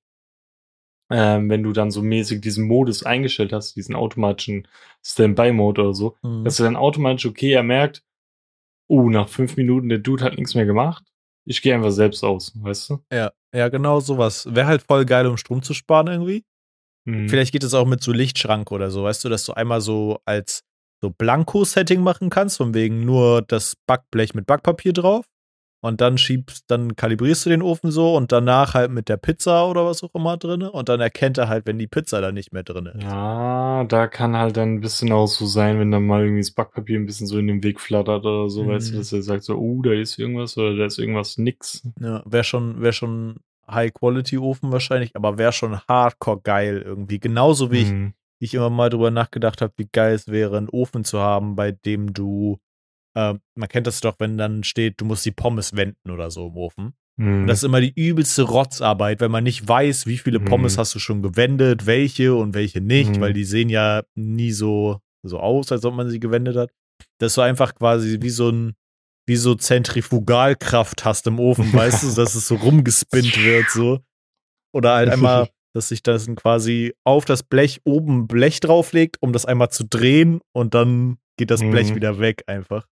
ähm, 1.11 1.49
wenn 1.49 1.63
du 1.63 1.73
dann 1.73 1.91
so 1.91 2.01
mäßig 2.01 2.41
diesen 2.41 2.65
Modus 2.67 3.03
eingestellt 3.03 3.51
hast, 3.53 3.75
diesen 3.75 3.95
automatischen 3.95 4.67
Standby-Mode 5.05 5.81
oder 5.81 5.93
so, 5.93 6.17
Mhm. 6.23 6.43
dass 6.45 6.59
er 6.59 6.65
dann 6.65 6.75
automatisch, 6.77 7.25
okay, 7.25 7.51
er 7.51 7.63
merkt, 7.63 8.03
oh, 8.89 9.09
nach 9.09 9.29
fünf 9.29 9.55
Minuten, 9.57 9.89
der 9.89 9.99
Dude 9.99 10.23
hat 10.23 10.35
nichts 10.37 10.55
mehr 10.55 10.65
gemacht. 10.65 11.03
Ich 11.45 11.61
gehe 11.61 11.73
einfach 11.73 11.91
selbst 11.91 12.23
aus, 12.23 12.53
weißt 12.55 12.89
du? 12.89 13.05
Ja, 13.11 13.31
ja, 13.53 13.69
genau 13.69 13.99
sowas. 13.99 14.47
Wäre 14.53 14.67
halt 14.67 14.83
voll 14.83 15.05
geil, 15.05 15.25
um 15.27 15.37
Strom 15.37 15.61
zu 15.63 15.73
sparen 15.73 16.07
irgendwie. 16.07 16.45
Mhm. 17.05 17.29
Vielleicht 17.29 17.51
geht 17.51 17.63
es 17.63 17.73
auch 17.73 17.87
mit 17.87 18.03
so 18.03 18.11
Lichtschranke 18.11 18.73
oder 18.73 18.91
so, 18.91 19.03
weißt 19.03 19.23
du, 19.25 19.29
dass 19.29 19.45
du 19.45 19.53
einmal 19.53 19.81
so 19.81 20.19
als 20.25 20.63
so 21.01 21.09
Blanko-Setting 21.09 22.01
machen 22.01 22.29
kannst, 22.29 22.57
von 22.57 22.73
wegen 22.75 23.05
nur 23.05 23.41
das 23.41 23.75
Backblech 23.87 24.35
mit 24.35 24.45
Backpapier 24.45 24.93
drauf. 24.93 25.25
Und 25.83 25.99
dann 25.99 26.17
schiebst, 26.19 26.65
dann 26.69 26.95
kalibrierst 26.95 27.45
du 27.45 27.49
den 27.49 27.63
Ofen 27.63 27.89
so 27.89 28.15
und 28.15 28.31
danach 28.31 28.75
halt 28.75 28.91
mit 28.91 29.09
der 29.09 29.17
Pizza 29.17 29.67
oder 29.67 29.83
was 29.85 30.03
auch 30.03 30.13
immer 30.13 30.37
drin. 30.37 30.61
Und 30.61 30.89
dann 30.89 30.99
erkennt 31.01 31.39
er 31.39 31.47
halt, 31.49 31.65
wenn 31.65 31.79
die 31.79 31.87
Pizza 31.87 32.21
da 32.21 32.31
nicht 32.31 32.53
mehr 32.53 32.61
drin 32.61 32.85
ist. 32.85 33.01
Ja, 33.03 33.83
da 33.85 34.05
kann 34.07 34.37
halt 34.37 34.57
dann 34.57 34.75
ein 34.75 34.81
bisschen 34.81 35.11
auch 35.11 35.25
so 35.25 35.47
sein, 35.47 35.79
wenn 35.79 35.89
dann 35.91 36.05
mal 36.05 36.21
irgendwie 36.21 36.41
das 36.41 36.51
Backpapier 36.51 36.99
ein 36.99 37.07
bisschen 37.07 37.25
so 37.25 37.39
in 37.39 37.47
den 37.47 37.63
Weg 37.63 37.79
flattert 37.79 38.23
oder 38.25 38.47
so, 38.49 38.67
weißt 38.67 38.89
du, 38.89 38.93
Mhm. 38.93 38.97
dass 38.99 39.11
er 39.11 39.23
sagt 39.23 39.43
so, 39.43 39.55
oh, 39.57 39.81
da 39.81 39.91
ist 39.91 40.19
irgendwas 40.19 40.55
oder 40.57 40.75
da 40.75 40.85
ist 40.85 40.99
irgendwas 40.99 41.37
nix. 41.39 41.81
Ja, 41.99 42.21
wäre 42.25 42.43
schon, 42.43 42.79
wär 42.81 42.91
schon 42.93 43.37
High-Quality-Ofen 43.69 44.71
wahrscheinlich, 44.71 45.15
aber 45.15 45.37
wäre 45.37 45.51
schon 45.53 45.79
hardcore 45.87 46.41
geil 46.43 46.83
irgendwie. 46.85 47.19
Genauso 47.19 47.71
wie 47.71 47.81
ich 47.81 47.91
Mhm. 47.91 48.13
ich 48.39 48.53
immer 48.53 48.69
mal 48.69 48.89
drüber 48.89 49.11
nachgedacht 49.11 49.61
habe, 49.61 49.73
wie 49.77 49.87
geil 49.91 50.13
es 50.15 50.27
wäre, 50.27 50.57
einen 50.57 50.69
Ofen 50.69 51.03
zu 51.03 51.19
haben, 51.19 51.55
bei 51.55 51.71
dem 51.71 52.13
du, 52.13 52.59
äh, 53.15 53.33
man 53.55 53.69
kennt 53.69 53.87
das 53.87 54.01
doch, 54.01 54.15
wenn 54.19 54.37
dann 54.37 54.63
steht, 54.63 54.99
du 55.01 55.05
musst 55.05 55.25
die 55.25 55.31
Pommes 55.31 55.75
wenden 55.75 56.09
oder 56.11 56.31
so 56.31 56.47
im 56.47 56.57
Ofen. 56.57 56.93
Mhm. 57.17 57.41
Und 57.41 57.47
das 57.47 57.59
ist 57.59 57.63
immer 57.65 57.81
die 57.81 57.93
übelste 57.93 58.43
Rotzarbeit, 58.43 59.19
weil 59.21 59.29
man 59.29 59.43
nicht 59.43 59.67
weiß, 59.67 60.05
wie 60.07 60.17
viele 60.17 60.39
Pommes 60.39 60.75
Mhm. 60.75 60.79
hast 60.79 60.95
du 60.95 60.99
schon 60.99 61.21
gewendet, 61.21 61.85
welche 61.85 62.33
und 62.35 62.53
welche 62.53 62.81
nicht, 62.81 63.17
Mhm. 63.17 63.21
weil 63.21 63.33
die 63.33 63.43
sehen 63.43 63.69
ja 63.69 64.03
nie 64.15 64.51
so, 64.51 64.99
so 65.23 65.39
aus, 65.39 65.71
als 65.71 65.83
ob 65.85 65.93
man 65.93 66.09
sie 66.09 66.19
gewendet 66.19 66.55
hat. 66.55 66.71
Dass 67.19 67.35
du 67.35 67.41
einfach 67.41 67.75
quasi 67.75 68.19
wie 68.21 68.29
so 68.29 68.49
ein, 68.49 68.73
wie 69.27 69.35
so 69.35 69.55
Zentrifugalkraft 69.55 71.05
hast 71.05 71.27
im 71.27 71.39
Ofen, 71.39 71.71
weißt 71.73 72.03
du, 72.03 72.15
dass 72.15 72.35
es 72.35 72.47
so 72.47 72.55
rumgespinnt 72.55 73.37
wird, 73.43 73.69
so. 73.69 73.99
Oder 74.73 74.93
halt 74.93 75.09
einmal, 75.09 75.49
dass 75.75 75.89
sich 75.89 76.03
das 76.03 76.27
quasi 76.35 76.93
auf 77.05 77.25
das 77.25 77.43
Blech 77.43 77.81
oben 77.85 78.27
Blech 78.27 78.59
drauflegt, 78.59 79.17
um 79.21 79.33
das 79.33 79.45
einmal 79.45 79.69
zu 79.69 79.85
drehen 79.85 80.41
und 80.53 80.73
dann 80.73 81.17
geht 81.37 81.49
das 81.51 81.61
Blech 81.61 81.91
Mhm. 81.91 81.95
wieder 81.95 82.19
weg 82.19 82.43
einfach. 82.47 82.85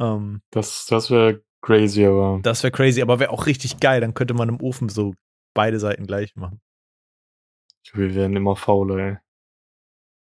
Ähm, 0.00 0.40
Das, 0.50 0.86
das 0.86 1.10
wäre 1.10 1.42
crazy, 1.62 2.04
aber. 2.04 2.40
das 2.42 2.62
wäre 2.62 2.70
crazy, 2.70 3.02
aber 3.02 3.18
wäre 3.18 3.30
auch 3.30 3.46
richtig 3.46 3.80
geil. 3.80 4.00
Dann 4.00 4.14
könnte 4.14 4.34
man 4.34 4.48
im 4.48 4.60
Ofen 4.60 4.88
so 4.88 5.14
beide 5.54 5.78
Seiten 5.80 6.06
gleich 6.06 6.34
machen. 6.36 6.60
Wir 7.92 8.14
werden 8.14 8.36
immer 8.36 8.56
fauler, 8.56 8.96
ey. 8.98 9.16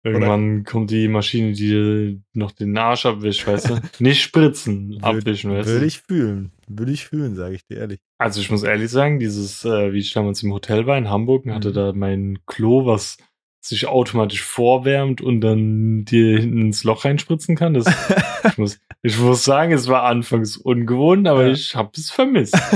Irgendwann 0.03 0.65
kommt 0.65 0.91
die 0.91 1.09
Maschine, 1.09 1.53
die 1.53 2.23
noch 2.33 2.53
den 2.53 2.77
Arsch 2.79 3.05
abwischt, 3.05 3.47
weißt 3.47 3.69
du? 3.69 3.81
Nicht 3.99 4.23
spritzen, 4.23 4.99
abwischen, 5.03 5.51
weißt 5.51 5.69
Würde 5.69 5.81
du? 5.81 5.87
ich 5.87 5.99
fühlen. 6.01 6.53
Würde 6.69 6.93
ich 6.93 7.05
fühlen, 7.05 7.35
sage 7.37 7.57
ich 7.57 7.67
dir 7.67 7.77
ehrlich. 7.77 8.01
Also 8.17 8.41
ich 8.41 8.51
muss 8.51 8.63
ehrlich 8.63 8.91
sagen, 8.91 9.19
dieses, 9.19 9.63
äh, 9.67 9.93
wie 9.93 9.99
ich 9.99 10.15
damals 10.15 10.43
im 10.43 10.55
Hotel 10.55 10.87
war 10.87 10.97
in 10.97 11.11
Hamburg 11.11 11.45
und 11.45 11.53
hatte 11.53 11.69
Mhm. 11.71 11.75
da 11.75 11.93
mein 11.93 12.39
Klo, 12.47 12.87
was 12.87 13.19
sich 13.61 13.87
automatisch 13.87 14.43
vorwärmt 14.43 15.21
und 15.21 15.41
dann 15.43 16.05
dir 16.05 16.39
hinten 16.41 16.61
ins 16.63 16.85
Loch 16.85 17.05
reinspritzen 17.05 17.57
kann. 17.57 17.75
Das, 17.75 17.87
ich, 18.45 18.59
muss, 18.59 18.81
ich 19.03 19.19
muss 19.19 19.45
sagen, 19.45 19.73
es 19.73 19.87
war 19.89 20.05
anfangs 20.05 20.57
ungewohnt, 20.57 21.29
aber 21.29 21.47
Ja. 21.47 21.53
ich 21.53 21.75
habe 21.75 21.91
es 21.97 22.11
vermisst. 22.11 22.57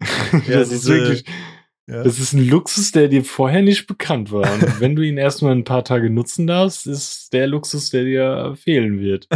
Ja, 0.46 0.58
das 0.60 0.72
ist 0.72 0.84
diese- 0.86 0.94
wirklich, 0.94 1.24
Ja. 1.86 2.02
das 2.04 2.18
ist 2.18 2.32
ein 2.32 2.46
Luxus, 2.48 2.92
der 2.92 3.08
dir 3.08 3.24
vorher 3.24 3.62
nicht 3.62 3.86
bekannt 3.86 4.30
war. 4.32 4.50
Und 4.52 4.80
wenn 4.80 4.96
du 4.96 5.02
ihn 5.02 5.18
erstmal 5.18 5.52
ein 5.52 5.64
paar 5.64 5.84
Tage 5.84 6.08
nutzen 6.10 6.46
darfst, 6.46 6.86
ist 6.86 7.32
der 7.32 7.46
Luxus, 7.46 7.90
der 7.90 8.04
dir 8.04 8.54
fehlen 8.56 9.00
wird. 9.00 9.28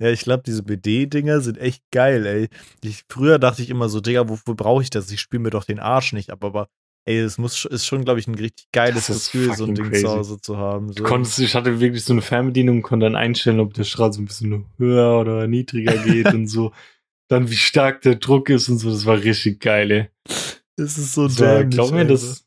Ja, 0.00 0.08
ich 0.10 0.20
glaube, 0.22 0.42
diese 0.44 0.62
BD-Dinger 0.64 1.40
sind 1.40 1.58
echt 1.58 1.82
geil, 1.92 2.26
ey. 2.26 2.48
Ich, 2.82 3.04
früher 3.08 3.38
dachte 3.38 3.62
ich 3.62 3.70
immer 3.70 3.88
so, 3.88 4.00
Digga, 4.00 4.28
wofür 4.28 4.54
brauche 4.56 4.82
ich 4.82 4.90
das? 4.90 5.10
Ich 5.12 5.20
spiele 5.20 5.42
mir 5.44 5.50
doch 5.50 5.64
den 5.64 5.78
Arsch 5.78 6.12
nicht 6.12 6.30
ab, 6.30 6.42
aber 6.42 6.68
ey, 7.06 7.18
es 7.18 7.38
muss, 7.38 7.64
ist 7.64 7.86
schon, 7.86 8.04
glaube 8.04 8.20
ich, 8.20 8.26
ein 8.26 8.34
richtig 8.34 8.66
geiles 8.72 9.06
Das 9.08 9.30
Gefühl, 9.30 9.52
so 9.54 9.64
ein 9.64 9.74
Ding 9.74 9.86
crazy. 9.90 10.02
zu 10.04 10.10
Hause 10.10 10.40
zu 10.40 10.56
haben. 10.56 10.88
So. 10.88 10.94
Du 10.94 11.02
konntest, 11.04 11.38
ich 11.38 11.54
hatte 11.54 11.80
wirklich 11.80 12.04
so 12.04 12.12
eine 12.12 12.22
Fernbedienung, 12.22 12.82
konnte 12.82 13.06
dann 13.06 13.16
einstellen, 13.16 13.60
ob 13.60 13.74
der 13.74 13.84
Strahl 13.84 14.12
so 14.12 14.20
ein 14.22 14.26
bisschen 14.26 14.66
höher 14.78 15.20
oder 15.20 15.46
niedriger 15.46 15.96
geht 15.98 16.32
und 16.32 16.46
so. 16.48 16.72
Dann 17.28 17.48
wie 17.50 17.56
stark 17.56 18.02
der 18.02 18.16
Druck 18.16 18.50
ist 18.50 18.68
und 18.68 18.76
so, 18.78 18.90
das 18.90 19.06
war 19.06 19.16
richtig 19.22 19.58
geil, 19.60 19.90
ey. 19.90 20.08
das 20.76 20.98
ist 20.98 21.14
so 21.14 21.26
Das 21.26 21.36
dämlich. 21.38 21.70
glaub 21.74 21.90
mir, 21.92 22.04
das, 22.04 22.46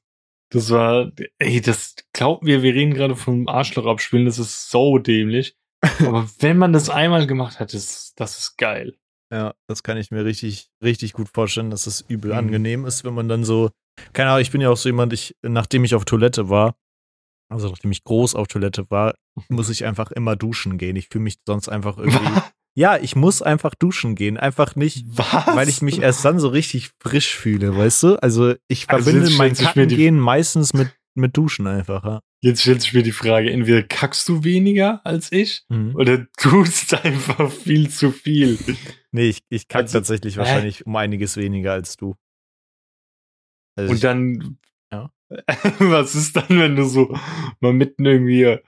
das 0.52 0.70
war, 0.70 1.12
ey, 1.40 1.62
das, 1.62 1.96
glaub 2.14 2.44
mir, 2.44 2.62
wir 2.62 2.76
reden 2.76 2.94
gerade 2.94 3.16
vom 3.16 3.48
Arschloch 3.48 3.88
abspielen, 3.88 4.26
das 4.28 4.38
ist 4.38 4.70
so 4.70 5.00
dämlich. 5.00 5.58
Aber 5.82 6.30
wenn 6.40 6.58
man 6.60 6.74
das 6.74 6.92
einmal 6.92 7.26
gemacht 7.26 7.60
hat, 7.60 7.74
das, 7.74 8.14
das 8.16 8.38
ist 8.38 8.58
geil. 8.58 8.96
Ja, 9.32 9.56
das 9.68 9.82
kann 9.82 9.98
ich 9.98 10.12
mir 10.12 10.24
richtig, 10.24 10.70
richtig 10.84 11.14
gut 11.14 11.28
vorstellen, 11.34 11.72
dass 11.72 11.88
es 11.88 12.02
übel 12.08 12.32
Mhm. 12.32 12.38
angenehm 12.38 12.86
ist, 12.86 13.04
wenn 13.04 13.16
man 13.16 13.28
dann 13.28 13.44
so, 13.44 13.72
keine 14.14 14.30
Ahnung, 14.30 14.42
ich 14.42 14.52
bin 14.52 14.62
ja 14.62 14.70
auch 14.70 14.78
so 14.78 14.90
jemand, 14.90 15.14
ich, 15.14 15.36
nachdem 15.42 15.84
ich 15.84 15.96
auf 15.96 16.06
Toilette 16.06 16.50
war, 16.50 16.76
also 17.50 17.70
nachdem 17.70 17.92
ich 17.92 18.04
groß 18.04 18.36
auf 18.36 18.48
Toilette 18.48 18.90
war, 18.90 19.16
muss 19.50 19.70
ich 19.70 19.86
einfach 19.86 20.12
immer 20.12 20.36
duschen 20.36 20.78
gehen. 20.78 20.96
Ich 20.96 21.08
fühle 21.10 21.24
mich 21.24 21.38
sonst 21.48 21.70
einfach 21.70 21.98
irgendwie. 21.98 22.20
ja, 22.76 22.98
ich 22.98 23.16
muss 23.16 23.42
einfach 23.42 23.74
duschen 23.76 24.16
gehen. 24.16 24.38
Einfach 24.38 24.76
nicht, 24.76 25.06
Was? 25.08 25.56
weil 25.56 25.70
ich 25.70 25.82
mich 25.82 26.02
erst 26.02 26.26
dann 26.26 26.40
so 26.40 26.50
richtig 26.50 26.92
frisch 27.02 27.36
fühle, 27.36 27.76
weißt 27.78 28.04
du? 28.04 28.16
Also 28.22 28.54
ich 28.68 28.90
Also 28.90 29.04
verbinde 29.06 29.30
jetzt 29.30 29.38
mein 29.38 29.54
Kackengehen 29.54 30.20
meistens 30.20 30.74
mit, 30.74 30.90
mit 31.16 31.38
Duschen 31.38 31.68
einfach, 31.68 32.04
ja. 32.04 32.20
Jetzt 32.44 32.62
stellt 32.62 32.82
sich 32.82 32.94
mir 32.94 33.02
die 33.02 33.12
Frage, 33.12 33.50
entweder 33.50 33.82
kackst 33.82 34.28
du 34.30 34.44
weniger 34.44 35.02
als 35.06 35.32
ich 35.32 35.64
Mhm. 35.70 35.96
oder 35.96 36.28
tust 36.38 36.94
einfach 37.06 37.52
viel 37.52 37.90
zu 37.90 38.12
viel. 38.12 38.60
Nee, 39.12 39.30
ich, 39.30 39.40
ich 39.50 39.68
kack 39.68 39.84
Also, 39.84 39.98
tatsächlich 40.00 40.36
hä? 40.36 40.40
wahrscheinlich 40.40 40.86
um 40.86 40.96
einiges 40.98 41.38
weniger 41.38 41.72
als 41.72 41.96
du. 41.98 42.16
Also 43.78 43.94
Und 43.94 44.04
dann, 44.04 44.58
Ja. 44.92 45.12
was 45.80 46.16
ist 46.16 46.36
dann, 46.36 46.50
wenn 46.50 46.76
du 46.76 46.84
so 46.84 47.18
mal 47.60 47.74
mitten 47.74 48.06
irgendwie 48.06 48.60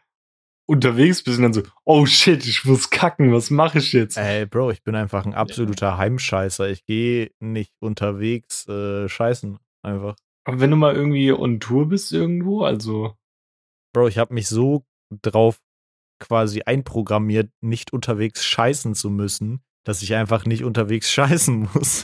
unterwegs 0.69 1.23
bist 1.23 1.37
und 1.37 1.43
dann 1.43 1.53
so, 1.53 1.63
oh 1.83 2.05
shit, 2.05 2.45
ich 2.45 2.63
muss 2.63 2.91
kacken, 2.91 3.33
was 3.33 3.49
mache 3.49 3.79
ich 3.79 3.91
jetzt? 3.91 4.17
Ey, 4.17 4.45
Bro, 4.45 4.69
ich 4.71 4.83
bin 4.83 4.95
einfach 4.95 5.25
ein 5.25 5.33
absoluter 5.33 5.97
Heimscheißer. 5.97 6.69
Ich 6.69 6.85
gehe 6.85 7.31
nicht 7.39 7.73
unterwegs 7.79 8.67
äh, 8.67 9.09
scheißen. 9.09 9.57
Einfach. 9.81 10.15
Aber 10.45 10.59
wenn 10.59 10.69
du 10.69 10.77
mal 10.77 10.95
irgendwie 10.95 11.31
on 11.33 11.59
Tour 11.59 11.89
bist 11.89 12.11
irgendwo, 12.11 12.63
also, 12.63 13.15
Bro, 13.93 14.09
ich 14.09 14.19
habe 14.19 14.33
mich 14.33 14.47
so 14.47 14.85
drauf 15.23 15.59
quasi 16.19 16.61
einprogrammiert, 16.61 17.49
nicht 17.61 17.91
unterwegs 17.91 18.45
scheißen 18.45 18.93
zu 18.93 19.09
müssen, 19.09 19.63
dass 19.85 20.03
ich 20.03 20.13
einfach 20.13 20.45
nicht 20.45 20.63
unterwegs 20.63 21.11
scheißen 21.11 21.69
muss. 21.73 22.03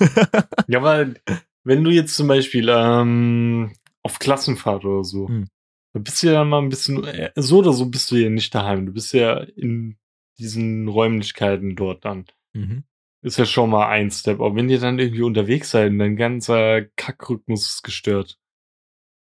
ja, 0.68 0.80
aber 0.80 1.14
wenn 1.66 1.84
du 1.84 1.92
jetzt 1.92 2.16
zum 2.16 2.28
Beispiel 2.28 2.68
ähm, 2.70 3.74
auf 4.04 4.20
Klassenfahrt 4.20 4.86
oder 4.86 5.04
so, 5.04 5.28
Hm. 5.28 5.48
da 5.94 6.00
bist 6.00 6.24
du 6.24 6.28
ja 6.32 6.44
mal 6.46 6.62
ein 6.62 6.70
bisschen, 6.70 7.04
äh, 7.04 7.32
so 7.36 7.58
oder 7.60 7.74
so 7.74 7.88
bist 7.88 8.12
du 8.12 8.16
ja 8.16 8.30
nicht 8.30 8.54
daheim. 8.56 8.86
Du 8.86 8.94
bist 8.94 9.14
ja 9.14 9.40
in 9.40 9.98
diesen 10.40 10.88
Räumlichkeiten 10.88 11.76
dort 11.76 12.06
dann. 12.06 12.26
mhm. 12.54 12.84
Ist 13.22 13.38
ja 13.40 13.46
schon 13.46 13.72
mal 13.72 13.88
ein 13.88 14.12
Step. 14.12 14.40
Aber 14.40 14.56
wenn 14.56 14.70
ihr 14.70 14.80
dann 14.80 15.00
irgendwie 15.00 15.24
unterwegs 15.24 15.72
seid 15.72 15.90
und 15.90 15.98
dein 15.98 16.16
ganzer 16.16 16.84
Kackrhythmus 16.96 17.68
ist 17.68 17.84
gestört, 17.84 18.38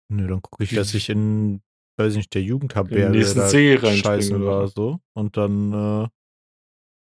Nö, 0.09 0.29
dann 0.29 0.43
gucke 0.43 0.63
ich, 0.65 0.75
dass 0.75 0.93
ich 0.93 1.09
in, 1.09 1.63
weiß 1.97 2.13
ich 2.13 2.17
nicht, 2.19 2.35
der 2.35 2.43
Jugendherberge 2.43 3.07
Im 3.07 3.13
nächsten 3.13 3.41
See 3.49 3.79
scheißen 3.79 4.37
oder 4.43 4.69
so. 4.69 5.01
Und 5.15 5.39
dann 5.39 5.73
äh, 5.73 6.09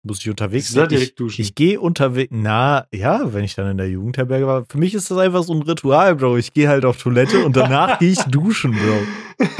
muss 0.05 0.19
ich 0.19 0.29
unterwegs 0.29 0.71
sein. 0.71 0.83
Ich, 0.83 0.89
direkt 0.89 1.19
duschen? 1.19 1.41
ich 1.41 1.55
gehe 1.55 1.79
unterwegs. 1.81 2.31
Na, 2.33 2.87
ja, 2.93 3.33
wenn 3.33 3.43
ich 3.43 3.55
dann 3.55 3.69
in 3.71 3.77
der 3.77 3.89
Jugendherberge 3.89 4.47
war. 4.47 4.65
Für 4.69 4.77
mich 4.77 4.93
ist 4.93 5.11
das 5.11 5.17
einfach 5.17 5.43
so 5.43 5.53
ein 5.53 5.63
Ritual, 5.63 6.15
Bro. 6.15 6.37
Ich 6.37 6.53
gehe 6.53 6.69
halt 6.69 6.85
auf 6.85 7.01
Toilette 7.01 7.43
und 7.43 7.55
danach 7.55 7.99
gehe 7.99 8.11
ich 8.11 8.23
duschen, 8.23 8.71
Bro. 8.71 9.47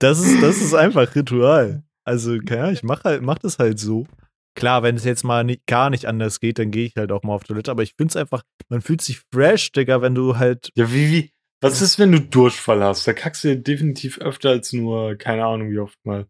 Das 0.00 0.18
ist, 0.18 0.42
das 0.42 0.56
ist 0.56 0.74
einfach 0.74 1.14
Ritual. 1.14 1.84
Also, 2.04 2.38
Ahnung, 2.38 2.72
ich 2.72 2.82
mach 2.82 3.04
halt, 3.04 3.22
mach 3.22 3.38
das 3.38 3.60
halt 3.60 3.78
so. 3.78 4.08
Klar, 4.56 4.82
wenn 4.82 4.96
es 4.96 5.04
jetzt 5.04 5.22
mal 5.22 5.44
nicht, 5.44 5.68
gar 5.68 5.88
nicht 5.88 6.06
anders 6.06 6.40
geht, 6.40 6.58
dann 6.58 6.72
gehe 6.72 6.86
ich 6.86 6.96
halt 6.96 7.12
auch 7.12 7.22
mal 7.22 7.34
auf 7.34 7.44
Toilette. 7.44 7.70
Aber 7.70 7.84
ich 7.84 7.94
finde 7.96 8.10
es 8.10 8.16
einfach, 8.16 8.42
man 8.68 8.82
fühlt 8.82 9.02
sich 9.02 9.20
fresh, 9.32 9.70
Digga, 9.70 10.02
wenn 10.02 10.16
du 10.16 10.36
halt. 10.36 10.70
ja, 10.74 10.90
wie, 10.90 11.12
wie, 11.12 11.30
was 11.60 11.80
ist, 11.80 11.98
wenn 12.00 12.10
du 12.10 12.20
Durchfall 12.20 12.82
hast? 12.82 13.06
Da 13.06 13.12
kackst 13.12 13.44
du 13.44 13.48
ja 13.48 13.54
definitiv 13.54 14.18
öfter 14.18 14.50
als 14.50 14.72
nur, 14.72 15.16
keine 15.16 15.44
Ahnung, 15.44 15.70
wie 15.70 15.78
oft 15.78 15.98
mal. 16.04 16.26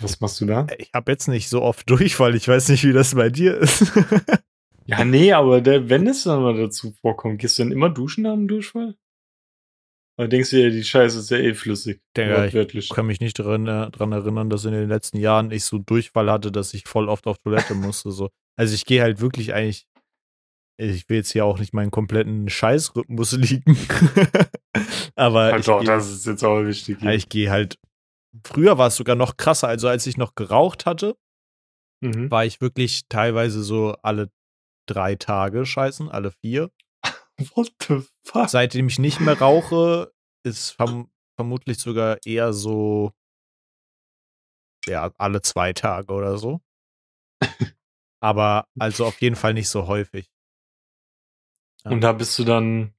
Was 0.00 0.20
machst 0.20 0.40
du 0.40 0.46
da? 0.46 0.66
Ich 0.78 0.90
habe 0.94 1.10
jetzt 1.12 1.26
nicht 1.28 1.48
so 1.48 1.62
oft 1.62 1.88
Durchfall. 1.90 2.34
Ich 2.34 2.46
weiß 2.48 2.68
nicht, 2.68 2.84
wie 2.84 2.92
das 2.92 3.14
bei 3.14 3.30
dir 3.30 3.56
ist. 3.58 3.92
Ja, 4.88 5.04
nee, 5.04 5.32
aber 5.32 5.60
der, 5.60 5.88
wenn 5.90 6.06
es 6.06 6.22
dann 6.22 6.42
mal 6.42 6.56
dazu 6.56 6.92
vorkommt, 7.00 7.40
gehst 7.40 7.58
du 7.58 7.64
dann 7.64 7.72
immer 7.72 7.90
duschen 7.90 8.22
nach 8.22 8.34
dem 8.34 8.46
Durchfall? 8.46 8.94
Oder 10.16 10.28
denkst 10.28 10.50
du 10.50 10.56
dir, 10.58 10.70
die 10.70 10.84
Scheiße 10.84 11.18
ist 11.18 11.28
ja 11.30 11.38
eh 11.38 11.54
flüssig? 11.54 12.00
Der, 12.14 12.54
ich 12.54 12.88
kann 12.90 13.06
mich 13.08 13.18
nicht 13.18 13.36
daran, 13.36 13.66
äh, 13.66 13.90
daran 13.90 14.12
erinnern, 14.12 14.48
dass 14.48 14.64
in 14.64 14.70
den 14.70 14.88
letzten 14.88 15.18
Jahren 15.18 15.50
ich 15.50 15.64
so 15.64 15.78
Durchfall 15.78 16.30
hatte, 16.30 16.52
dass 16.52 16.72
ich 16.72 16.84
voll 16.86 17.08
oft 17.08 17.26
auf 17.26 17.38
Toilette 17.38 17.74
musste. 17.74 18.12
So. 18.12 18.30
Also 18.56 18.74
ich 18.76 18.84
gehe 18.84 19.02
halt 19.02 19.20
wirklich 19.20 19.54
eigentlich, 19.54 19.88
ich 20.78 21.08
will 21.08 21.16
jetzt 21.16 21.32
hier 21.32 21.44
auch 21.44 21.58
nicht 21.58 21.74
meinen 21.74 21.90
kompletten 21.90 22.48
Scheißrhythmus 22.48 23.32
liegen. 23.32 23.76
aber 25.16 25.50
Ja, 25.50 25.58
ich 25.58 25.66
doch, 25.66 25.80
geh- 25.80 25.86
das 25.86 26.10
ist 26.12 26.26
jetzt 26.26 26.44
auch 26.44 26.62
wichtig. 26.62 27.02
ich 27.02 27.28
gehe 27.28 27.50
halt, 27.50 27.76
früher 28.44 28.78
war 28.78 28.88
es 28.88 28.96
sogar 28.96 29.16
noch 29.16 29.36
krasser, 29.36 29.68
also 29.68 29.88
als 29.88 30.06
ich 30.06 30.16
noch 30.16 30.34
geraucht 30.34 30.86
hatte, 30.86 31.16
mhm. 32.00 32.30
war 32.30 32.44
ich 32.44 32.60
wirklich 32.60 33.08
teilweise 33.08 33.62
so 33.62 33.94
alle 34.02 34.30
drei 34.86 35.14
Tage 35.16 35.66
scheißen, 35.66 36.10
alle 36.10 36.30
vier. 36.30 36.70
What 37.54 37.72
the 37.86 38.02
fuck? 38.24 38.48
Seitdem 38.48 38.88
ich 38.88 38.98
nicht 38.98 39.20
mehr 39.20 39.38
rauche, 39.38 40.12
ist 40.44 40.70
verm 40.70 41.10
vermutlich 41.38 41.78
sogar 41.78 42.18
eher 42.24 42.54
so, 42.54 43.12
ja, 44.86 45.12
alle 45.18 45.42
zwei 45.42 45.74
Tage 45.74 46.12
oder 46.14 46.38
so. 46.38 46.62
Aber 48.22 48.66
also 48.78 49.04
auf 49.04 49.20
jeden 49.20 49.36
Fall 49.36 49.52
nicht 49.52 49.68
so 49.68 49.86
häufig. 49.86 50.30
Und 51.84 52.00
da 52.00 52.12
bist 52.12 52.38
du 52.38 52.44
dann. 52.44 52.95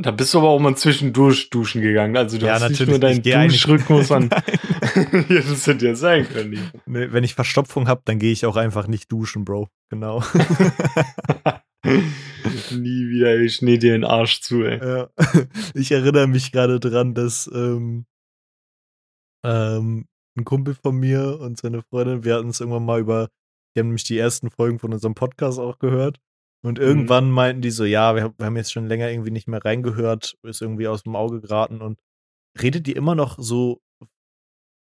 Da 0.00 0.12
bist 0.12 0.32
du 0.32 0.38
aber 0.38 0.48
auch 0.50 0.60
mal 0.60 0.76
zwischendurch 0.76 1.50
duschen 1.50 1.82
gegangen. 1.82 2.16
Also 2.16 2.38
du 2.38 2.46
Ja, 2.46 2.54
hast 2.54 2.68
nicht 2.70 2.80
natürlich. 2.80 2.90
nur 2.90 2.98
deinen 3.00 3.48
Duschrhythmus 3.50 4.12
an. 4.12 4.30
Ja, 5.28 5.40
das 5.40 5.66
hätte 5.66 5.86
ja 5.86 5.94
sein 5.94 6.26
können. 6.28 6.70
Nee, 6.86 7.08
Wenn 7.10 7.24
ich 7.24 7.34
Verstopfung 7.34 7.88
habe, 7.88 8.02
dann 8.04 8.18
gehe 8.18 8.32
ich 8.32 8.46
auch 8.46 8.56
einfach 8.56 8.86
nicht 8.86 9.10
duschen, 9.10 9.44
Bro. 9.44 9.68
Genau. 9.90 10.22
Nie 11.84 13.08
wieder, 13.08 13.36
ich 13.40 13.56
schnee 13.56 13.78
dir 13.78 13.92
den 13.92 14.04
Arsch 14.04 14.40
zu, 14.40 14.62
ey. 14.62 14.78
Ja. 14.78 15.10
Ich 15.74 15.90
erinnere 15.92 16.26
mich 16.26 16.52
gerade 16.52 16.80
dran, 16.80 17.14
dass 17.14 17.50
ähm, 17.52 18.06
ähm, 19.44 20.06
ein 20.36 20.44
Kumpel 20.44 20.74
von 20.74 20.96
mir 20.96 21.38
und 21.40 21.58
seine 21.58 21.82
Freundin, 21.82 22.24
wir 22.24 22.34
hatten 22.36 22.50
es 22.50 22.60
irgendwann 22.60 22.84
mal 22.84 23.00
über, 23.00 23.28
die 23.74 23.80
haben 23.80 23.88
nämlich 23.88 24.04
die 24.04 24.18
ersten 24.18 24.50
Folgen 24.50 24.78
von 24.78 24.92
unserem 24.92 25.14
Podcast 25.14 25.58
auch 25.58 25.78
gehört. 25.78 26.18
Und 26.64 26.78
irgendwann 26.78 27.30
meinten 27.30 27.62
die 27.62 27.70
so, 27.70 27.84
ja, 27.84 28.16
wir, 28.16 28.34
wir 28.36 28.46
haben 28.46 28.56
jetzt 28.56 28.72
schon 28.72 28.86
länger 28.86 29.10
irgendwie 29.10 29.30
nicht 29.30 29.46
mehr 29.46 29.64
reingehört, 29.64 30.36
ist 30.42 30.60
irgendwie 30.60 30.88
aus 30.88 31.04
dem 31.04 31.14
Auge 31.14 31.40
geraten 31.40 31.80
und 31.80 31.98
redet 32.60 32.86
die 32.86 32.92
immer 32.92 33.14
noch 33.14 33.36
so 33.38 33.80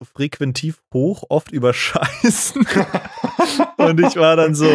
frequentiv 0.03 0.83
hoch, 0.95 1.25
oft 1.29 1.53
über 1.53 1.75
Scheißen. 1.75 2.67
Und 3.77 4.01
ich 4.01 4.17
war 4.17 4.37
dann 4.37 4.55
so, 4.55 4.71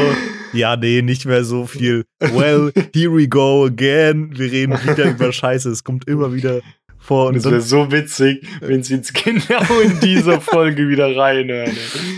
ja, 0.53 0.75
nee, 0.75 1.01
nicht 1.01 1.25
mehr 1.25 1.43
so 1.43 1.65
viel. 1.65 2.05
Well, 2.19 2.71
here 2.93 3.11
we 3.11 3.27
go 3.27 3.65
again. 3.65 4.37
Wir 4.37 4.51
reden 4.51 4.73
wieder 4.83 5.09
über 5.09 5.31
Scheiße. 5.31 5.69
Es 5.69 5.83
kommt 5.83 6.07
immer 6.07 6.33
wieder 6.33 6.61
vor. 7.03 7.27
Und 7.27 7.35
es 7.35 7.45
wäre 7.45 7.61
so 7.61 7.91
witzig, 7.91 8.47
wenn 8.61 8.81
sie 8.83 8.95
jetzt 8.95 9.13
genau 9.13 9.79
in 9.81 9.99
dieser 9.99 10.41
Folge 10.41 10.87
wieder 10.89 11.15
reinhören. 11.15 11.75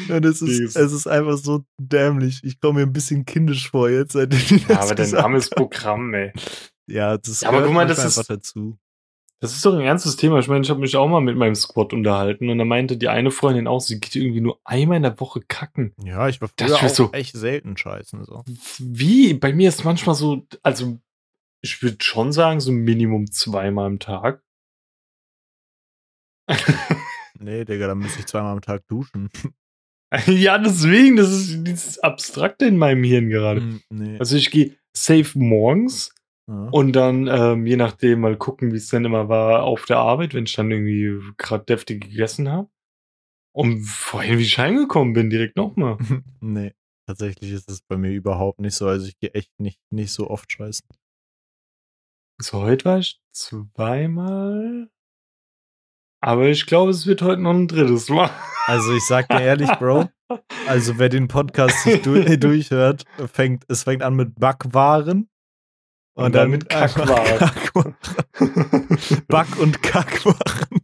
und 0.09 0.25
es, 0.25 0.41
ist, 0.41 0.75
es 0.75 0.91
ist 0.93 1.07
einfach 1.07 1.37
so 1.37 1.63
dämlich. 1.79 2.41
Ich 2.43 2.59
komme 2.59 2.79
mir 2.81 2.85
ein 2.85 2.93
bisschen 2.93 3.25
kindisch 3.25 3.69
vor 3.69 3.89
jetzt, 3.89 4.13
seitdem 4.13 4.39
die 4.39 4.65
Ja, 4.69 4.93
das 4.93 5.13
aber 5.13 5.23
armes 5.23 5.49
haben. 5.51 5.55
Programm, 5.55 6.13
ey. 6.13 6.31
Ja, 6.87 7.17
das 7.17 7.41
Ja, 7.41 7.49
aber 7.49 7.63
guck 7.63 7.73
mal, 7.73 7.87
das 7.87 7.99
einfach 7.99 8.21
ist- 8.21 8.29
dazu. 8.29 8.77
Das 9.41 9.53
ist 9.53 9.65
doch 9.65 9.73
ein 9.75 9.81
ernstes 9.81 10.15
Thema. 10.15 10.39
Ich 10.39 10.47
meine, 10.47 10.61
ich 10.63 10.69
habe 10.69 10.79
mich 10.79 10.95
auch 10.95 11.07
mal 11.09 11.19
mit 11.19 11.35
meinem 11.35 11.55
Squad 11.55 11.91
unterhalten 11.91 12.49
und 12.49 12.57
da 12.57 12.63
meinte 12.65 12.95
die 12.97 13.09
eine 13.09 13.31
Freundin 13.31 13.67
auch, 13.67 13.81
sie 13.81 13.99
geht 13.99 14.15
irgendwie 14.15 14.39
nur 14.39 14.59
einmal 14.63 14.95
in 14.97 15.03
der 15.03 15.19
Woche 15.19 15.41
kacken. 15.45 15.93
Ja, 16.03 16.29
ich 16.29 16.39
war 16.41 16.49
Das 16.55 16.71
früher 16.71 16.77
ist 16.87 16.91
auch 16.93 16.95
so- 17.07 17.11
echt 17.11 17.35
selten 17.35 17.75
scheißen. 17.75 18.23
So. 18.23 18.43
Wie? 18.79 19.33
Bei 19.33 19.51
mir 19.53 19.67
ist 19.69 19.83
manchmal 19.83 20.15
so, 20.15 20.47
also 20.63 20.97
ich 21.61 21.83
würde 21.83 21.97
schon 21.99 22.31
sagen, 22.31 22.59
so 22.61 22.71
Minimum 22.71 23.29
zweimal 23.29 23.87
am 23.87 23.99
Tag. 23.99 24.41
Nee, 27.39 27.65
Digga, 27.65 27.87
dann 27.87 27.99
müsste 27.99 28.19
ich 28.19 28.25
zweimal 28.25 28.53
am 28.53 28.61
Tag 28.61 28.87
duschen. 28.87 29.29
ja, 30.27 30.57
deswegen, 30.57 31.15
das 31.15 31.31
ist 31.31 31.63
dieses 31.63 31.99
Abstrakte 31.99 32.65
in 32.65 32.77
meinem 32.77 33.03
Hirn 33.03 33.29
gerade. 33.29 33.61
Hm, 33.61 33.81
nee. 33.89 34.17
Also 34.19 34.37
ich 34.37 34.51
gehe 34.51 34.75
safe 34.93 35.37
morgens 35.37 36.13
ja. 36.47 36.69
und 36.69 36.93
dann, 36.93 37.27
ähm, 37.27 37.65
je 37.65 37.75
nachdem, 37.75 38.21
mal 38.21 38.37
gucken, 38.37 38.71
wie 38.71 38.77
es 38.77 38.87
dann 38.87 39.05
immer 39.05 39.29
war 39.29 39.63
auf 39.63 39.85
der 39.85 39.97
Arbeit, 39.97 40.33
wenn 40.33 40.45
ich 40.45 40.53
dann 40.53 40.71
irgendwie 40.71 41.19
gerade 41.37 41.65
deftig 41.65 42.01
gegessen 42.01 42.49
habe. 42.49 42.69
Und 43.53 43.83
vorhin, 43.83 44.37
wie 44.37 44.43
ich 44.43 44.57
heimgekommen 44.57 45.13
bin, 45.13 45.29
direkt 45.29 45.55
nochmal. 45.55 45.97
nee, 46.41 46.73
tatsächlich 47.07 47.51
ist 47.51 47.69
es 47.69 47.81
bei 47.81 47.97
mir 47.97 48.11
überhaupt 48.11 48.59
nicht 48.59 48.75
so. 48.75 48.87
Also 48.87 49.07
ich 49.07 49.17
gehe 49.19 49.33
echt 49.33 49.51
nicht, 49.59 49.79
nicht 49.91 50.11
so 50.11 50.29
oft 50.29 50.51
scheißen. 50.51 50.87
So, 52.41 52.61
heute 52.61 52.85
war 52.85 52.99
ich 52.99 53.21
zweimal. 53.31 54.89
Aber 56.25 56.47
ich 56.47 56.65
glaube, 56.65 56.89
es 56.89 57.05
wird 57.05 57.21
heute 57.21 57.39
noch 57.43 57.53
ein 57.53 57.67
drittes 57.67 58.09
Mal. 58.09 58.29
Also 58.67 58.95
ich 58.95 59.05
sag 59.05 59.27
dir 59.29 59.41
ehrlich, 59.41 59.69
Bro, 59.77 60.09
also 60.65 60.97
wer 60.97 61.07
den 61.09 61.27
Podcast 61.27 61.83
sich 61.83 62.01
du 62.01 62.19
durchhört, 62.39 63.03
fängt, 63.31 63.63
es 63.67 63.83
fängt 63.83 64.01
an 64.01 64.15
mit 64.15 64.39
Backwaren. 64.39 65.29
Und 66.15 66.33
dann 66.33 66.49
mit 66.49 66.71
einfach 66.75 67.05
Kackwaren. 67.05 67.37
Kackwaren. 67.37 67.95
Back- 69.27 69.59
und 69.59 69.83
Kackwaren. 69.83 70.81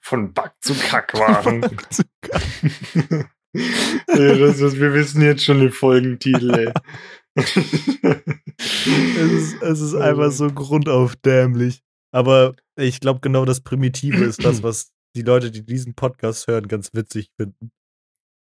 Von 0.00 0.32
Back 0.32 0.52
zu 0.62 0.72
Kackwaren. 0.72 1.60
Back 1.60 1.92
zu 1.92 2.02
Kack- 2.22 3.28
ja, 3.52 4.34
das 4.34 4.60
ist, 4.60 4.80
wir 4.80 4.94
wissen 4.94 5.20
jetzt 5.20 5.44
schon 5.44 5.60
den 5.60 5.72
Folgentitel, 5.72 6.54
ey. 6.54 6.72
es, 7.34 7.54
ist, 9.30 9.62
es 9.62 9.80
ist 9.82 9.94
einfach 9.94 10.30
so 10.30 10.48
grundauf 10.50 11.16
dämlich. 11.16 11.82
Aber 12.12 12.54
ich 12.76 13.00
glaube, 13.00 13.20
genau 13.20 13.44
das 13.44 13.60
Primitive 13.60 14.24
ist 14.24 14.44
das, 14.44 14.62
was 14.62 14.92
die 15.14 15.22
Leute, 15.22 15.50
die 15.50 15.64
diesen 15.64 15.94
Podcast 15.94 16.46
hören, 16.46 16.68
ganz 16.68 16.94
witzig 16.94 17.30
finden. 17.36 17.70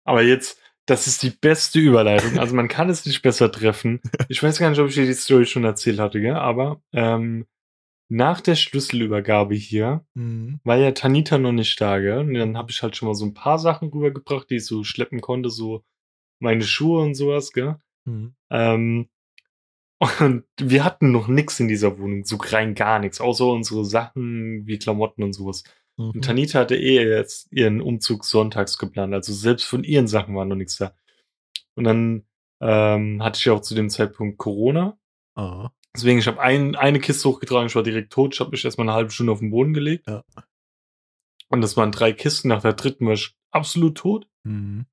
Aber 0.06 0.22
jetzt, 0.22 0.60
das 0.86 1.08
ist 1.08 1.24
die 1.24 1.30
beste 1.32 1.80
Überleitung. 1.80 2.40
Also 2.40 2.56
man 2.56 2.68
kann 2.68 2.90
es 2.90 3.06
nicht 3.06 3.22
besser 3.22 3.52
treffen. 3.52 4.02
Ich 4.30 4.42
weiß 4.44 4.60
gar 4.60 4.70
nicht, 4.70 4.80
ob 4.80 4.90
ich 4.90 4.96
dir 4.96 5.06
die 5.06 5.14
Story 5.14 5.46
schon 5.46 5.64
erzählt 5.64 6.00
hatte, 6.00 6.22
gell? 6.22 6.36
aber 6.36 6.82
ähm, 6.94 7.48
nach 8.12 8.42
der 8.42 8.56
Schlüsselübergabe 8.56 9.56
hier 9.56 10.06
Mhm. 10.16 10.60
war 10.64 10.78
ja 10.78 10.92
Tanita 10.92 11.38
noch 11.38 11.52
nicht 11.52 11.80
da, 11.82 12.00
gell? 12.00 12.20
Und 12.20 12.34
dann 12.36 12.58
habe 12.58 12.72
ich 12.72 12.82
halt 12.84 12.96
schon 12.96 13.08
mal 13.08 13.14
so 13.16 13.26
ein 13.26 13.34
paar 13.34 13.60
Sachen 13.60 13.90
rübergebracht, 13.90 14.50
die 14.50 14.56
ich 14.58 14.66
so 14.66 14.84
schleppen 14.84 15.22
konnte, 15.22 15.50
so 15.50 15.84
meine 16.40 16.64
Schuhe 16.64 17.02
und 17.04 17.14
sowas, 17.16 17.52
gell? 17.52 17.76
Mhm. 18.06 18.36
Ähm, 18.52 19.10
und 20.20 20.44
wir 20.60 20.84
hatten 20.84 21.12
noch 21.12 21.28
nix 21.28 21.60
in 21.60 21.68
dieser 21.68 22.00
Wohnung, 22.00 22.24
so 22.26 22.38
rein 22.38 22.76
gar 22.76 23.00
nichts, 23.00 23.20
außer 23.22 23.46
unsere 23.46 23.86
Sachen 23.86 24.66
wie 24.66 24.80
Klamotten 24.80 25.24
und 25.24 25.34
sowas. 25.34 25.64
Und 25.98 26.16
Mhm. 26.16 26.22
Tanita 26.22 26.60
hatte 26.60 26.78
eh 26.78 27.04
jetzt 27.04 27.52
ihren 27.52 27.82
Umzug 27.82 28.24
sonntags 28.24 28.78
geplant, 28.78 29.14
also 29.14 29.34
selbst 29.34 29.66
von 29.66 29.84
ihren 29.84 30.08
Sachen 30.08 30.34
war 30.36 30.46
noch 30.46 30.56
nichts 30.56 30.78
da. 30.78 30.94
Und 31.76 31.84
dann 31.84 32.26
ähm, 32.62 33.22
hatte 33.22 33.38
ich 33.38 33.46
ja 33.46 33.54
auch 33.54 33.62
zu 33.62 33.76
dem 33.76 33.90
Zeitpunkt 33.90 34.38
Corona. 34.38 34.98
Ah. 35.36 35.72
Deswegen, 35.96 36.20
ich 36.20 36.28
habe 36.28 36.40
ein, 36.40 36.76
eine 36.76 37.00
Kiste 37.00 37.28
hochgetragen, 37.28 37.68
ich 37.68 37.76
war 37.76 37.84
direkt 37.84 38.14
tot. 38.14 38.34
Ich 38.34 38.40
habe 38.40 38.52
mich 38.52 38.64
erstmal 38.64 38.88
eine 38.88 38.96
halbe 38.96 39.12
Stunde 39.12 39.32
auf 39.32 39.40
den 39.40 39.52
Boden 39.52 39.74
gelegt. 39.74 40.08
Ja. 40.08 40.24
Und 41.50 41.62
das 41.62 41.78
waren 41.78 41.92
drei 41.92 42.14
Kisten. 42.14 42.50
Nach 42.50 42.62
der 42.62 42.74
dritten 42.74 43.06
war 43.06 43.14
ich 43.14 43.36
absolut 43.52 43.98
tot. 43.98 44.28
Mhm. 44.44 44.86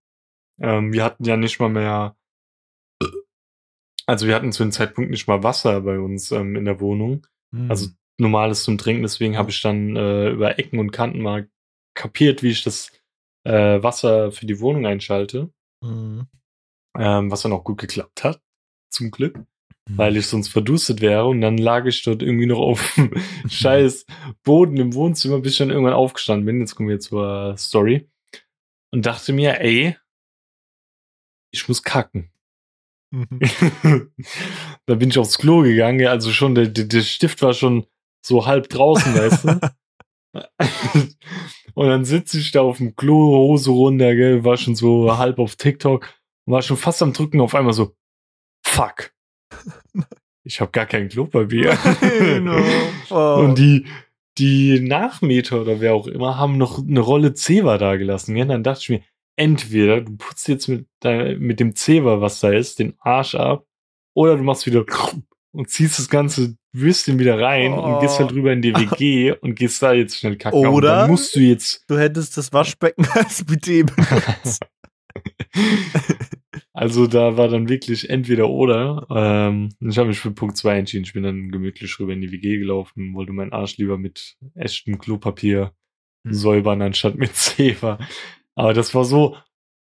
Ähm, 0.59 0.93
wir 0.93 1.05
hatten 1.05 1.25
ja 1.25 1.37
nicht 1.37 1.61
mal 1.61 1.69
mehr, 1.69 2.17
also 4.07 4.27
wir 4.27 4.35
hatten 4.35 4.53
zu 4.53 4.63
dem 4.63 4.73
Zeitpunkt 4.73 5.11
nicht 5.11 5.27
mal 5.27 5.43
Wasser 5.43 5.81
bei 5.81 5.99
uns 5.99 6.31
ähm, 6.31 6.57
in 6.57 6.65
der 6.65 6.81
Wohnung. 6.81 7.27
Mhm. 7.51 7.71
Also 7.71 7.89
normales 8.19 8.63
zum 8.63 8.79
Trinken. 8.79 9.03
Deswegen 9.03 9.37
habe 9.37 9.51
ich 9.51 9.61
dann 9.61 9.97
äh, 9.97 10.31
über 10.31 10.59
Ecken 10.59 10.79
und 10.79 10.93
Kanten 10.93 11.21
mal 11.21 11.49
kapiert, 11.95 12.43
wie 12.43 12.51
ich 12.51 12.63
das 12.63 12.93
äh, 13.45 13.83
Wasser 13.83 14.33
für 14.33 14.47
die 14.47 14.61
Wohnung 14.61 14.87
einschalte. 14.87 15.51
Mhm. 15.83 16.27
Ähm, 16.99 17.31
was 17.31 17.43
dann 17.43 17.53
auch 17.53 17.65
gut 17.65 17.79
geklappt 17.79 18.25
hat. 18.25 18.41
Zum 18.91 19.11
Glück. 19.11 19.39
Mhm. 19.39 19.99
Weil 19.99 20.17
ich 20.17 20.29
sonst 20.29 20.49
verdurstet 20.49 21.01
wäre. 21.01 21.27
Und 21.27 21.41
dann 21.41 21.59
lag 21.59 21.85
ich 21.87 22.03
dort 22.05 22.23
irgendwie 22.23 22.47
noch 22.47 22.61
auf 22.61 22.95
dem 22.95 23.11
scheiß 23.49 24.07
Boden 24.45 24.77
im 24.77 24.95
Wohnzimmer, 24.95 25.41
bis 25.41 25.53
ich 25.53 25.59
dann 25.59 25.71
irgendwann 25.71 25.95
aufgestanden 25.95 26.47
bin. 26.47 26.61
Jetzt 26.61 26.77
kommen 26.77 26.89
wir 26.89 27.01
zur 27.01 27.57
Story. 27.59 28.09
Und 28.93 29.05
dachte 29.05 29.33
mir, 29.33 29.61
ey, 29.61 29.97
ich 31.51 31.67
muss 31.69 31.83
kacken. 31.83 32.31
Mhm. 33.11 33.41
da 34.87 34.95
bin 34.95 35.11
ich 35.11 35.19
aufs 35.19 35.39
Klo 35.39 35.63
gegangen, 35.63 36.07
also 36.07 36.31
schon, 36.31 36.55
der, 36.55 36.67
der, 36.69 37.03
Stift 37.03 37.43
war 37.43 37.55
schon 37.55 37.87
so 38.25 38.47
halb 38.47 38.69
draußen, 38.69 39.15
weißt 39.15 39.45
du? 39.45 39.61
und 41.75 41.87
dann 41.87 42.05
sitze 42.05 42.39
ich 42.39 42.51
da 42.51 42.63
auf 42.63 42.79
dem 42.79 42.97
Klo, 42.97 43.37
Hose 43.37 43.71
runter, 43.71 44.15
gell, 44.15 44.45
war 44.45 44.57
schon 44.57 44.75
so 44.75 45.17
halb 45.17 45.39
auf 45.39 45.57
TikTok 45.57 46.13
und 46.45 46.53
war 46.53 46.63
schon 46.63 46.77
fast 46.77 47.03
am 47.03 47.13
Drücken, 47.13 47.41
auf 47.41 47.55
einmal 47.55 47.73
so, 47.73 47.97
fuck. 48.65 49.13
Ich 50.45 50.61
habe 50.61 50.71
gar 50.71 50.87
kein 50.87 51.09
Klopapier. 51.09 51.77
Oh. 53.09 53.37
Und 53.39 53.57
die, 53.57 53.87
die 54.37 54.81
Nachmieter 54.81 55.61
oder 55.61 55.81
wer 55.81 55.95
auch 55.95 56.09
immer 56.09 56.37
haben 56.37 56.59
noch 56.59 56.81
eine 56.81 56.99
Rolle 56.99 57.35
Zewa 57.35 57.79
da 57.79 57.95
gelassen. 57.95 58.35
Ja, 58.35 58.45
dann 58.45 58.65
dachte 58.65 58.81
ich 58.83 58.89
mir, 58.89 59.03
entweder 59.37 60.01
du 60.01 60.17
putzt 60.17 60.49
jetzt 60.49 60.69
mit, 60.69 60.87
mit 61.39 61.61
dem 61.61 61.77
Zewa, 61.77 62.21
was 62.21 62.41
da 62.41 62.51
ist, 62.51 62.79
den 62.79 62.95
Arsch 62.99 63.35
ab, 63.35 63.67
oder 64.15 64.37
du 64.37 64.43
machst 64.43 64.67
wieder 64.67 64.85
und 65.53 65.71
ziehst 65.71 65.99
das 65.99 66.09
ganze 66.09 66.57
Würstchen 66.73 67.19
wieder 67.19 67.39
rein 67.41 67.73
oh. 67.73 67.81
und 67.81 68.01
gehst 68.01 68.19
halt 68.19 68.33
rüber 68.33 68.53
in 68.53 68.63
die 68.63 68.75
WG 68.75 69.33
und 69.41 69.55
gehst 69.55 69.83
da 69.83 69.93
jetzt 69.93 70.19
schnell 70.19 70.37
kacken. 70.37 70.67
Oder 70.67 70.97
dann 70.97 71.11
musst 71.11 71.35
du 71.35 71.41
jetzt. 71.41 71.85
Du 71.89 71.99
hättest 71.99 72.37
das 72.37 72.53
Waschbecken 72.53 73.07
als 73.15 73.45
Bidet 73.45 73.95
benutzt. 73.95 74.63
also 76.73 77.07
da 77.07 77.37
war 77.39 77.49
dann 77.49 77.69
wirklich 77.69 78.11
entweder 78.11 78.51
oder. 78.51 79.07
Ähm, 79.11 79.71
ich 79.81 79.97
habe 79.97 80.09
mich 80.09 80.19
für 80.19 80.31
Punkt 80.31 80.59
2 80.59 80.79
entschieden. 80.79 81.05
Ich 81.05 81.15
bin 81.15 81.23
dann 81.23 81.51
gemütlich 81.51 81.99
rüber 81.99 82.13
in 82.13 82.21
die 82.21 82.33
WG 82.33 82.59
gelaufen, 82.59 83.15
wollte 83.15 83.33
meinen 83.33 83.53
Arsch 83.53 83.79
lieber 83.79 83.97
mit 83.97 84.37
echtem 84.55 84.99
Klopapier 84.99 85.73
hm. 86.27 86.35
säubern, 86.35 86.83
anstatt 86.83 87.17
mit 87.17 87.35
Zewa. 87.35 87.99
Aber 88.57 88.75
das 88.75 88.95
war 88.95 89.05
so 89.05 89.37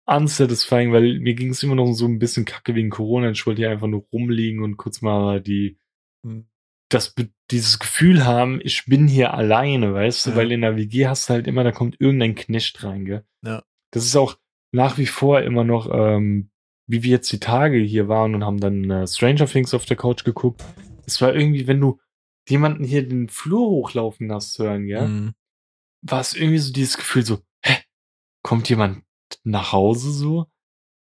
unsatisfying, 0.06 0.92
weil 0.92 1.20
mir 1.20 1.34
ging 1.34 1.50
es 1.50 1.62
immer 1.62 1.74
noch 1.74 1.92
so 1.92 2.06
ein 2.06 2.18
bisschen 2.18 2.44
kacke 2.44 2.74
wegen 2.74 2.90
Corona. 2.90 3.30
Ich 3.30 3.46
wollte 3.46 3.62
hier 3.62 3.70
einfach 3.70 3.86
nur 3.86 4.06
rumliegen 4.12 4.62
und 4.62 4.76
kurz 4.76 5.02
mal 5.02 5.40
die 5.40 5.78
hm. 6.24 6.46
das 6.88 7.14
dieses 7.50 7.78
Gefühl 7.78 8.24
haben, 8.24 8.60
ich 8.62 8.86
bin 8.86 9.08
hier 9.08 9.34
alleine, 9.34 9.92
weißt 9.92 10.26
du, 10.26 10.36
weil 10.36 10.52
in 10.52 10.60
der 10.60 10.76
WG 10.76 11.06
hast 11.06 11.28
du 11.28 11.34
halt 11.34 11.46
immer, 11.46 11.64
da 11.64 11.72
kommt 11.72 12.00
irgendein 12.00 12.36
Knecht 12.36 12.82
rein, 12.84 13.04
gell? 13.04 13.24
Ja. 13.44 13.64
Das 13.92 14.04
ist 14.04 14.16
auch 14.16 14.38
nach 14.72 14.98
wie 14.98 15.06
vor 15.06 15.42
immer 15.42 15.64
noch, 15.64 15.90
ähm, 15.92 16.50
wie 16.86 17.02
wir 17.02 17.10
jetzt 17.10 17.32
die 17.32 17.40
Tage 17.40 17.78
hier 17.78 18.08
waren 18.08 18.34
und 18.34 18.44
haben 18.44 18.60
dann 18.60 18.88
äh, 18.90 19.06
Stranger 19.06 19.46
Things 19.46 19.74
auf 19.74 19.84
der 19.84 19.96
Couch 19.96 20.24
geguckt. 20.24 20.64
Es 21.06 21.20
war 21.20 21.34
irgendwie, 21.34 21.66
wenn 21.66 21.80
du 21.80 22.00
jemanden 22.48 22.84
hier 22.84 23.06
den 23.06 23.28
Flur 23.28 23.68
hochlaufen 23.68 24.32
hast 24.32 24.58
hören, 24.58 24.86
ja, 24.86 25.06
mhm. 25.06 25.34
war 26.02 26.20
es 26.20 26.34
irgendwie 26.34 26.58
so 26.58 26.72
dieses 26.72 26.96
Gefühl 26.96 27.24
so, 27.24 27.40
kommt 28.42 28.68
jemand 28.68 29.02
nach 29.44 29.72
Hause 29.72 30.10
so? 30.10 30.46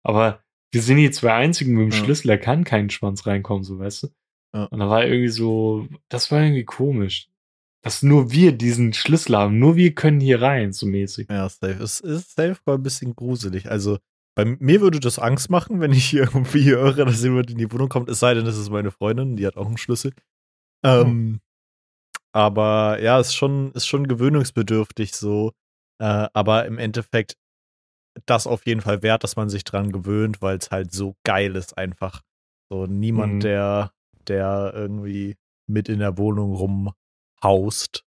Aber 0.03 0.43
wir 0.73 0.83
sind 0.83 0.99
die 0.99 1.11
zwei 1.11 1.35
einzigen 1.35 1.75
mit 1.75 1.93
dem 1.93 1.99
ja. 1.99 2.05
Schlüssel, 2.05 2.29
da 2.29 2.37
kann 2.37 2.65
kein 2.65 2.91
Schwanz 2.91 3.27
reinkommen, 3.27 3.65
so 3.65 3.79
weißt 3.79 4.05
du. 4.05 4.09
Ja. 4.55 4.65
Und 4.65 4.79
da 4.79 4.89
war 4.89 5.05
irgendwie 5.05 5.29
so, 5.29 5.89
das 6.09 6.31
war 6.31 6.43
irgendwie 6.43 6.65
komisch. 6.65 7.29
Dass 7.83 8.03
nur 8.03 8.33
wir 8.33 8.53
diesen 8.53 8.93
Schlüssel 8.93 9.37
haben, 9.37 9.59
nur 9.59 9.77
wir 9.77 9.95
können 9.95 10.19
hier 10.19 10.43
rein, 10.43 10.73
so 10.73 10.87
mäßig. 10.87 11.29
Ja, 11.31 11.49
safe. 11.49 11.83
Es 11.83 12.01
ist 12.01 12.35
safe 12.35 12.61
ein 12.67 12.83
bisschen 12.83 13.15
gruselig. 13.15 13.71
Also, 13.71 13.99
bei 14.35 14.45
mir 14.45 14.81
würde 14.81 14.99
das 14.99 15.19
Angst 15.19 15.51
machen, 15.51 15.81
wenn 15.81 15.93
ich 15.93 16.05
hier 16.05 16.23
irgendwie 16.35 16.65
höre, 16.65 17.05
dass 17.05 17.23
jemand 17.23 17.51
in 17.51 17.59
die 17.59 17.71
Wohnung 17.71 17.89
kommt, 17.89 18.09
es 18.09 18.19
sei 18.19 18.35
denn, 18.35 18.45
das 18.45 18.59
ist 18.59 18.71
meine 18.71 18.91
Freundin, 18.91 19.37
die 19.37 19.47
hat 19.47 19.57
auch 19.57 19.67
einen 19.67 19.79
Schlüssel. 19.79 20.13
Ähm, 20.85 21.07
hm. 21.07 21.41
Aber 22.33 23.01
ja, 23.01 23.19
ist 23.21 23.35
schon, 23.35 23.73
ist 23.73 23.87
schon 23.87 24.09
gewöhnungsbedürftig 24.09 25.15
so. 25.15 25.53
Äh, 25.99 26.29
aber 26.33 26.67
im 26.67 26.79
Endeffekt 26.79 27.37
das 28.25 28.47
auf 28.47 28.67
jeden 28.67 28.81
Fall 28.81 29.03
wert, 29.03 29.25
dass 29.25 29.37
man 29.37 29.51
sich 29.51 29.65
dran 29.65 29.93
gewöhnt, 29.93 30.41
weil 30.41 30.57
es 30.57 30.71
halt 30.71 30.93
so 30.93 31.17
geil 31.25 31.55
ist 31.55 31.77
einfach. 31.77 32.23
So 32.71 32.87
niemand, 32.87 33.35
mhm. 33.35 33.41
der 33.41 33.93
der 34.29 34.73
irgendwie 34.75 35.37
mit 35.67 35.89
in 35.89 35.99
der 35.99 36.19
Wohnung 36.19 36.55
rumhaust, 36.55 38.05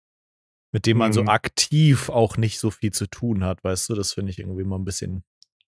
mit 0.72 0.86
dem 0.86 0.98
man 0.98 1.10
mhm. 1.10 1.14
so 1.14 1.24
aktiv 1.26 2.10
auch 2.10 2.38
nicht 2.38 2.60
so 2.60 2.72
viel 2.72 2.92
zu 2.92 3.08
tun 3.08 3.44
hat, 3.44 3.64
weißt 3.64 3.90
du? 3.90 3.96
Das 3.96 4.14
finde 4.14 4.32
ich 4.32 4.40
irgendwie 4.40 4.62
immer 4.62 4.78
ein 4.78 4.86
bisschen, 4.86 5.24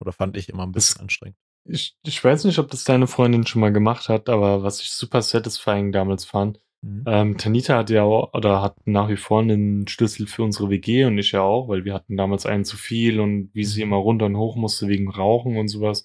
oder 0.01 0.13
fand 0.13 0.37
ich 0.37 0.49
immer 0.49 0.65
ein 0.65 0.73
bisschen 0.73 0.95
das, 0.95 1.01
anstrengend. 1.01 1.37
Ich, 1.65 1.97
ich 2.05 2.23
weiß 2.23 2.45
nicht, 2.45 2.59
ob 2.59 2.71
das 2.71 2.85
deine 2.85 3.07
Freundin 3.07 3.47
schon 3.47 3.61
mal 3.61 3.73
gemacht 3.73 4.09
hat, 4.09 4.29
aber 4.29 4.63
was 4.63 4.81
ich 4.81 4.91
super 4.91 5.23
satisfying 5.23 5.93
damals 5.93 6.25
fand, 6.25 6.61
mhm. 6.83 7.05
ähm, 7.07 7.37
Tanita 7.39 7.79
hat 7.79 7.91
ja 7.91 8.03
auch, 8.03 8.33
oder 8.35 8.63
hat 8.63 8.77
nach 8.87 9.09
wie 9.09 9.17
vor 9.17 9.41
einen 9.41 9.87
Schlüssel 9.89 10.27
für 10.27 10.43
unsere 10.43 10.71
WG 10.71 11.05
und 11.05 11.19
ich 11.19 11.33
ja 11.33 11.43
auch, 11.43 11.69
weil 11.69 11.85
wir 11.85 11.95
hatten 11.95 12.17
damals 12.17 12.47
einen 12.47 12.65
zu 12.65 12.77
viel 12.77 13.21
und 13.21 13.51
wie 13.55 13.65
sie 13.65 13.85
mhm. 13.85 13.91
immer 13.93 13.97
runter 13.97 14.27
und 14.27 14.37
hoch 14.37 14.57
musste 14.57 14.89
wegen 14.89 15.11
Rauchen 15.11 15.57
und 15.57 15.69
sowas, 15.69 16.05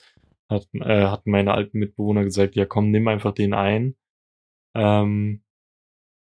hat, 0.50 0.68
äh, 0.74 1.06
hatten 1.06 1.32
meine 1.32 1.54
alten 1.54 1.80
Mitbewohner 1.80 2.24
gesagt, 2.24 2.56
ja 2.56 2.66
komm, 2.66 2.92
nimm 2.92 3.08
einfach 3.08 3.34
den 3.34 3.54
ein. 3.54 3.96
Ähm, 4.76 5.42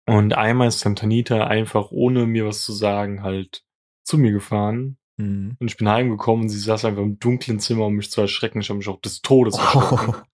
und 0.07 0.33
einmal 0.33 0.69
ist 0.69 0.85
dann 0.85 0.97
Tanita 0.97 1.47
einfach, 1.47 1.91
ohne 1.93 2.27
mir 2.27 2.47
was 2.47 2.65
zu 2.65 2.73
sagen, 2.73 3.23
halt 3.23 3.65
zu 4.05 4.19
mir 4.19 4.33
gefahren. 4.33 4.99
Mhm. 5.19 5.57
Und 5.61 5.71
ich 5.71 5.77
bin 5.77 5.89
heimgekommen 5.89 6.45
und 6.45 6.49
sie 6.49 6.59
saß 6.59 6.85
einfach 6.85 7.03
im 7.03 7.19
dunklen 7.19 7.61
Zimmer, 7.61 7.87
um 7.87 7.95
mich 7.95 8.11
zu 8.11 8.21
erschrecken. 8.21 8.61
Ich 8.61 8.71
habe 8.71 8.79
mich 8.79 8.89
auch 8.89 9.01
des 9.01 9.23
Todes 9.23 9.59
erschrocken. 9.59 10.15
Oh. 10.17 10.23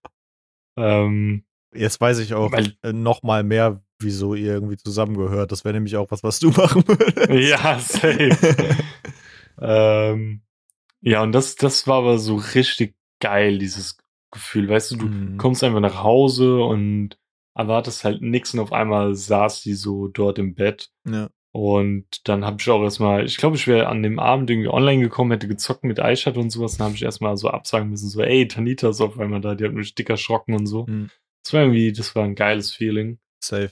Ähm, 0.79 1.43
Jetzt 1.73 1.99
weiß 1.99 2.19
ich 2.19 2.35
auch 2.35 2.51
weil, 2.51 2.77
äh, 2.83 2.93
noch 2.93 3.23
mal 3.23 3.43
mehr, 3.43 3.83
wieso 3.99 4.35
ihr 4.35 4.53
irgendwie 4.53 4.77
zusammengehört. 4.77 5.51
Das 5.51 5.65
wäre 5.65 5.73
nämlich 5.73 5.95
auch 5.97 6.11
was, 6.11 6.23
was 6.23 6.39
du 6.39 6.49
machen 6.57 6.83
würdest. 6.87 7.29
Ja, 7.29 7.79
safe. 7.79 8.37
ähm, 9.61 10.41
ja, 11.01 11.23
und 11.23 11.31
das, 11.31 11.55
das 11.55 11.87
war 11.87 11.99
aber 11.99 12.17
so 12.17 12.35
richtig 12.35 12.95
geil, 13.19 13.57
dieses 13.57 13.97
Gefühl. 14.31 14.69
Weißt 14.69 14.91
du, 14.91 14.97
du 14.97 15.05
mhm. 15.07 15.37
kommst 15.37 15.63
einfach 15.63 15.79
nach 15.79 16.03
Hause 16.03 16.59
und 16.61 17.17
erwartest 17.55 18.03
halt 18.03 18.21
nichts 18.21 18.53
und 18.53 18.59
auf 18.59 18.71
einmal 18.71 19.15
saß 19.15 19.61
sie 19.61 19.73
so 19.73 20.07
dort 20.07 20.37
im 20.37 20.53
Bett. 20.53 20.91
Ja. 21.09 21.29
Und 21.51 22.27
dann 22.27 22.45
habe 22.45 22.57
ich 22.59 22.69
auch 22.69 22.83
erstmal, 22.83 23.25
ich 23.25 23.37
glaube, 23.37 23.55
ich 23.55 23.65
wäre 23.67 23.87
an 23.87 24.03
dem 24.03 24.19
Abend 24.19 24.49
irgendwie 24.49 24.69
online 24.69 25.01
gekommen, 25.01 25.31
hätte 25.31 25.47
gezockt 25.47 25.83
mit 25.83 25.99
Aishat 25.99 26.37
und 26.37 26.51
sowas. 26.51 26.77
Dann 26.77 26.85
habe 26.85 26.95
ich 26.95 27.01
erstmal 27.01 27.35
so 27.35 27.49
absagen 27.49 27.89
müssen, 27.89 28.09
so, 28.09 28.21
ey, 28.21 28.47
Tanita 28.47 28.89
ist 28.89 29.01
auf 29.01 29.19
einmal 29.19 29.41
da, 29.41 29.55
die 29.55 29.65
hat 29.65 29.73
mich 29.73 29.95
dick 29.95 30.09
erschrocken 30.09 30.53
und 30.53 30.67
so. 30.67 30.85
Mhm. 30.85 31.09
Das 31.43 31.53
war 31.53 31.61
irgendwie, 31.61 31.91
das 31.93 32.15
war 32.15 32.25
ein 32.25 32.35
geiles 32.35 32.73
Feeling. 32.73 33.17
Safe. 33.39 33.71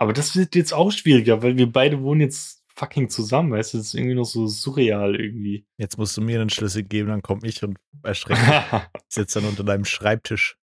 Aber 0.00 0.14
das 0.14 0.34
wird 0.34 0.54
jetzt 0.54 0.72
auch 0.72 0.90
schwieriger, 0.90 1.42
weil 1.42 1.58
wir 1.58 1.70
beide 1.70 2.02
wohnen 2.02 2.22
jetzt 2.22 2.64
fucking 2.74 3.10
zusammen, 3.10 3.52
weißt 3.52 3.74
du, 3.74 3.78
das 3.78 3.88
ist 3.88 3.94
irgendwie 3.94 4.14
noch 4.14 4.24
so 4.24 4.46
surreal 4.46 5.14
irgendwie. 5.14 5.66
Jetzt 5.76 5.98
musst 5.98 6.16
du 6.16 6.22
mir 6.22 6.40
einen 6.40 6.48
Schlüssel 6.48 6.84
geben, 6.84 7.10
dann 7.10 7.20
komme 7.20 7.46
ich 7.46 7.62
und 7.62 7.78
erschrecke 8.02 8.40
sitze 9.08 9.40
dann 9.40 9.50
unter 9.50 9.62
deinem 9.62 9.84
Schreibtisch. 9.84 10.56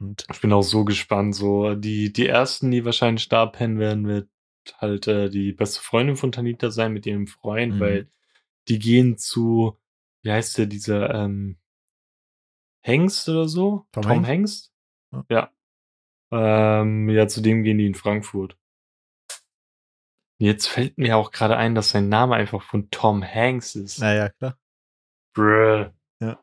Und 0.00 0.24
ich 0.32 0.40
bin 0.40 0.52
auch 0.52 0.62
so 0.62 0.84
gespannt. 0.84 1.34
So, 1.34 1.74
die, 1.74 2.12
die 2.12 2.28
ersten, 2.28 2.70
die 2.70 2.84
wahrscheinlich 2.84 3.28
da 3.28 3.46
pennen 3.46 3.80
werden, 3.80 4.06
wird 4.06 4.28
halt 4.76 5.08
äh, 5.08 5.28
die 5.30 5.52
beste 5.52 5.80
Freundin 5.80 6.14
von 6.14 6.30
Tanita 6.30 6.70
sein 6.70 6.92
mit 6.92 7.06
ihrem 7.06 7.26
Freund, 7.26 7.74
mhm. 7.74 7.80
weil 7.80 8.10
die 8.68 8.78
gehen 8.78 9.18
zu, 9.18 9.76
wie 10.22 10.30
heißt 10.30 10.58
der, 10.58 10.66
dieser 10.66 11.12
ähm, 11.12 11.58
Hengst 12.82 13.28
oder 13.28 13.48
so? 13.48 13.86
Tom, 13.90 14.04
Tom 14.04 14.24
Hengst? 14.24 14.72
Ja. 15.10 15.24
ja. 15.28 15.52
Ähm, 16.30 17.08
ja, 17.08 17.26
zu 17.26 17.40
dem 17.40 17.62
gehen 17.62 17.78
die 17.78 17.86
in 17.86 17.94
Frankfurt. 17.94 18.56
Jetzt 20.40 20.68
fällt 20.68 20.98
mir 20.98 21.16
auch 21.16 21.32
gerade 21.32 21.56
ein, 21.56 21.74
dass 21.74 21.90
sein 21.90 22.08
Name 22.08 22.36
einfach 22.36 22.62
von 22.62 22.90
Tom 22.90 23.24
Hanks 23.24 23.74
ist. 23.74 23.98
Naja, 23.98 24.28
klar. 24.28 24.56
Bruh. 25.34 25.90
Ja. 26.20 26.42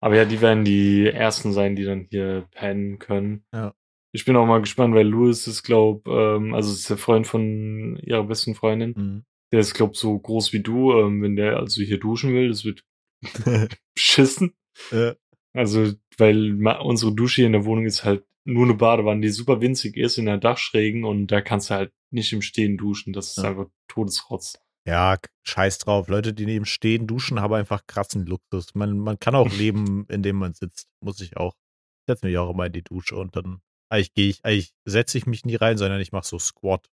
Aber 0.00 0.16
ja, 0.16 0.24
die 0.26 0.40
werden 0.40 0.64
die 0.64 1.06
ersten 1.06 1.52
sein, 1.52 1.74
die 1.74 1.84
dann 1.84 2.06
hier 2.10 2.46
pennen 2.50 2.98
können. 2.98 3.44
Ja. 3.52 3.74
Ich 4.12 4.24
bin 4.24 4.36
auch 4.36 4.46
mal 4.46 4.60
gespannt, 4.60 4.94
weil 4.94 5.06
Louis 5.06 5.46
ist, 5.46 5.62
glaub, 5.62 6.06
ähm, 6.06 6.54
also 6.54 6.72
ist 6.72 6.88
der 6.88 6.96
Freund 6.96 7.26
von 7.26 7.96
ihrer 8.02 8.24
besten 8.24 8.54
Freundin. 8.54 8.94
Mhm. 8.96 9.24
Der 9.52 9.60
ist, 9.60 9.74
glaub, 9.74 9.96
so 9.96 10.18
groß 10.18 10.52
wie 10.52 10.60
du. 10.60 10.92
Ähm, 10.98 11.22
wenn 11.22 11.36
der 11.36 11.56
also 11.56 11.82
hier 11.82 11.98
duschen 11.98 12.34
will, 12.34 12.48
das 12.48 12.64
wird 12.64 12.84
beschissen. 13.94 14.54
Ja. 14.90 15.14
Also, 15.56 15.92
weil 16.18 16.66
unsere 16.78 17.14
Dusche 17.14 17.36
hier 17.36 17.46
in 17.46 17.52
der 17.52 17.64
Wohnung 17.64 17.86
ist 17.86 18.04
halt 18.04 18.24
nur 18.44 18.64
eine 18.64 18.74
Badewanne, 18.74 19.22
die 19.22 19.28
super 19.28 19.60
winzig 19.60 19.96
ist 19.96 20.18
in 20.18 20.26
der 20.26 20.38
Dachschrägen 20.38 21.04
und 21.04 21.28
da 21.28 21.40
kannst 21.40 21.70
du 21.70 21.74
halt 21.74 21.92
nicht 22.10 22.32
im 22.32 22.42
Stehen 22.42 22.76
duschen. 22.76 23.12
Das 23.12 23.30
ist 23.30 23.38
ja. 23.38 23.50
einfach 23.50 23.66
Todesrotz. 23.88 24.58
Ja, 24.86 25.18
scheiß 25.42 25.78
drauf. 25.78 26.08
Leute, 26.08 26.32
die 26.32 26.46
neben 26.46 26.64
stehen, 26.64 27.08
duschen, 27.08 27.40
haben 27.40 27.54
einfach 27.54 27.86
krassen 27.88 28.24
Luxus. 28.24 28.74
Man, 28.74 28.98
man 28.98 29.18
kann 29.18 29.34
auch 29.34 29.48
leben, 29.50 30.06
indem 30.08 30.36
man 30.36 30.54
sitzt. 30.54 30.88
Muss 31.00 31.20
ich 31.20 31.36
auch. 31.36 31.54
Ich 31.54 32.12
setze 32.12 32.26
mich 32.26 32.38
auch 32.38 32.50
immer 32.50 32.66
in 32.66 32.72
die 32.72 32.84
Dusche 32.84 33.16
und 33.16 33.34
dann 33.34 33.60
eigentlich 33.88 34.14
gehe 34.14 34.28
ich, 34.28 34.44
eigentlich 34.44 34.72
setze 34.84 35.18
ich 35.18 35.26
mich 35.26 35.44
nie 35.44 35.56
rein, 35.56 35.76
sondern 35.76 36.00
ich 36.00 36.12
mache 36.12 36.26
so 36.26 36.38
Squat. 36.38 36.88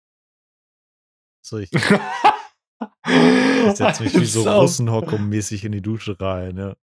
So, 1.46 1.58
ich, 1.58 1.72
ich 1.74 1.82
setze 3.76 4.04
mich 4.04 4.16
wie 4.16 4.26
so 4.26 4.44
Russenhockum-mäßig 4.44 5.66
in 5.66 5.74
die 5.74 5.82
Dusche 5.82 6.20
rein, 6.20 6.58
ja. 6.58 6.76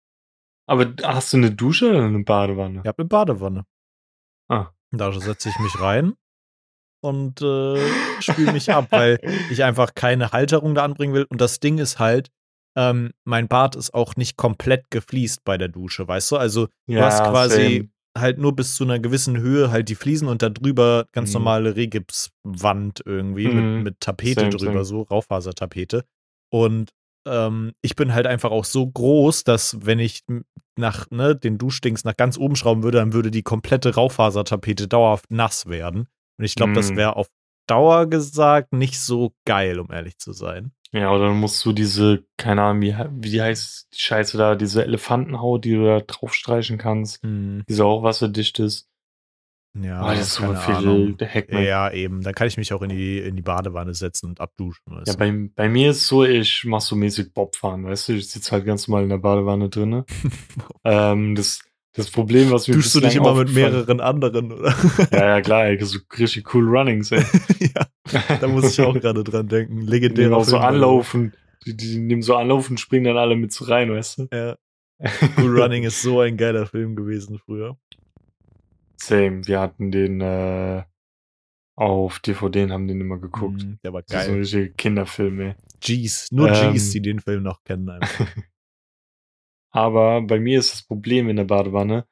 Aber 0.69 0.93
hast 1.03 1.33
du 1.33 1.39
eine 1.39 1.51
Dusche 1.51 1.89
oder 1.89 2.05
eine 2.05 2.23
Badewanne? 2.23 2.81
Ich 2.83 2.89
habe 2.89 2.99
eine 2.99 3.09
Badewanne. 3.09 3.65
Ah. 4.49 4.69
Da 4.91 5.13
setze 5.13 5.49
ich 5.49 5.59
mich 5.59 5.81
rein 5.81 6.15
und 7.03 7.41
äh, 7.43 7.79
spüle 8.21 8.53
mich 8.53 8.73
ab, 8.73 8.89
weil 8.91 9.19
ich 9.51 9.65
einfach 9.65 9.95
keine 9.95 10.33
Halterung 10.33 10.75
da 10.75 10.85
anbringen 10.85 11.15
will. 11.15 11.27
Und 11.29 11.41
das 11.41 11.61
Ding 11.61 11.79
ist 11.79 11.99
halt, 11.99 12.29
ähm, 12.77 13.13
mein 13.25 13.49
Bart 13.49 13.77
ist 13.77 13.95
auch 13.95 14.17
nicht 14.17 14.37
komplett 14.37 14.91
gefliest 14.91 15.43
bei 15.45 15.57
der 15.59 15.69
Dusche, 15.69 16.07
weißt 16.07 16.33
du? 16.33 16.37
Also 16.37 16.67
du 16.87 16.95
ja, 16.95 17.07
hast 17.07 17.21
quasi 17.21 17.77
same. 17.79 17.89
halt 18.17 18.39
nur 18.39 18.55
bis 18.55 18.77
zu 18.77 18.85
einer 18.85 18.99
gewissen 18.99 19.39
Höhe 19.39 19.71
halt 19.71 19.89
die 19.89 19.95
Fliesen 19.95 20.29
und 20.29 20.43
da 20.43 20.51
drüber 20.51 21.07
ganz 21.13 21.31
mhm. 21.31 21.35
normale 21.35 21.77
Regipswand 21.77 23.03
irgendwie 23.05 23.49
mhm. 23.49 23.75
mit, 23.75 23.85
mit 23.85 24.01
Tapete 24.01 24.41
same, 24.41 24.51
drüber, 24.51 24.85
same. 24.85 24.85
so 24.85 25.03
Raufasertapete. 25.03 26.05
Und 26.51 26.91
ähm, 27.31 27.73
ich 27.83 27.97
bin 27.97 28.15
halt 28.15 28.27
einfach 28.27 28.51
auch 28.51 28.65
so 28.65 28.87
groß, 28.87 29.45
dass 29.45 29.79
wenn 29.85 29.99
ich 29.99 30.25
nach 30.77 31.11
ne, 31.11 31.37
den 31.37 31.59
Duschdings 31.59 32.05
nach 32.05 32.17
ganz 32.17 32.39
oben 32.39 32.57
schrauben 32.57 32.83
würde, 32.83 32.99
dann 32.99 33.13
würde 33.13 33.31
die 33.31 33.43
komplette 33.43 33.95
Raufasertapete 33.95 34.89
dauerhaft 34.89 35.31
nass 35.31 35.67
werden. 35.67 36.09
Und 36.39 36.45
ich 36.45 36.55
glaube, 36.55 36.73
mm. 36.73 36.75
das 36.75 36.97
wäre 36.97 37.17
auf 37.17 37.29
Dauer 37.67 38.07
gesagt 38.07 38.73
nicht 38.73 38.99
so 38.99 39.35
geil, 39.45 39.79
um 39.79 39.91
ehrlich 39.91 40.19
zu 40.19 40.33
sein. 40.33 40.73
Ja, 40.93 41.13
oder 41.13 41.27
dann 41.27 41.41
musst 41.41 41.63
du 41.67 41.73
diese, 41.73 42.25
keine 42.39 42.63
Ahnung, 42.63 42.83
wie, 42.83 42.97
wie 43.11 43.43
heißt 43.43 43.89
die 43.93 43.99
Scheiße 44.01 44.39
da, 44.39 44.55
diese 44.55 44.85
Elefantenhaut, 44.85 45.65
die 45.65 45.75
du 45.75 45.85
da 45.85 46.01
draufstreichen 46.01 46.79
kannst, 46.79 47.23
Mhm. 47.23 47.65
die 47.69 47.75
so 47.75 47.87
auch 47.87 48.03
wasserdicht 48.03 48.59
ist. 48.59 48.89
Ja, 49.83 50.05
Oh, 50.05 50.11
das 50.11 50.29
ist 50.29 50.35
super 50.35 50.57
viel 50.57 51.17
Hackman. 51.27 51.63
Ja, 51.65 51.91
eben. 51.91 52.23
Dann 52.23 52.35
kann 52.35 52.47
ich 52.49 52.57
mich 52.57 52.73
auch 52.73 52.83
in 52.83 52.91
die, 52.91 53.19
in 53.19 53.37
die 53.37 53.43
Badewanne 53.43 53.95
setzen 53.95 54.27
und 54.27 54.41
abduschen. 54.41 54.83
Ja, 55.07 55.15
bei, 55.15 55.33
bei 55.55 55.69
mir 55.69 55.91
ist 55.91 56.07
so, 56.07 56.25
ich 56.25 56.65
mach 56.65 56.81
so 56.81 56.97
mäßig 56.97 57.33
Bobfahren, 57.33 57.85
weißt 57.85 58.09
du, 58.09 58.13
ich 58.15 58.29
sitze 58.31 58.53
halt 58.53 58.65
ganz 58.65 58.89
normal 58.89 59.05
in 59.05 59.11
der 59.11 59.19
Badewanne 59.19 59.69
drinne. 59.69 60.05
ähm, 60.85 61.35
das, 61.35 61.61
das 61.95 62.11
Problem, 62.11 62.51
was 62.51 62.69
mir 62.69 62.75
Duschst 62.75 62.95
du 62.95 63.01
dich 63.01 63.17
immer 63.17 63.35
mit 63.35 63.53
mehreren 63.53 64.01
anderen, 64.01 64.53
oder? 64.53 64.75
Ja, 65.13 65.27
ja, 65.37 65.41
klar, 65.41 65.67
ey, 65.67 65.85
so 65.85 65.99
richtig 66.19 66.55
cool 66.55 66.69
Runnings, 66.69 67.11
ey. 67.13 67.25
ja, 67.59 67.87
da 68.41 68.49
muss 68.49 68.73
ich 68.79 68.85
auch 68.85 68.95
gerade 68.95 69.25
dran 69.25 69.49
denken. 69.49 69.81
Die 69.81 69.87
Legendärer 69.87 70.29
nehmen 70.29 70.41
auch 70.41 70.45
so 70.45 70.59
anlaufen, 70.59 71.33
die, 71.67 71.77
die 71.77 71.99
nehmen 71.99 72.23
so 72.23 72.37
Anlauf 72.37 72.71
und 72.71 72.79
springen 72.79 73.05
dann 73.05 73.17
alle 73.17 73.37
mit 73.37 73.53
so 73.53 73.65
rein, 73.65 73.91
weißt 73.91 74.19
du? 74.19 74.29
Ja. 74.33 74.57
Cool 75.37 75.61
Running 75.61 75.85
ist 75.85 76.03
so 76.03 76.21
ein 76.21 76.37
geiler 76.37 76.67
Film 76.67 76.97
gewesen 76.97 77.39
früher. 77.39 77.77
Same, 79.01 79.47
wir 79.47 79.61
hatten 79.61 79.91
den 79.91 80.21
äh, 80.21 80.83
auf 81.77 82.19
DVD 82.21 82.65
und 82.65 82.73
haben 82.73 82.89
den 82.89 83.01
immer 83.01 83.19
geguckt. 83.19 83.63
Mhm, 83.63 83.79
Der 83.85 83.93
war 83.93 84.03
so 84.07 84.15
geil. 84.17 84.31
richtiger 84.39 84.69
Kinderfilm, 84.75 85.41
ey. 85.41 85.55
G's. 85.81 86.29
Nur 86.33 86.49
Ähm, 86.51 86.73
G's, 86.75 86.91
die 86.91 87.01
den 87.03 87.21
Film 87.21 87.43
noch 87.45 87.63
kennen. 87.63 87.89
Einfach. 87.89 88.27
Aber 89.71 90.23
bei 90.23 90.41
mir 90.41 90.59
ist 90.59 90.73
das 90.73 90.83
Problem 90.83 91.29
in 91.29 91.37
der 91.37 91.45
Badewanne, 91.45 92.07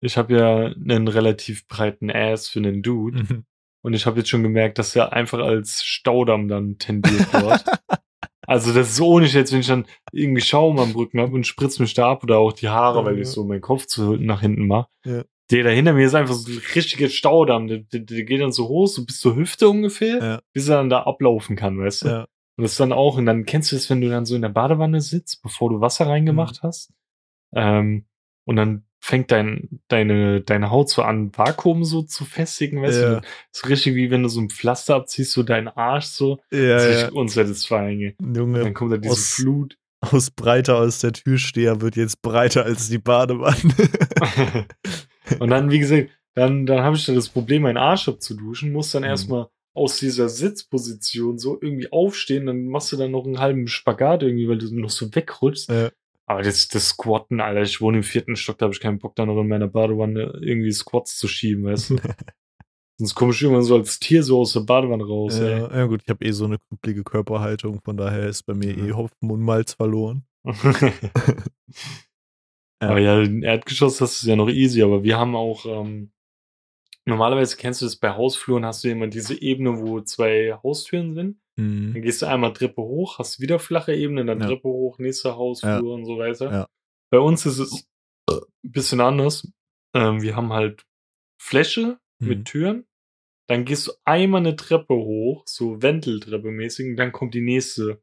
ich 0.00 0.16
habe 0.16 0.34
ja 0.36 0.56
einen 0.66 1.08
relativ 1.08 1.66
breiten 1.66 2.10
Ass 2.10 2.48
für 2.48 2.60
einen 2.60 2.82
Dude 2.82 3.22
Mhm. 3.24 3.44
und 3.82 3.94
ich 3.94 4.06
habe 4.06 4.18
jetzt 4.18 4.28
schon 4.28 4.42
gemerkt, 4.44 4.78
dass 4.78 4.94
er 4.94 5.12
einfach 5.12 5.40
als 5.40 5.82
Staudamm 5.82 6.46
dann 6.48 6.78
tendiert 6.78 7.32
wird. 7.32 7.64
also 8.46 8.72
das 8.72 8.90
ist 8.90 8.96
so 8.96 9.08
ohne 9.08 9.26
jetzt, 9.26 9.52
wenn 9.52 9.60
ich 9.60 9.66
dann 9.66 9.86
irgendwie 10.12 10.42
Schaum 10.42 10.78
am 10.78 10.92
Rücken 10.92 11.18
habe 11.20 11.32
und 11.34 11.46
spritzt 11.46 11.80
mich 11.80 11.94
da 11.94 12.10
ab 12.12 12.22
oder 12.22 12.38
auch 12.38 12.52
die 12.52 12.68
Haare, 12.68 13.04
weil 13.04 13.16
Ja. 13.16 13.22
ich 13.22 13.28
so 13.28 13.44
meinen 13.44 13.60
Kopf 13.62 13.86
zu 13.86 14.16
nach 14.16 14.40
hinten 14.42 14.66
mache. 14.68 14.88
Ja. 15.04 15.24
Der 15.50 15.64
da 15.64 15.70
hinter 15.70 15.94
mir 15.94 16.06
ist 16.06 16.14
einfach 16.14 16.34
so 16.34 16.50
ein 16.50 16.60
richtiger 16.74 17.08
Staudamm. 17.08 17.68
Der, 17.68 17.78
der, 17.78 18.00
der 18.00 18.22
geht 18.24 18.40
dann 18.40 18.52
so 18.52 18.68
hoch, 18.68 18.86
so 18.86 19.04
bis 19.06 19.20
zur 19.20 19.34
Hüfte 19.36 19.68
ungefähr, 19.68 20.18
Ja. 20.22 20.40
bis 20.52 20.68
er 20.68 20.76
dann 20.76 20.90
da 20.90 21.02
ablaufen 21.04 21.56
kann, 21.56 21.78
weißt 21.78 22.04
du? 22.04 22.08
ja. 22.08 22.26
Und 22.56 22.64
das 22.64 22.76
dann 22.76 22.92
auch, 22.92 23.16
und 23.16 23.24
dann 23.26 23.44
kennst 23.46 23.70
du 23.72 23.76
das, 23.76 23.88
wenn 23.88 24.00
du 24.00 24.08
dann 24.08 24.26
so 24.26 24.34
in 24.34 24.42
der 24.42 24.48
Badewanne 24.48 25.00
sitzt, 25.00 25.42
bevor 25.42 25.70
du 25.70 25.80
Wasser 25.80 26.04
Mhm. 26.06 26.10
reingemacht 26.10 26.62
hast. 26.62 26.92
Ähm, 27.54 28.04
und 28.46 28.56
dann 28.56 28.84
fängt 29.00 29.30
dein, 29.30 29.80
deine, 29.86 30.40
deine 30.40 30.70
Haut 30.72 30.90
so 30.90 31.02
an, 31.02 31.30
Vakuum 31.36 31.84
so 31.84 32.02
zu 32.02 32.24
festigen, 32.24 32.82
weißt 32.82 33.00
Ja. 33.00 33.20
du? 33.20 33.26
So 33.52 33.68
richtig 33.68 33.94
wie 33.94 34.10
wenn 34.10 34.24
du 34.24 34.28
so 34.28 34.40
ein 34.40 34.50
Pflaster 34.50 34.96
abziehst, 34.96 35.30
so 35.32 35.44
deinen 35.44 35.68
Arsch 35.68 36.06
so. 36.06 36.40
Ja, 36.50 36.74
das 36.74 36.84
ist 36.86 37.02
ja. 37.02 37.08
unsatisfying. 37.12 38.14
Und 38.20 38.36
Junge, 38.36 38.60
dann 38.64 38.74
kommt 38.74 38.92
da 38.92 38.96
diese 38.98 39.12
aus- 39.12 39.34
Flut. 39.34 39.78
aus 40.00 40.30
breiter 40.32 40.78
als 40.78 40.98
der 40.98 41.12
Türsteher 41.12 41.80
wird 41.80 41.94
jetzt 41.96 42.22
breiter 42.22 42.64
als 42.64 42.88
die 42.88 42.98
Badewanne. 42.98 43.54
und 45.40 45.50
dann, 45.50 45.70
wie 45.70 45.78
gesagt, 45.78 46.10
dann, 46.34 46.66
dann 46.66 46.82
habe 46.82 46.96
ich 46.96 47.04
da 47.06 47.12
das 47.14 47.28
Problem, 47.28 47.62
meinen 47.62 47.76
Arsch 47.78 48.08
abzuduschen, 48.08 48.72
muss 48.72 48.90
dann 48.92 49.02
Mhm. 49.02 49.08
erstmal 49.08 49.48
aus 49.74 49.98
dieser 49.98 50.28
Sitzposition 50.28 51.38
so 51.38 51.58
irgendwie 51.60 51.90
aufstehen, 51.92 52.46
dann 52.46 52.66
machst 52.66 52.90
du 52.92 52.96
dann 52.96 53.10
noch 53.12 53.24
einen 53.24 53.38
halben 53.38 53.68
Spagat 53.68 54.22
irgendwie, 54.22 54.48
weil 54.48 54.58
du 54.58 54.74
noch 54.74 54.90
so 54.90 55.14
wegrutschst. 55.14 55.70
Ja. 55.70 55.90
Aber 56.26 56.42
das, 56.42 56.68
das 56.68 56.88
Squatten, 56.90 57.40
Alter, 57.40 57.62
ich 57.62 57.80
wohne 57.80 57.98
im 57.98 58.02
vierten 58.02 58.36
Stock, 58.36 58.58
da 58.58 58.64
habe 58.64 58.74
ich 58.74 58.80
keinen 58.80 58.98
Bock, 58.98 59.14
da 59.16 59.24
noch 59.24 59.40
in 59.40 59.48
meiner 59.48 59.68
Badewanne 59.68 60.38
irgendwie 60.42 60.72
Squats 60.72 61.16
zu 61.16 61.26
schieben, 61.28 61.64
weißt 61.64 61.90
du? 61.90 61.96
Sonst 63.00 63.14
komme 63.14 63.30
ich 63.32 63.40
irgendwann 63.40 63.62
so 63.64 63.76
als 63.76 64.00
Tier 64.00 64.22
so 64.24 64.40
aus 64.40 64.52
der 64.52 64.60
Badewanne 64.60 65.04
raus, 65.04 65.38
ey. 65.38 65.60
ja, 65.60 65.86
gut, 65.86 66.02
ich 66.02 66.10
habe 66.10 66.24
eh 66.24 66.32
so 66.32 66.44
eine 66.46 66.58
krüppelige 66.58 67.04
Körperhaltung, 67.04 67.80
von 67.84 67.96
daher 67.96 68.26
ist 68.28 68.42
bei 68.42 68.54
mir 68.54 68.76
eh 68.76 68.88
Ja. 68.88 68.96
Hopfen 68.96 69.30
und 69.30 69.40
Malz 69.40 69.74
verloren. 69.74 70.24
Ja. 72.82 72.90
Aber 72.90 73.00
ja, 73.00 73.20
im 73.22 73.42
Erdgeschoss 73.42 73.98
das 73.98 74.20
ist 74.20 74.26
ja 74.26 74.36
noch 74.36 74.48
easy, 74.48 74.82
aber 74.82 75.02
wir 75.02 75.18
haben 75.18 75.34
auch, 75.34 75.66
ähm, 75.66 76.12
normalerweise 77.06 77.56
kennst 77.56 77.80
du 77.82 77.86
das 77.86 77.96
bei 77.96 78.10
Hausfluren, 78.10 78.64
hast 78.64 78.84
du 78.84 78.88
immer 78.90 79.06
diese 79.08 79.40
Ebene, 79.40 79.80
wo 79.80 80.00
zwei 80.00 80.58
Haustüren 80.62 81.14
sind. 81.14 81.40
Dann 81.56 81.90
Mhm. 81.90 82.02
gehst 82.02 82.22
du 82.22 82.26
einmal 82.26 82.52
Treppe 82.52 82.82
hoch, 82.82 83.18
hast 83.18 83.40
wieder 83.40 83.58
flache 83.58 83.92
Ebene, 83.94 84.24
dann 84.24 84.40
Ja. 84.40 84.46
Treppe 84.46 84.68
hoch, 84.68 84.98
nächster 84.98 85.36
Hausflur 85.36 85.94
und 85.94 86.04
so 86.04 86.18
weiter. 86.18 86.52
Ja. 86.52 86.68
Bei 87.10 87.18
uns 87.18 87.46
ist 87.46 87.58
es 87.58 87.88
ein 88.30 88.38
bisschen 88.62 89.00
anders. 89.00 89.50
Ähm, 89.94 90.22
wir 90.22 90.36
haben 90.36 90.52
halt 90.52 90.84
Fläche 91.40 91.98
Mhm. 92.20 92.28
mit 92.28 92.44
Türen. 92.44 92.84
Dann 93.48 93.64
gehst 93.64 93.88
du 93.88 93.92
einmal 94.04 94.40
eine 94.42 94.54
Treppe 94.56 94.94
hoch, 94.94 95.42
so 95.46 95.82
Wendeltreppe 95.82 96.50
mäßig, 96.50 96.90
und 96.90 96.96
dann 96.96 97.10
kommt 97.12 97.34
die 97.34 97.40
nächste. 97.40 98.02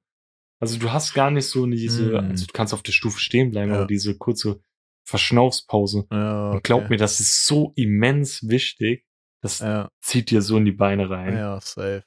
Also 0.62 0.80
du 0.80 0.92
hast 0.92 1.14
gar 1.14 1.32
nicht 1.32 1.48
so 1.50 1.66
diese, 1.66 2.22
Mhm. 2.22 2.30
also 2.32 2.46
du 2.46 2.54
kannst 2.54 2.74
auf 2.74 2.82
der 2.84 2.92
Stufe 2.94 3.20
stehen 3.20 3.52
bleiben, 3.52 3.72
Ja. 3.72 3.78
aber 3.80 3.88
diese 3.88 4.18
kurze 4.18 4.62
Verschnaufspause. 5.08 6.08
Ja, 6.12 6.52
Und 6.52 6.64
glaub 6.64 6.82
okay. 6.82 6.90
mir, 6.92 6.98
das 6.98 7.20
ist 7.20 7.46
so 7.46 7.74
immens 7.76 8.48
wichtig. 8.48 9.06
Das 9.42 9.60
Ja, 9.60 9.90
zieht 10.02 10.32
dir 10.32 10.42
so 10.42 10.58
in 10.58 10.66
die 10.66 10.72
Beine 10.72 11.10
rein. 11.10 11.36
ja, 11.38 11.60
safe. 11.62 12.04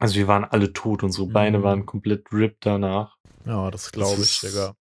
Also 0.00 0.16
wir 0.16 0.26
waren 0.26 0.44
alle 0.44 0.72
tot, 0.72 1.02
unsere 1.02 1.28
Beine 1.28 1.58
Mhm. 1.58 1.62
waren 1.62 1.86
komplett 1.86 2.32
ripped 2.32 2.66
danach. 2.66 3.16
Ja, 3.46 3.70
das 3.70 3.92
glaube 3.92 4.20
ich, 4.22 4.40
Digga. 4.40 4.74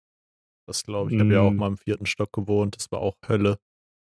Das 0.66 0.84
glaube 0.84 1.10
ich. 1.10 1.16
Ich 1.16 1.20
habe 1.20 1.32
ja 1.32 1.40
auch 1.40 1.50
Mm. 1.50 1.56
mal 1.56 1.66
im 1.68 1.76
vierten 1.78 2.06
Stock 2.06 2.32
gewohnt. 2.32 2.76
Das 2.76 2.92
war 2.92 3.00
auch 3.00 3.16
Hölle. 3.26 3.58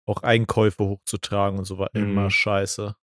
Auch 0.07 0.21
Einkäufe 0.23 0.83
hochzutragen 0.83 1.57
und 1.59 1.65
so 1.65 1.77
war 1.77 1.93
immer 1.95 2.25
Mhm. 2.25 2.29
scheiße. 2.29 2.95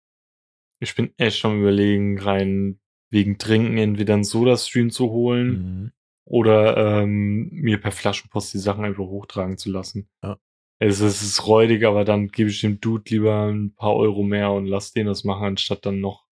Ich 0.81 0.95
bin 0.95 1.13
echt 1.17 1.45
am 1.45 1.61
überlegen, 1.61 2.21
rein 2.21 2.81
wegen 3.11 3.39
Trinken 3.39 3.79
entweder 3.79 4.15
einen 4.15 4.25
Soda-Stream 4.25 4.91
zu 4.91 5.11
holen 5.11 5.49
Mhm. 5.51 5.93
oder 6.25 7.03
ähm, 7.03 7.49
mir 7.53 7.81
per 7.81 7.93
Flaschenpost 7.93 8.53
die 8.55 8.59
Sachen 8.59 8.85
einfach 8.85 9.05
hochtragen 9.05 9.57
zu 9.59 9.71
lassen. 9.71 10.09
Ja. 10.23 10.39
Es, 10.81 11.01
es 11.01 11.23
ist 11.23 11.47
räudig, 11.47 11.85
aber 11.85 12.05
dann 12.05 12.29
gebe 12.29 12.51
ich 12.51 12.61
dem 12.61 12.81
Dude 12.81 13.11
lieber 13.11 13.47
ein 13.51 13.75
paar 13.75 13.97
Euro 13.97 14.23
mehr 14.23 14.53
und 14.53 14.67
lass 14.67 14.93
den 14.93 15.07
das 15.07 15.25
machen, 15.25 15.45
anstatt 15.45 15.85
dann 15.87 16.01
noch 16.01 16.27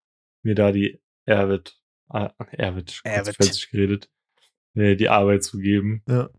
mir 0.44 0.54
da 0.54 0.70
die 0.70 1.00
Erwit, 1.24 1.80
äh, 2.12 2.28
Erwit, 2.52 3.00
Erwit. 3.02 3.68
geredet, 3.72 4.08
äh, 4.76 4.94
die 4.94 5.08
Arbeit 5.08 5.42
zu 5.42 5.58
geben. 5.58 6.02
Ja. 6.08 6.30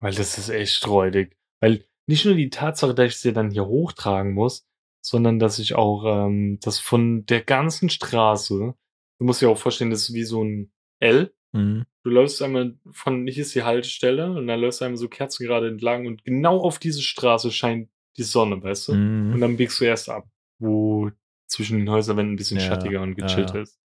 Weil 0.00 0.12
das 0.14 0.36
ist 0.36 0.50
echt 0.50 0.86
räudig. 0.86 1.36
Weil 1.60 1.84
nicht 2.06 2.24
nur 2.26 2.34
die 2.34 2.50
Tatsache, 2.50 2.94
dass 2.94 3.06
ich 3.14 3.16
sie 3.16 3.32
dann 3.32 3.50
hier 3.50 3.66
hochtragen 3.66 4.34
muss, 4.34 4.66
sondern 5.02 5.38
dass 5.38 5.58
ich 5.58 5.74
auch 5.74 6.04
ähm, 6.26 6.58
das 6.60 6.78
von 6.78 7.24
der 7.26 7.40
ganzen 7.42 7.88
Straße, 7.88 8.74
du 9.18 9.24
musst 9.24 9.42
dir 9.42 9.48
auch 9.50 9.58
vorstellen, 9.58 9.90
das 9.90 10.02
ist 10.08 10.14
wie 10.14 10.24
so 10.24 10.42
ein 10.44 10.72
L. 11.00 11.32
Mhm. 11.52 11.84
Du 12.04 12.10
läufst 12.10 12.40
einmal 12.42 12.78
von, 12.92 13.26
hier 13.26 13.42
ist 13.42 13.54
die 13.54 13.64
Haltestelle 13.64 14.32
und 14.32 14.46
dann 14.46 14.60
läufst 14.60 14.80
du 14.80 14.84
einmal 14.86 14.96
so 14.98 15.08
kerzengerade 15.08 15.68
entlang 15.68 16.06
und 16.06 16.24
genau 16.24 16.60
auf 16.60 16.78
diese 16.78 17.02
Straße 17.02 17.50
scheint 17.50 17.90
die 18.16 18.22
Sonne, 18.22 18.62
weißt 18.62 18.88
du? 18.88 18.92
Und 18.92 19.30
Mhm. 19.34 19.40
dann 19.40 19.56
biegst 19.56 19.80
du 19.80 19.84
erst 19.84 20.08
ab, 20.08 20.28
wo 20.58 21.10
zwischen 21.46 21.78
den 21.78 21.90
Häuserwänden 21.90 22.34
ein 22.34 22.36
bisschen 22.36 22.58
Ja, 22.58 22.66
schattiger 22.66 23.02
und 23.02 23.18
ja, 23.18 23.26
gechillt 23.26 23.50
ja. 23.54 23.60
ist. 23.62 23.78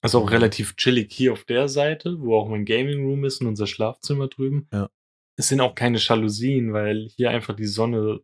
Also 0.00 0.18
auch 0.18 0.24
Mhm. 0.26 0.28
relativ 0.28 0.76
chillig 0.76 1.12
hier 1.12 1.32
auf 1.32 1.44
der 1.44 1.68
Seite, 1.68 2.20
wo 2.20 2.36
auch 2.36 2.48
mein 2.48 2.64
Gaming 2.64 3.04
Room 3.04 3.24
ist 3.24 3.40
und 3.40 3.48
unser 3.48 3.66
Schlafzimmer 3.66 4.28
drüben. 4.28 4.68
Ja. 4.72 4.88
Es 5.36 5.48
sind 5.48 5.60
auch 5.60 5.74
keine 5.74 5.98
Jalousien, 5.98 6.72
weil 6.72 7.08
hier 7.16 7.30
einfach 7.30 7.54
die 7.56 7.66
Sonne 7.66 8.20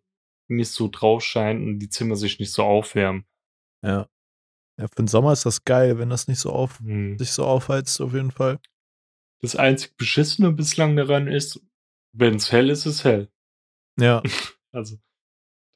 nicht 0.49 0.71
so 0.71 0.89
drauf 0.89 1.23
scheint 1.25 1.61
und 1.63 1.79
die 1.79 1.89
Zimmer 1.89 2.17
sich 2.17 2.39
nicht 2.39 2.53
so 2.53 2.63
aufwärmen. 2.63 3.25
Ja. 3.83 4.09
Ja, 4.79 4.89
für 4.89 4.97
den 4.97 5.07
Sommer 5.09 5.33
ist 5.33 5.47
das 5.47 5.65
geil, 5.65 5.99
wenn 5.99 6.11
das 6.11 6.27
nicht 6.29 6.39
so 6.41 6.51
auf, 6.51 6.81
Hm. 6.81 7.17
sich 7.19 7.31
so 7.31 7.45
aufheizt, 7.45 8.01
auf 8.01 8.13
jeden 8.13 8.31
Fall. 8.33 8.59
Das 9.41 9.55
einzig 9.57 9.97
Beschissene 9.97 10.51
bislang 10.53 10.97
daran 10.97 11.29
ist, 11.29 11.61
wenn 12.17 12.37
es 12.37 12.51
hell 12.51 12.71
ist, 12.71 12.81
ist 12.87 12.95
es 12.97 13.05
hell. 13.05 13.29
Ja. 14.01 14.23
Also, 14.73 14.97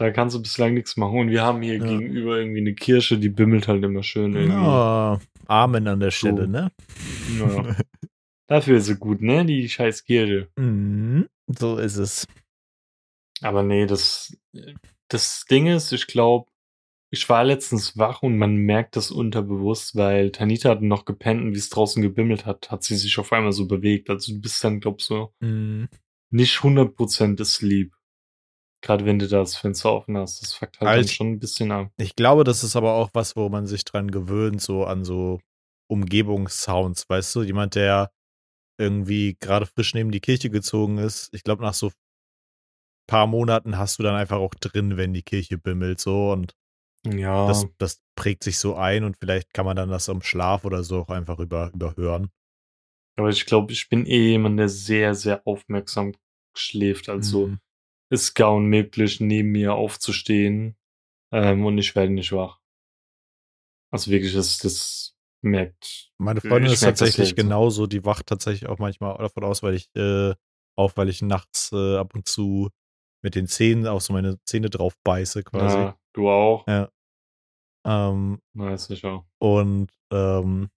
da 0.00 0.10
kannst 0.10 0.34
du 0.34 0.42
bislang 0.42 0.74
nichts 0.74 0.96
machen. 0.96 1.20
Und 1.20 1.30
wir 1.30 1.42
haben 1.42 1.62
hier 1.62 1.76
Ja. 1.78 1.84
gegenüber 1.86 2.36
irgendwie 2.38 2.58
eine 2.58 2.74
Kirche, 2.74 3.16
die 3.16 3.28
bimmelt 3.28 3.68
halt 3.68 3.84
immer 3.84 4.02
schön 4.02 4.34
irgendwie. 4.34 4.56
ja. 4.58 5.20
Amen 5.46 5.86
an 5.86 6.00
der 6.00 6.10
Stelle, 6.10 6.46
So. 6.46 6.50
ne? 6.50 6.72
Ja. 7.38 7.76
Dafür 8.48 8.78
ist 8.78 8.86
sie 8.86 8.96
gut, 8.96 9.22
ne? 9.22 9.46
Die 9.46 9.68
scheiß 9.68 10.02
Kirche. 10.02 10.48
Mhm. 10.56 11.28
So 11.46 11.76
ist 11.78 11.96
es. 11.96 12.26
Aber 13.40 13.62
nee, 13.62 13.86
das, 13.86 14.36
das 15.06 15.44
Ding 15.44 15.68
ist, 15.68 15.92
ich 15.92 16.08
glaube, 16.08 16.50
ich 17.10 17.28
war 17.28 17.42
letztens 17.44 17.96
wach 17.96 18.22
und 18.22 18.36
man 18.36 18.56
merkt 18.56 18.96
das 18.96 19.10
unterbewusst, 19.10 19.96
weil 19.96 20.30
Tanita 20.30 20.68
hat 20.70 20.82
noch 20.82 21.04
gepennt 21.06 21.40
und 21.42 21.54
wie 21.54 21.58
es 21.58 21.70
draußen 21.70 22.02
gebimmelt 22.02 22.44
hat, 22.46 22.70
hat 22.70 22.82
sie 22.82 22.96
sich 22.96 23.18
auf 23.18 23.32
einmal 23.32 23.52
so 23.52 23.66
bewegt. 23.66 24.10
Also 24.10 24.32
du 24.34 24.40
bist 24.40 24.62
dann, 24.62 24.80
glaub 24.80 25.00
so, 25.00 25.32
Mhm. 25.40 25.88
nicht 26.30 26.62
100% 26.62 27.40
asleep. 27.40 27.94
Gerade 28.82 29.04
wenn 29.06 29.18
du 29.18 29.26
da 29.26 29.38
das 29.38 29.56
Fenster 29.56 29.92
offen 29.92 30.16
hast. 30.16 30.40
Das 30.42 30.52
fuckt 30.54 30.78
halt 30.80 30.88
Alt- 30.88 31.10
schon 31.10 31.32
ein 31.32 31.38
bisschen 31.40 31.72
ab. 31.72 31.90
Ich 31.96 32.14
glaube, 32.14 32.44
das 32.44 32.62
ist 32.62 32.76
aber 32.76 32.92
auch 32.94 33.10
was, 33.12 33.34
wo 33.34 33.48
man 33.48 33.66
sich 33.66 33.84
dran 33.84 34.10
gewöhnt, 34.10 34.60
so 34.60 34.84
an 34.84 35.04
so 35.04 35.40
Umgebungssounds, 35.90 37.08
weißt 37.08 37.34
du? 37.36 37.42
Jemand, 37.42 37.74
der 37.74 38.12
irgendwie 38.78 39.36
gerade 39.40 39.66
frisch 39.66 39.94
neben 39.94 40.10
die 40.12 40.20
Kirche 40.20 40.50
gezogen 40.50 40.98
ist. 40.98 41.28
Ich 41.34 41.42
glaube, 41.42 41.62
nach 41.62 41.74
so 41.74 41.90
paar 43.08 43.26
Monaten 43.26 43.78
hast 43.78 43.98
du 43.98 44.02
dann 44.04 44.14
einfach 44.14 44.36
auch 44.36 44.54
drin, 44.54 44.96
wenn 44.96 45.12
die 45.14 45.22
Kirche 45.22 45.58
bimmelt, 45.58 45.98
so 45.98 46.30
und 46.30 46.54
Ja. 47.16 47.46
Das, 47.46 47.66
das 47.78 48.02
prägt 48.14 48.44
sich 48.44 48.58
so 48.58 48.74
ein 48.74 49.04
und 49.04 49.16
vielleicht 49.18 49.54
kann 49.54 49.64
man 49.64 49.76
dann 49.76 49.88
das 49.88 50.08
am 50.08 50.22
Schlaf 50.22 50.64
oder 50.64 50.82
so 50.82 51.00
auch 51.00 51.08
einfach 51.08 51.38
über, 51.38 51.70
überhören. 51.72 52.30
Aber 53.16 53.30
ich 53.30 53.46
glaube, 53.46 53.72
ich 53.72 53.88
bin 53.88 54.06
eh 54.06 54.30
jemand, 54.30 54.58
der 54.58 54.68
sehr, 54.68 55.14
sehr 55.14 55.46
aufmerksam 55.46 56.12
schläft. 56.56 57.08
Also 57.08 57.48
Mhm. 57.48 57.60
ist 58.10 58.34
gar 58.34 58.54
unmöglich, 58.54 59.20
neben 59.20 59.50
mir 59.50 59.74
aufzustehen 59.74 60.76
ähm, 61.32 61.64
und 61.64 61.78
ich 61.78 61.94
werde 61.94 62.12
nicht 62.12 62.32
wach. 62.32 62.60
Also 63.90 64.10
wirklich, 64.10 64.34
das, 64.34 64.58
das 64.58 65.16
merkt. 65.42 66.10
Meine 66.18 66.40
Freundin 66.40 66.66
Ich 66.66 66.74
ist 66.74 66.80
tatsächlich 66.80 67.34
genauso, 67.34 67.86
die 67.86 68.04
wacht 68.04 68.26
tatsächlich 68.26 68.68
auch 68.68 68.78
manchmal 68.78 69.16
davon 69.18 69.44
aus, 69.44 69.62
weil 69.62 69.74
ich 69.74 69.88
äh, 69.94 70.34
auf, 70.76 70.96
weil 70.96 71.08
ich 71.08 71.22
nachts 71.22 71.70
äh, 71.72 71.96
ab 71.96 72.14
und 72.14 72.28
zu 72.28 72.70
mit 73.22 73.34
den 73.34 73.46
Zähnen 73.46 73.86
auch 73.86 74.00
so 74.00 74.12
meine 74.12 74.38
Zähne 74.44 74.70
drauf 74.70 74.94
beiße 75.04 75.42
quasi. 75.42 75.76
Ja, 75.76 75.98
du 76.12 76.28
auch? 76.28 76.66
Ja. 76.68 76.90
Ähm, 77.88 78.40
Na, 78.54 78.74
ist 78.74 78.86
sicher. 78.88 79.24
und 79.40 79.90
ähm, 80.12 80.68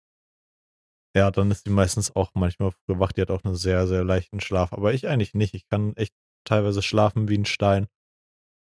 ja, 1.16 1.30
dann 1.30 1.52
ist 1.52 1.66
die 1.66 1.70
meistens 1.72 2.16
auch 2.16 2.32
manchmal 2.36 2.72
früh 2.72 2.98
wach. 3.00 3.12
Die 3.12 3.22
hat 3.22 3.32
auch 3.32 3.44
einen 3.44 3.56
sehr, 3.56 3.86
sehr 3.86 4.06
leichten 4.06 4.40
Schlaf. 4.40 4.72
Aber 4.72 4.94
ich 4.94 5.08
eigentlich 5.10 5.34
nicht. 5.34 5.54
Ich 5.54 5.68
kann 5.68 5.94
echt 5.98 6.14
teilweise 6.46 6.82
schlafen 6.82 7.28
wie 7.28 7.38
ein 7.38 7.44
Stein. 7.46 7.88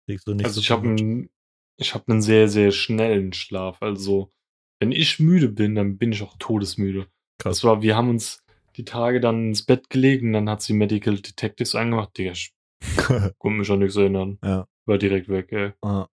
Krieg 0.07 0.21
so 0.21 0.33
nicht 0.33 0.45
Also 0.47 0.57
so 0.57 0.61
ich 0.61 0.71
habe 0.71 0.89
einen, 0.89 1.29
ich 1.77 1.95
habe 1.95 2.05
einen 2.07 2.23
sehr, 2.23 2.49
sehr 2.49 2.71
schnellen 2.71 3.33
Schlaf. 3.33 3.83
Also 3.83 4.33
wenn 4.79 4.93
ich 4.93 5.19
müde 5.19 5.49
bin, 5.49 5.75
dann 5.75 5.99
bin 5.99 6.13
ich 6.13 6.23
auch 6.23 6.37
todesmüde. 6.39 7.09
Krass. 7.39 7.57
Das 7.59 7.65
war, 7.65 7.83
wir 7.83 7.97
haben 7.97 8.11
uns 8.11 8.45
die 8.77 8.85
Tage 8.85 9.19
dann 9.21 9.49
ins 9.49 9.65
Bett 9.65 9.91
gelegen, 9.91 10.33
dann 10.33 10.49
hat 10.49 10.63
sie 10.63 10.75
Medical 10.75 11.17
Detectives 11.17 11.75
angemacht. 11.75 12.17
Digga, 12.17 12.31
ich 12.33 12.55
konnte 13.39 13.59
mich 13.59 13.71
an 13.71 13.79
nichts 13.81 13.97
erinnern. 13.97 14.39
ja. 14.45 14.69
War 14.89 14.99
direkt 14.99 15.29
weg, 15.29 15.51
ey. 15.51 15.73
Ah, 15.83 16.07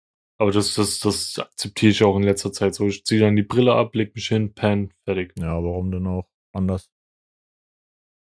Aber 0.44 0.52
das, 0.52 0.74
das, 0.74 1.00
das 1.00 1.39
akzeptiere 1.39 1.91
ich 1.91 2.04
auch 2.04 2.18
in 2.18 2.24
letzter 2.24 2.52
Zeit 2.52 2.76
so. 2.76 2.86
Ich 2.86 3.06
ziehe 3.06 3.22
dann 3.22 3.38
die 3.38 3.44
Brille 3.44 3.76
ab, 3.76 3.96
leg 3.96 4.14
mich 4.14 4.28
hin, 4.28 4.54
pen, 4.54 4.91
fertig. 5.06 5.32
ja, 5.38 5.64
warum 5.64 5.89
denn 5.89 6.06
auch 6.06 6.28
anders? 6.52 6.91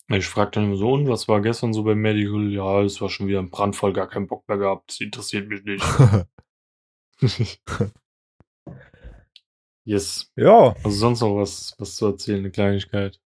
Ich 0.09 0.27
frage 0.27 0.51
dann 0.51 0.65
immer 0.65 0.75
so, 0.75 0.91
und 0.91 1.07
was 1.07 1.27
war 1.27 1.41
gestern 1.41 1.73
so 1.73 1.81
beim 1.81 1.97
Medical? 1.97 2.51
Ja, 2.51 2.83
es 2.83 3.01
war 3.01 3.09
schon 3.09 3.25
wieder 3.25 3.39
ein 3.39 3.49
Brandfall, 3.49 3.93
gar 3.93 4.07
keinen 4.07 4.27
Bock 4.27 4.47
mehr 4.47 4.59
gehabt. 4.59 4.91
Das 4.91 4.99
interessiert 4.99 5.47
mich 5.47 5.63
nicht. 5.63 5.83
yes. 9.83 10.31
ja. 10.35 10.75
Also 10.83 10.91
sonst 10.91 11.21
noch 11.21 11.35
was, 11.35 11.73
was 11.79 11.95
zu 11.95 12.05
erzählen, 12.05 12.41
eine 12.41 12.51
Kleinigkeit. 12.51 13.19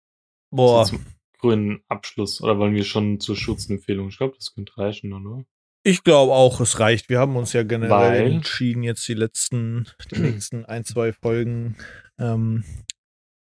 Boah. 0.50 0.84
So 0.84 0.96
zum 0.96 1.06
grünen 1.38 1.82
Abschluss. 1.88 2.42
Oder 2.42 2.58
wollen 2.58 2.74
wir 2.74 2.84
schon 2.84 3.18
zur 3.18 3.34
Schutzempfehlung? 3.34 4.08
Ich 4.08 4.18
glaube, 4.18 4.34
das 4.36 4.52
könnte 4.52 4.76
reichen, 4.76 5.14
oder? 5.14 5.46
Ich 5.86 6.02
glaube 6.02 6.32
auch, 6.32 6.60
es 6.60 6.80
reicht. 6.80 7.10
Wir 7.10 7.18
haben 7.18 7.36
uns 7.36 7.52
ja 7.52 7.62
generell 7.62 8.24
Weil? 8.24 8.32
entschieden, 8.32 8.82
jetzt 8.82 9.06
die 9.06 9.14
letzten, 9.14 9.86
die 10.10 10.18
nächsten 10.18 10.64
ein, 10.64 10.84
zwei 10.84 11.12
Folgen 11.12 11.76
ähm, 12.18 12.64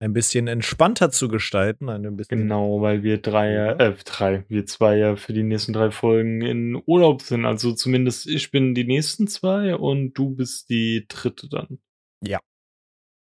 ein 0.01 0.13
bisschen 0.13 0.47
entspannter 0.47 1.11
zu 1.11 1.29
gestalten. 1.29 1.89
Ein 1.89 2.17
bisschen 2.17 2.41
Genau, 2.41 2.83
weil 2.83 3.03
wir 3.03 3.23
drei, 3.23 3.55
äh, 3.55 3.95
drei, 4.05 4.45
wir 4.49 4.67
zwei 4.67 4.99
ja 4.99 5.17
für 5.17 5.33
die 5.33 5.45
nächsten 5.45 5.73
drei 5.73 5.91
Folgen 5.91 6.43
in 6.43 6.83
Urlaub 6.85 7.23
sind. 7.23 7.47
Also 7.47 7.73
zumindest 7.73 8.27
ich 8.27 8.51
bin 8.51 8.75
die 8.75 8.85
nächsten 8.85 9.27
zwei 9.29 9.75
und 9.75 10.13
du 10.13 10.35
bist 10.35 10.69
die 10.69 11.07
dritte 11.09 11.49
dann. 11.49 11.79
Ja. 12.23 12.41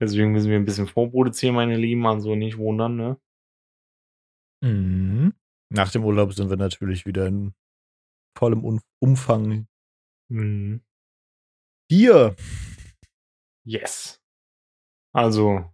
Deswegen 0.01 0.33
müssen 0.33 0.49
wir 0.49 0.57
ein 0.57 0.65
bisschen 0.65 0.87
vorproduzieren, 0.87 1.55
meine 1.55 1.77
Lieben, 1.77 2.05
also 2.05 2.35
nicht 2.35 2.57
wundern, 2.57 2.97
ne? 2.97 3.17
Mhm. 4.61 5.33
Nach 5.71 5.89
dem 5.89 6.03
Urlaub 6.03 6.33
sind 6.33 6.49
wir 6.49 6.57
natürlich 6.57 7.05
wieder 7.05 7.27
in 7.27 7.53
vollem 8.37 8.79
Umfang 8.99 9.67
Mhm. 10.31 10.81
hier. 11.89 12.35
Yes. 13.65 14.21
Also, 15.13 15.65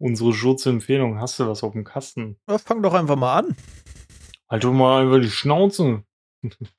unsere 0.00 0.32
Schutzempfehlung, 0.32 1.20
hast 1.20 1.38
du 1.38 1.46
was 1.46 1.62
auf 1.62 1.72
dem 1.72 1.84
Kasten? 1.84 2.38
Ja, 2.48 2.58
fang 2.58 2.82
doch 2.82 2.94
einfach 2.94 3.16
mal 3.16 3.38
an. 3.40 3.56
Halt 4.48 4.64
doch 4.64 4.72
mal 4.72 5.04
über 5.06 5.20
die 5.20 5.30
Schnauze. 5.30 6.04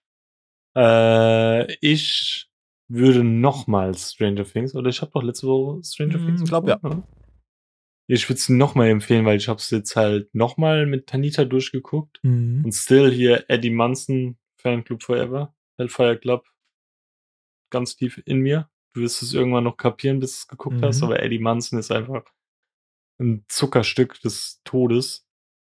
äh, 0.76 1.74
ich 1.76 2.50
würde 2.92 3.24
nochmal 3.24 3.96
Stranger 3.96 4.46
Things, 4.46 4.74
oder 4.74 4.90
ich 4.90 5.02
habe 5.02 5.12
doch 5.14 5.22
letzte 5.22 5.46
Woche 5.48 5.84
Stranger 5.84 6.16
Hm, 6.16 6.26
Things 6.26 6.44
glaub, 6.50 6.68
ja. 6.68 6.74
empfohlen, 6.76 7.00
oder? 7.04 7.08
Ich 8.12 8.28
würde 8.28 8.40
es 8.40 8.50
nochmal 8.50 8.88
empfehlen, 8.90 9.26
weil 9.26 9.38
ich 9.38 9.48
habe 9.48 9.60
es 9.60 9.70
jetzt 9.70 9.96
halt 9.96 10.34
nochmal 10.34 10.88
mit 10.88 11.06
Tanita 11.06 11.46
durchgeguckt. 11.46 12.20
Mhm. 12.24 12.66
Und 12.66 12.72
still 12.72 13.12
hier 13.12 13.46
Eddie 13.48 13.70
Munson, 13.70 14.39
Fanclub 14.62 15.03
Forever, 15.03 15.55
Hellfire 15.78 16.18
Club, 16.18 16.45
ganz 17.72 17.95
tief 17.95 18.22
in 18.26 18.39
mir. 18.39 18.70
Du 18.93 19.01
wirst 19.01 19.22
es 19.22 19.34
irgendwann 19.34 19.64
noch 19.64 19.78
kapieren, 19.78 20.20
bis 20.20 20.32
du 20.32 20.36
es 20.41 20.47
geguckt 20.47 20.78
Mhm. 20.78 20.84
hast, 20.86 21.03
aber 21.03 21.22
Eddie 21.22 21.39
Munson 21.39 21.80
ist 21.80 21.91
einfach 21.91 22.24
ein 23.20 23.45
Zuckerstück 23.47 24.20
des 24.22 24.62
Todes. 24.64 25.26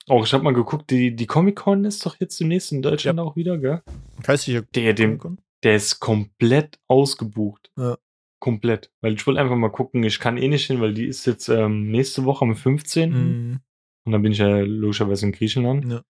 Auch 0.08 0.24
ich 0.24 0.32
habe 0.32 0.44
mal 0.44 0.52
geguckt, 0.54 0.90
die, 0.90 1.16
die 1.16 1.26
Comic-Con 1.26 1.84
ist 1.84 2.04
doch 2.06 2.20
jetzt 2.20 2.38
demnächst 2.38 2.70
in 2.72 2.82
Deutschland 2.82 3.18
auch 3.18 3.34
wieder, 3.36 3.58
gell? 3.58 3.82
Heißt 4.26 4.46
ich 4.48 4.62
Der, 4.74 4.92
dem, 4.94 5.38
der 5.62 5.76
ist 5.76 5.98
komplett 6.00 6.78
ausgebucht. 6.86 7.72
Ja. 7.76 7.96
Komplett. 8.38 8.92
Weil 9.00 9.14
ich 9.14 9.26
wollte 9.26 9.40
einfach 9.40 9.56
mal 9.56 9.70
gucken, 9.72 10.02
ich 10.04 10.20
kann 10.20 10.36
eh 10.36 10.46
nicht 10.48 10.66
hin, 10.66 10.80
weil 10.80 10.94
die 10.94 11.06
ist 11.06 11.24
jetzt 11.26 11.48
ähm, 11.48 11.90
nächste 11.90 12.24
Woche 12.24 12.44
am 12.44 12.54
15. 12.54 13.10
Mhm. 13.10 13.60
Und 14.04 14.12
dann 14.12 14.22
bin 14.22 14.30
ich 14.32 14.38
ja 14.38 14.58
logischerweise 14.58 15.26
in 15.26 15.32
Griechenland. 15.32 15.90
Ja. 15.90 16.02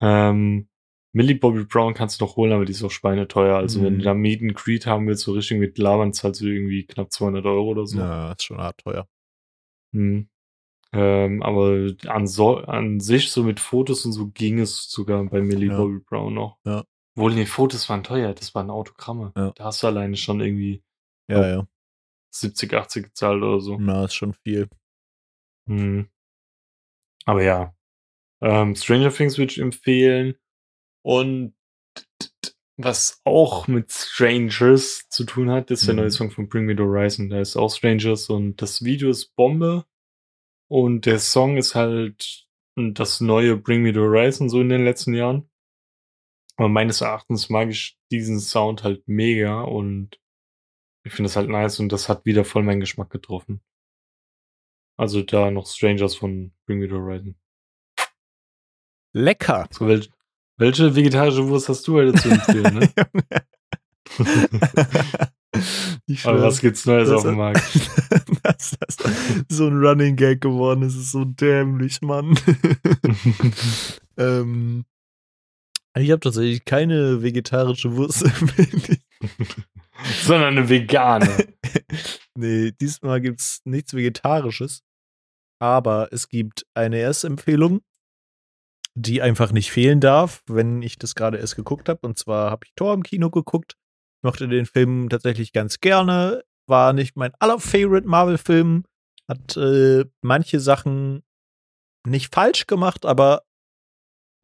Ähm, 0.00 0.68
Millie 1.14 1.34
Bobby 1.36 1.64
Brown 1.64 1.94
kannst 1.94 2.20
du 2.20 2.24
noch 2.24 2.36
holen, 2.36 2.52
aber 2.52 2.64
die 2.64 2.72
ist 2.72 2.82
auch 2.82 2.90
schweineteuer. 2.90 3.56
Also 3.56 3.82
wenn 3.82 3.94
Mhm. 3.94 3.98
du 3.98 4.04
da 4.04 4.14
Meet 4.14 4.42
and 4.42 4.54
Greet 4.54 4.86
haben 4.86 5.06
willst, 5.06 5.24
so 5.24 5.32
richtig 5.32 5.58
mit 5.58 5.76
Labern, 5.78 6.12
zahlst 6.14 6.40
du 6.40 6.46
irgendwie 6.46 6.86
knapp 6.86 7.12
200 7.12 7.44
Euro 7.44 7.68
oder 7.68 7.86
so. 7.86 7.98
Ja, 7.98 8.32
ist 8.32 8.44
schon 8.44 8.58
hart 8.58 8.78
teuer. 8.78 9.06
Hm. 9.94 10.28
Ähm, 10.94 11.42
aber 11.42 11.90
an, 12.06 12.26
so, 12.26 12.58
an 12.58 13.00
sich, 13.00 13.30
so 13.30 13.42
mit 13.44 13.60
Fotos 13.60 14.04
und 14.06 14.12
so, 14.12 14.28
ging 14.28 14.58
es 14.60 14.90
sogar 14.90 15.24
bei 15.24 15.40
Millie 15.42 15.70
Ja. 15.70 15.76
Bobby 15.78 15.98
Brown 16.00 16.34
noch. 16.34 16.58
Ja. 16.64 16.84
Wohl, 17.16 17.34
nee, 17.34 17.46
Fotos 17.46 17.88
waren 17.90 18.02
teuer, 18.04 18.34
das 18.34 18.54
waren 18.54 18.70
Autogramme. 18.70 19.32
Ja. 19.36 19.52
Da 19.54 19.64
hast 19.64 19.82
du 19.82 19.86
alleine 19.88 20.16
schon 20.16 20.40
irgendwie 20.40 20.82
Ja, 21.30 21.46
ja. 21.46 21.66
70, 22.34 22.72
80 22.74 23.04
gezahlt 23.04 23.42
oder 23.42 23.60
so. 23.60 23.78
Na, 23.78 24.04
ist 24.06 24.14
schon 24.14 24.34
viel. 24.34 24.68
Hm. 25.68 26.08
Aber 27.26 27.42
ja. 27.42 27.74
Ähm, 28.42 28.74
Stranger 28.74 29.10
Things 29.12 29.38
würde 29.38 29.52
ich 29.52 29.58
empfehlen. 29.60 30.34
Und 31.04 31.54
was 32.78 33.20
auch 33.24 33.68
mit 33.68 33.92
Strangers 33.92 35.08
zu 35.08 35.24
tun 35.24 35.50
hat, 35.50 35.70
ist 35.70 35.86
der 35.86 35.94
Mhm. 35.94 36.00
neue 36.00 36.10
Song 36.10 36.30
von 36.30 36.48
Bring 36.48 36.64
Me 36.64 36.74
the 36.76 36.82
Horizon. 36.82 37.28
Da 37.28 37.40
ist 37.40 37.56
auch 37.56 37.68
Strangers 37.74 38.28
und 38.30 38.60
das 38.62 38.82
Video 38.82 39.10
ist 39.10 39.34
Bombe. 39.36 39.84
Und 40.68 41.04
der 41.06 41.18
Song 41.18 41.58
ist 41.58 41.74
halt 41.74 42.48
das 42.76 43.20
neue 43.20 43.56
Bring 43.56 43.82
Me 43.82 43.92
the 43.92 44.00
Horizon 44.00 44.48
so 44.48 44.60
in 44.60 44.70
den 44.70 44.84
letzten 44.84 45.12
Jahren. 45.14 45.50
Aber 46.56 46.68
meines 46.68 47.00
Erachtens 47.02 47.50
mag 47.50 47.68
ich 47.68 47.98
diesen 48.10 48.40
Sound 48.40 48.82
halt 48.82 49.06
mega 49.06 49.62
und 49.62 50.18
ich 51.04 51.12
finde 51.12 51.28
das 51.28 51.36
halt 51.36 51.48
nice 51.50 51.78
und 51.80 51.90
das 51.90 52.08
hat 52.08 52.24
wieder 52.24 52.44
voll 52.44 52.62
meinen 52.62 52.80
Geschmack 52.80 53.10
getroffen. 53.10 53.62
Also 54.96 55.22
da 55.22 55.50
noch 55.50 55.66
Strangers 55.66 56.14
von 56.14 56.52
Bring 56.64 56.78
Me 56.78 56.86
the 56.86 56.94
Horizon. 56.94 57.36
Lecker. 59.14 59.68
So, 59.72 59.86
welch, 59.88 60.10
welche 60.62 60.94
vegetarische 60.94 61.46
Wurst 61.48 61.68
hast 61.68 61.86
du 61.88 61.94
heute 61.94 62.14
zu 62.14 62.30
empfehlen, 62.30 62.74
ne? 62.74 62.88
ich 66.06 66.24
Aber 66.24 66.42
was 66.42 66.60
gibt's 66.60 66.86
Neues 66.86 67.08
das 67.08 67.18
auf 67.18 67.24
dem 67.24 67.36
Markt? 67.36 67.62
dass 68.42 68.76
das 68.80 68.96
so 69.48 69.66
ein 69.66 69.84
Running 69.84 70.14
Gag 70.14 70.40
geworden 70.40 70.82
ist, 70.82 70.94
ist 70.94 71.10
so 71.10 71.24
dämlich, 71.24 72.00
Mann. 72.00 72.38
ähm, 74.16 74.84
ich 75.98 76.10
habe 76.10 76.20
tatsächlich 76.20 76.64
keine 76.64 77.22
vegetarische 77.22 77.96
Wurst. 77.96 78.24
Sondern 80.22 80.56
eine 80.56 80.68
vegane. 80.68 81.48
nee, 82.34 82.72
diesmal 82.80 83.20
gibt's 83.20 83.60
nichts 83.64 83.94
Vegetarisches. 83.94 84.82
Aber 85.58 86.08
es 86.12 86.28
gibt 86.28 86.66
eine 86.74 86.98
Erstempfehlung, 86.98 87.82
die 88.94 89.22
einfach 89.22 89.52
nicht 89.52 89.72
fehlen 89.72 90.00
darf, 90.00 90.42
wenn 90.46 90.82
ich 90.82 90.98
das 90.98 91.14
gerade 91.14 91.38
erst 91.38 91.56
geguckt 91.56 91.88
habe. 91.88 92.06
Und 92.06 92.18
zwar 92.18 92.50
habe 92.50 92.66
ich 92.66 92.72
Thor 92.74 92.94
im 92.94 93.02
Kino 93.02 93.30
geguckt, 93.30 93.76
mochte 94.22 94.48
den 94.48 94.66
Film 94.66 95.08
tatsächlich 95.08 95.52
ganz 95.52 95.80
gerne, 95.80 96.44
war 96.68 96.92
nicht 96.92 97.16
mein 97.16 97.32
allerfavorite 97.38 98.06
Marvel-Film, 98.06 98.84
hat 99.28 99.56
äh, 99.56 100.04
manche 100.20 100.60
Sachen 100.60 101.22
nicht 102.06 102.34
falsch 102.34 102.66
gemacht, 102.66 103.06
aber 103.06 103.42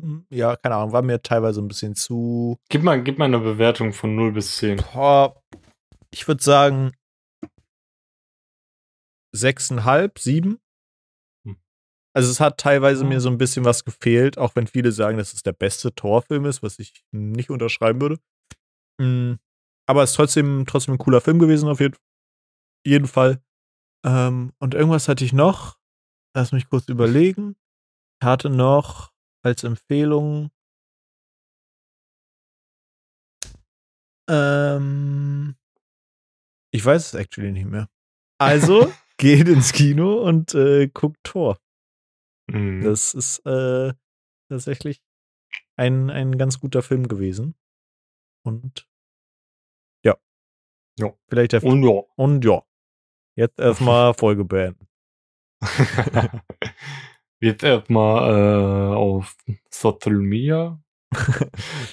hm, 0.01 0.27
ja, 0.31 0.57
keine 0.57 0.77
Ahnung, 0.77 0.93
war 0.93 1.03
mir 1.03 1.23
teilweise 1.23 1.61
ein 1.61 1.69
bisschen 1.69 1.95
zu. 1.95 2.59
Gib 2.69 2.83
mal, 2.83 3.03
gib 3.03 3.19
mal 3.19 3.27
eine 3.27 3.41
Bewertung 3.41 3.93
von 3.93 4.15
0 4.15 4.33
bis 4.33 4.57
10. 4.59 4.83
Boah, 4.93 5.43
ich 6.11 6.27
würde 6.29 6.43
sagen 6.43 6.93
6,5, 9.35 10.19
7. 10.19 10.59
Also 12.19 12.33
es 12.33 12.41
hat 12.41 12.59
teilweise 12.59 13.05
Ja. 13.05 13.09
mir 13.11 13.21
so 13.21 13.29
ein 13.29 13.39
bisschen 13.39 13.65
was 13.65 13.85
gefehlt, 13.85 14.39
auch 14.39 14.57
wenn 14.57 14.67
viele 14.67 14.91
sagen, 14.91 15.19
dass 15.19 15.35
es 15.35 15.45
der 15.45 15.53
beste 15.53 15.95
Torfilm 15.95 16.47
ist, 16.47 16.65
was 16.65 16.81
ich 16.81 17.05
nicht 17.13 17.49
unterschreiben 17.49 18.01
würde. 18.01 18.19
Mm, 19.01 19.35
Aber 19.87 20.03
es 20.03 20.11
ist 20.11 20.17
trotzdem, 20.17 20.65
trotzdem 20.67 20.95
ein 20.95 20.99
cooler 20.99 21.21
Film 21.21 21.39
gewesen 21.39 21.69
auf 21.69 21.79
jeden 21.79 21.95
Fall. 21.95 22.03
jeden 22.85 23.07
Fall. 23.07 23.41
Ähm, 24.05 24.53
und 24.59 24.75
irgendwas 24.75 25.07
hatte 25.07 25.25
ich 25.25 25.33
noch. 25.33 25.79
Lass 26.35 26.51
mich 26.51 26.69
kurz 26.69 26.89
überlegen. 26.89 27.55
Ich 28.21 28.27
hatte 28.27 28.51
noch 28.51 29.13
als 29.45 29.63
Empfehlung. 29.63 30.51
Ähm, 34.29 35.55
ich 36.75 36.85
weiß 36.85 37.07
es 37.07 37.15
actually 37.15 37.53
nicht 37.53 37.67
mehr. 37.69 37.89
Also, 38.41 38.93
geht 39.19 39.49
ins 39.49 39.73
Kino 39.73 40.23
und 40.23 40.55
äh, 40.55 40.89
guckt 40.89 41.19
Tor. 41.23 41.59
Mhm. 42.51 42.83
Das 42.83 43.15
ist 43.15 43.45
äh, 43.47 43.93
tatsächlich 44.49 45.03
ein, 45.77 46.11
ein 46.11 46.39
ganz 46.39 46.61
guter 46.61 46.83
Film 46.83 47.09
gewesen. 47.09 47.55
Und 48.45 48.89
ja. 50.05 50.17
Ja. 50.99 51.13
Vielleicht 51.29 51.53
der 51.53 51.65
Und 51.65 51.83
ja. 51.83 52.03
Und 52.17 52.45
ja. 52.45 52.63
Jetzt 53.37 53.59
erstmal 53.61 54.15
Folge 54.19 54.45
beenden. 54.45 54.89
Jetzt 57.41 57.63
erstmal 57.63 58.93
äh, 58.93 58.97
auf 58.97 59.37
Social 59.71 60.19
Media. 60.19 60.81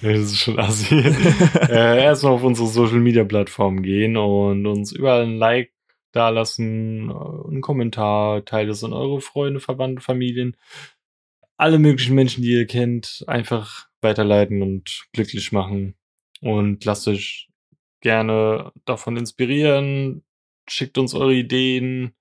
Das 0.01 0.19
ist 0.19 0.37
schon 0.37 0.59
assi. 0.59 0.95
äh, 0.97 2.03
erstmal 2.03 2.33
auf 2.33 2.43
unsere 2.43 2.67
Social 2.67 2.99
Media 2.99 3.23
Plattform 3.23 3.81
gehen 3.81 4.17
und 4.17 4.65
uns 4.67 4.91
überall 4.91 5.23
ein 5.23 5.37
Like 5.37 5.74
dalassen, 6.15 7.09
äh, 7.09 7.47
einen 7.49 7.61
Kommentar, 7.61 8.45
teilt 8.45 8.69
es 8.69 8.83
an 8.83 8.93
eure 8.93 9.21
Freunde, 9.21 9.59
Verwandte, 9.59 10.01
Familien, 10.01 10.55
alle 11.57 11.79
möglichen 11.79 12.15
Menschen, 12.15 12.43
die 12.43 12.51
ihr 12.51 12.67
kennt, 12.67 13.23
einfach 13.27 13.87
weiterleiten 14.01 14.61
und 14.61 15.07
glücklich 15.13 15.51
machen. 15.51 15.95
Und 16.41 16.83
lasst 16.85 17.07
euch 17.07 17.49
gerne 18.01 18.71
davon 18.85 19.17
inspirieren. 19.17 20.23
Schickt 20.69 20.97
uns 20.97 21.13
eure 21.13 21.33
Ideen. 21.33 22.13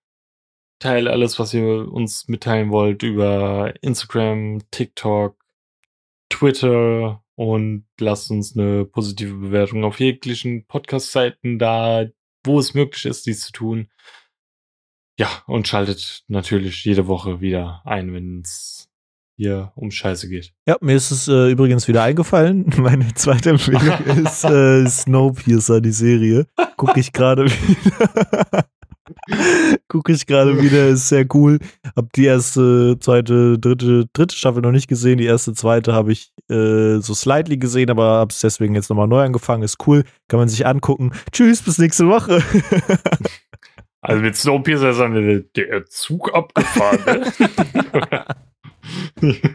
Teilt 0.78 1.08
alles, 1.08 1.38
was 1.38 1.54
ihr 1.54 1.90
uns 1.92 2.28
mitteilen 2.28 2.70
wollt 2.70 3.02
über 3.02 3.74
Instagram, 3.82 4.62
TikTok, 4.70 5.36
Twitter 6.28 7.24
und 7.36 7.86
lasst 7.98 8.30
uns 8.30 8.56
eine 8.56 8.84
positive 8.84 9.34
Bewertung 9.36 9.84
auf 9.84 10.00
jeglichen 10.00 10.66
Podcast-Seiten 10.66 11.58
da, 11.58 12.06
wo 12.44 12.58
es 12.58 12.74
möglich 12.74 13.04
ist, 13.06 13.26
dies 13.26 13.40
zu 13.40 13.52
tun. 13.52 13.88
Ja, 15.18 15.28
und 15.46 15.68
schaltet 15.68 16.24
natürlich 16.28 16.84
jede 16.84 17.06
Woche 17.06 17.40
wieder 17.40 17.82
ein, 17.84 18.12
wenn 18.12 18.40
es 18.40 18.88
hier 19.36 19.72
um 19.74 19.90
Scheiße 19.90 20.28
geht. 20.28 20.52
Ja, 20.66 20.76
mir 20.80 20.96
ist 20.96 21.10
es 21.10 21.28
äh, 21.28 21.50
übrigens 21.50 21.88
wieder 21.88 22.02
eingefallen. 22.02 22.72
Meine 22.76 23.12
zweite 23.14 23.50
Empfehlung 23.50 23.82
ist 24.24 24.44
äh, 24.44 24.86
Snowpiercer, 24.86 25.80
die 25.80 25.92
Serie. 25.92 26.46
Gucke 26.76 27.00
ich 27.00 27.12
gerade 27.12 27.44
wieder. 27.46 28.66
Gucke 29.88 30.12
ich 30.12 30.26
gerade 30.26 30.60
wieder, 30.62 30.88
ist 30.88 31.08
sehr 31.08 31.26
cool. 31.34 31.58
Hab 31.96 32.12
die 32.12 32.24
erste, 32.24 32.98
zweite, 33.00 33.58
dritte, 33.58 34.06
dritte 34.12 34.36
Staffel 34.36 34.62
noch 34.62 34.72
nicht 34.72 34.88
gesehen. 34.88 35.18
Die 35.18 35.24
erste, 35.26 35.52
zweite 35.54 35.92
habe 35.92 36.12
ich 36.12 36.32
äh, 36.50 36.98
so 36.98 37.14
slightly 37.14 37.56
gesehen, 37.56 37.90
aber 37.90 38.18
hab's 38.18 38.40
deswegen 38.40 38.74
jetzt 38.74 38.90
nochmal 38.90 39.08
neu 39.08 39.22
angefangen. 39.22 39.62
Ist 39.62 39.86
cool, 39.86 40.04
kann 40.28 40.40
man 40.40 40.48
sich 40.48 40.66
angucken. 40.66 41.12
Tschüss, 41.32 41.62
bis 41.62 41.78
nächste 41.78 42.08
Woche. 42.08 42.42
Also 44.06 44.20
mit 44.20 44.36
Snowpiercer 44.36 44.90
ist 44.90 44.98
dann 44.98 45.14
der, 45.14 45.40
der 45.56 45.86
Zug 45.86 46.34
abgefahren. 46.34 47.00
Ne? 47.06 48.26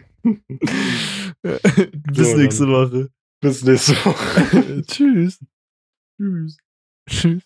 bis 2.11 2.31
So, 2.31 2.37
nächste. 2.37 2.67
Woche. 2.67 3.09
Bis 3.41 3.63
nächste 3.63 3.93
Woche. 4.05 4.81
Tschüss. 4.87 5.39
Tschüss. 6.17 6.57
Tschüss. 7.07 7.43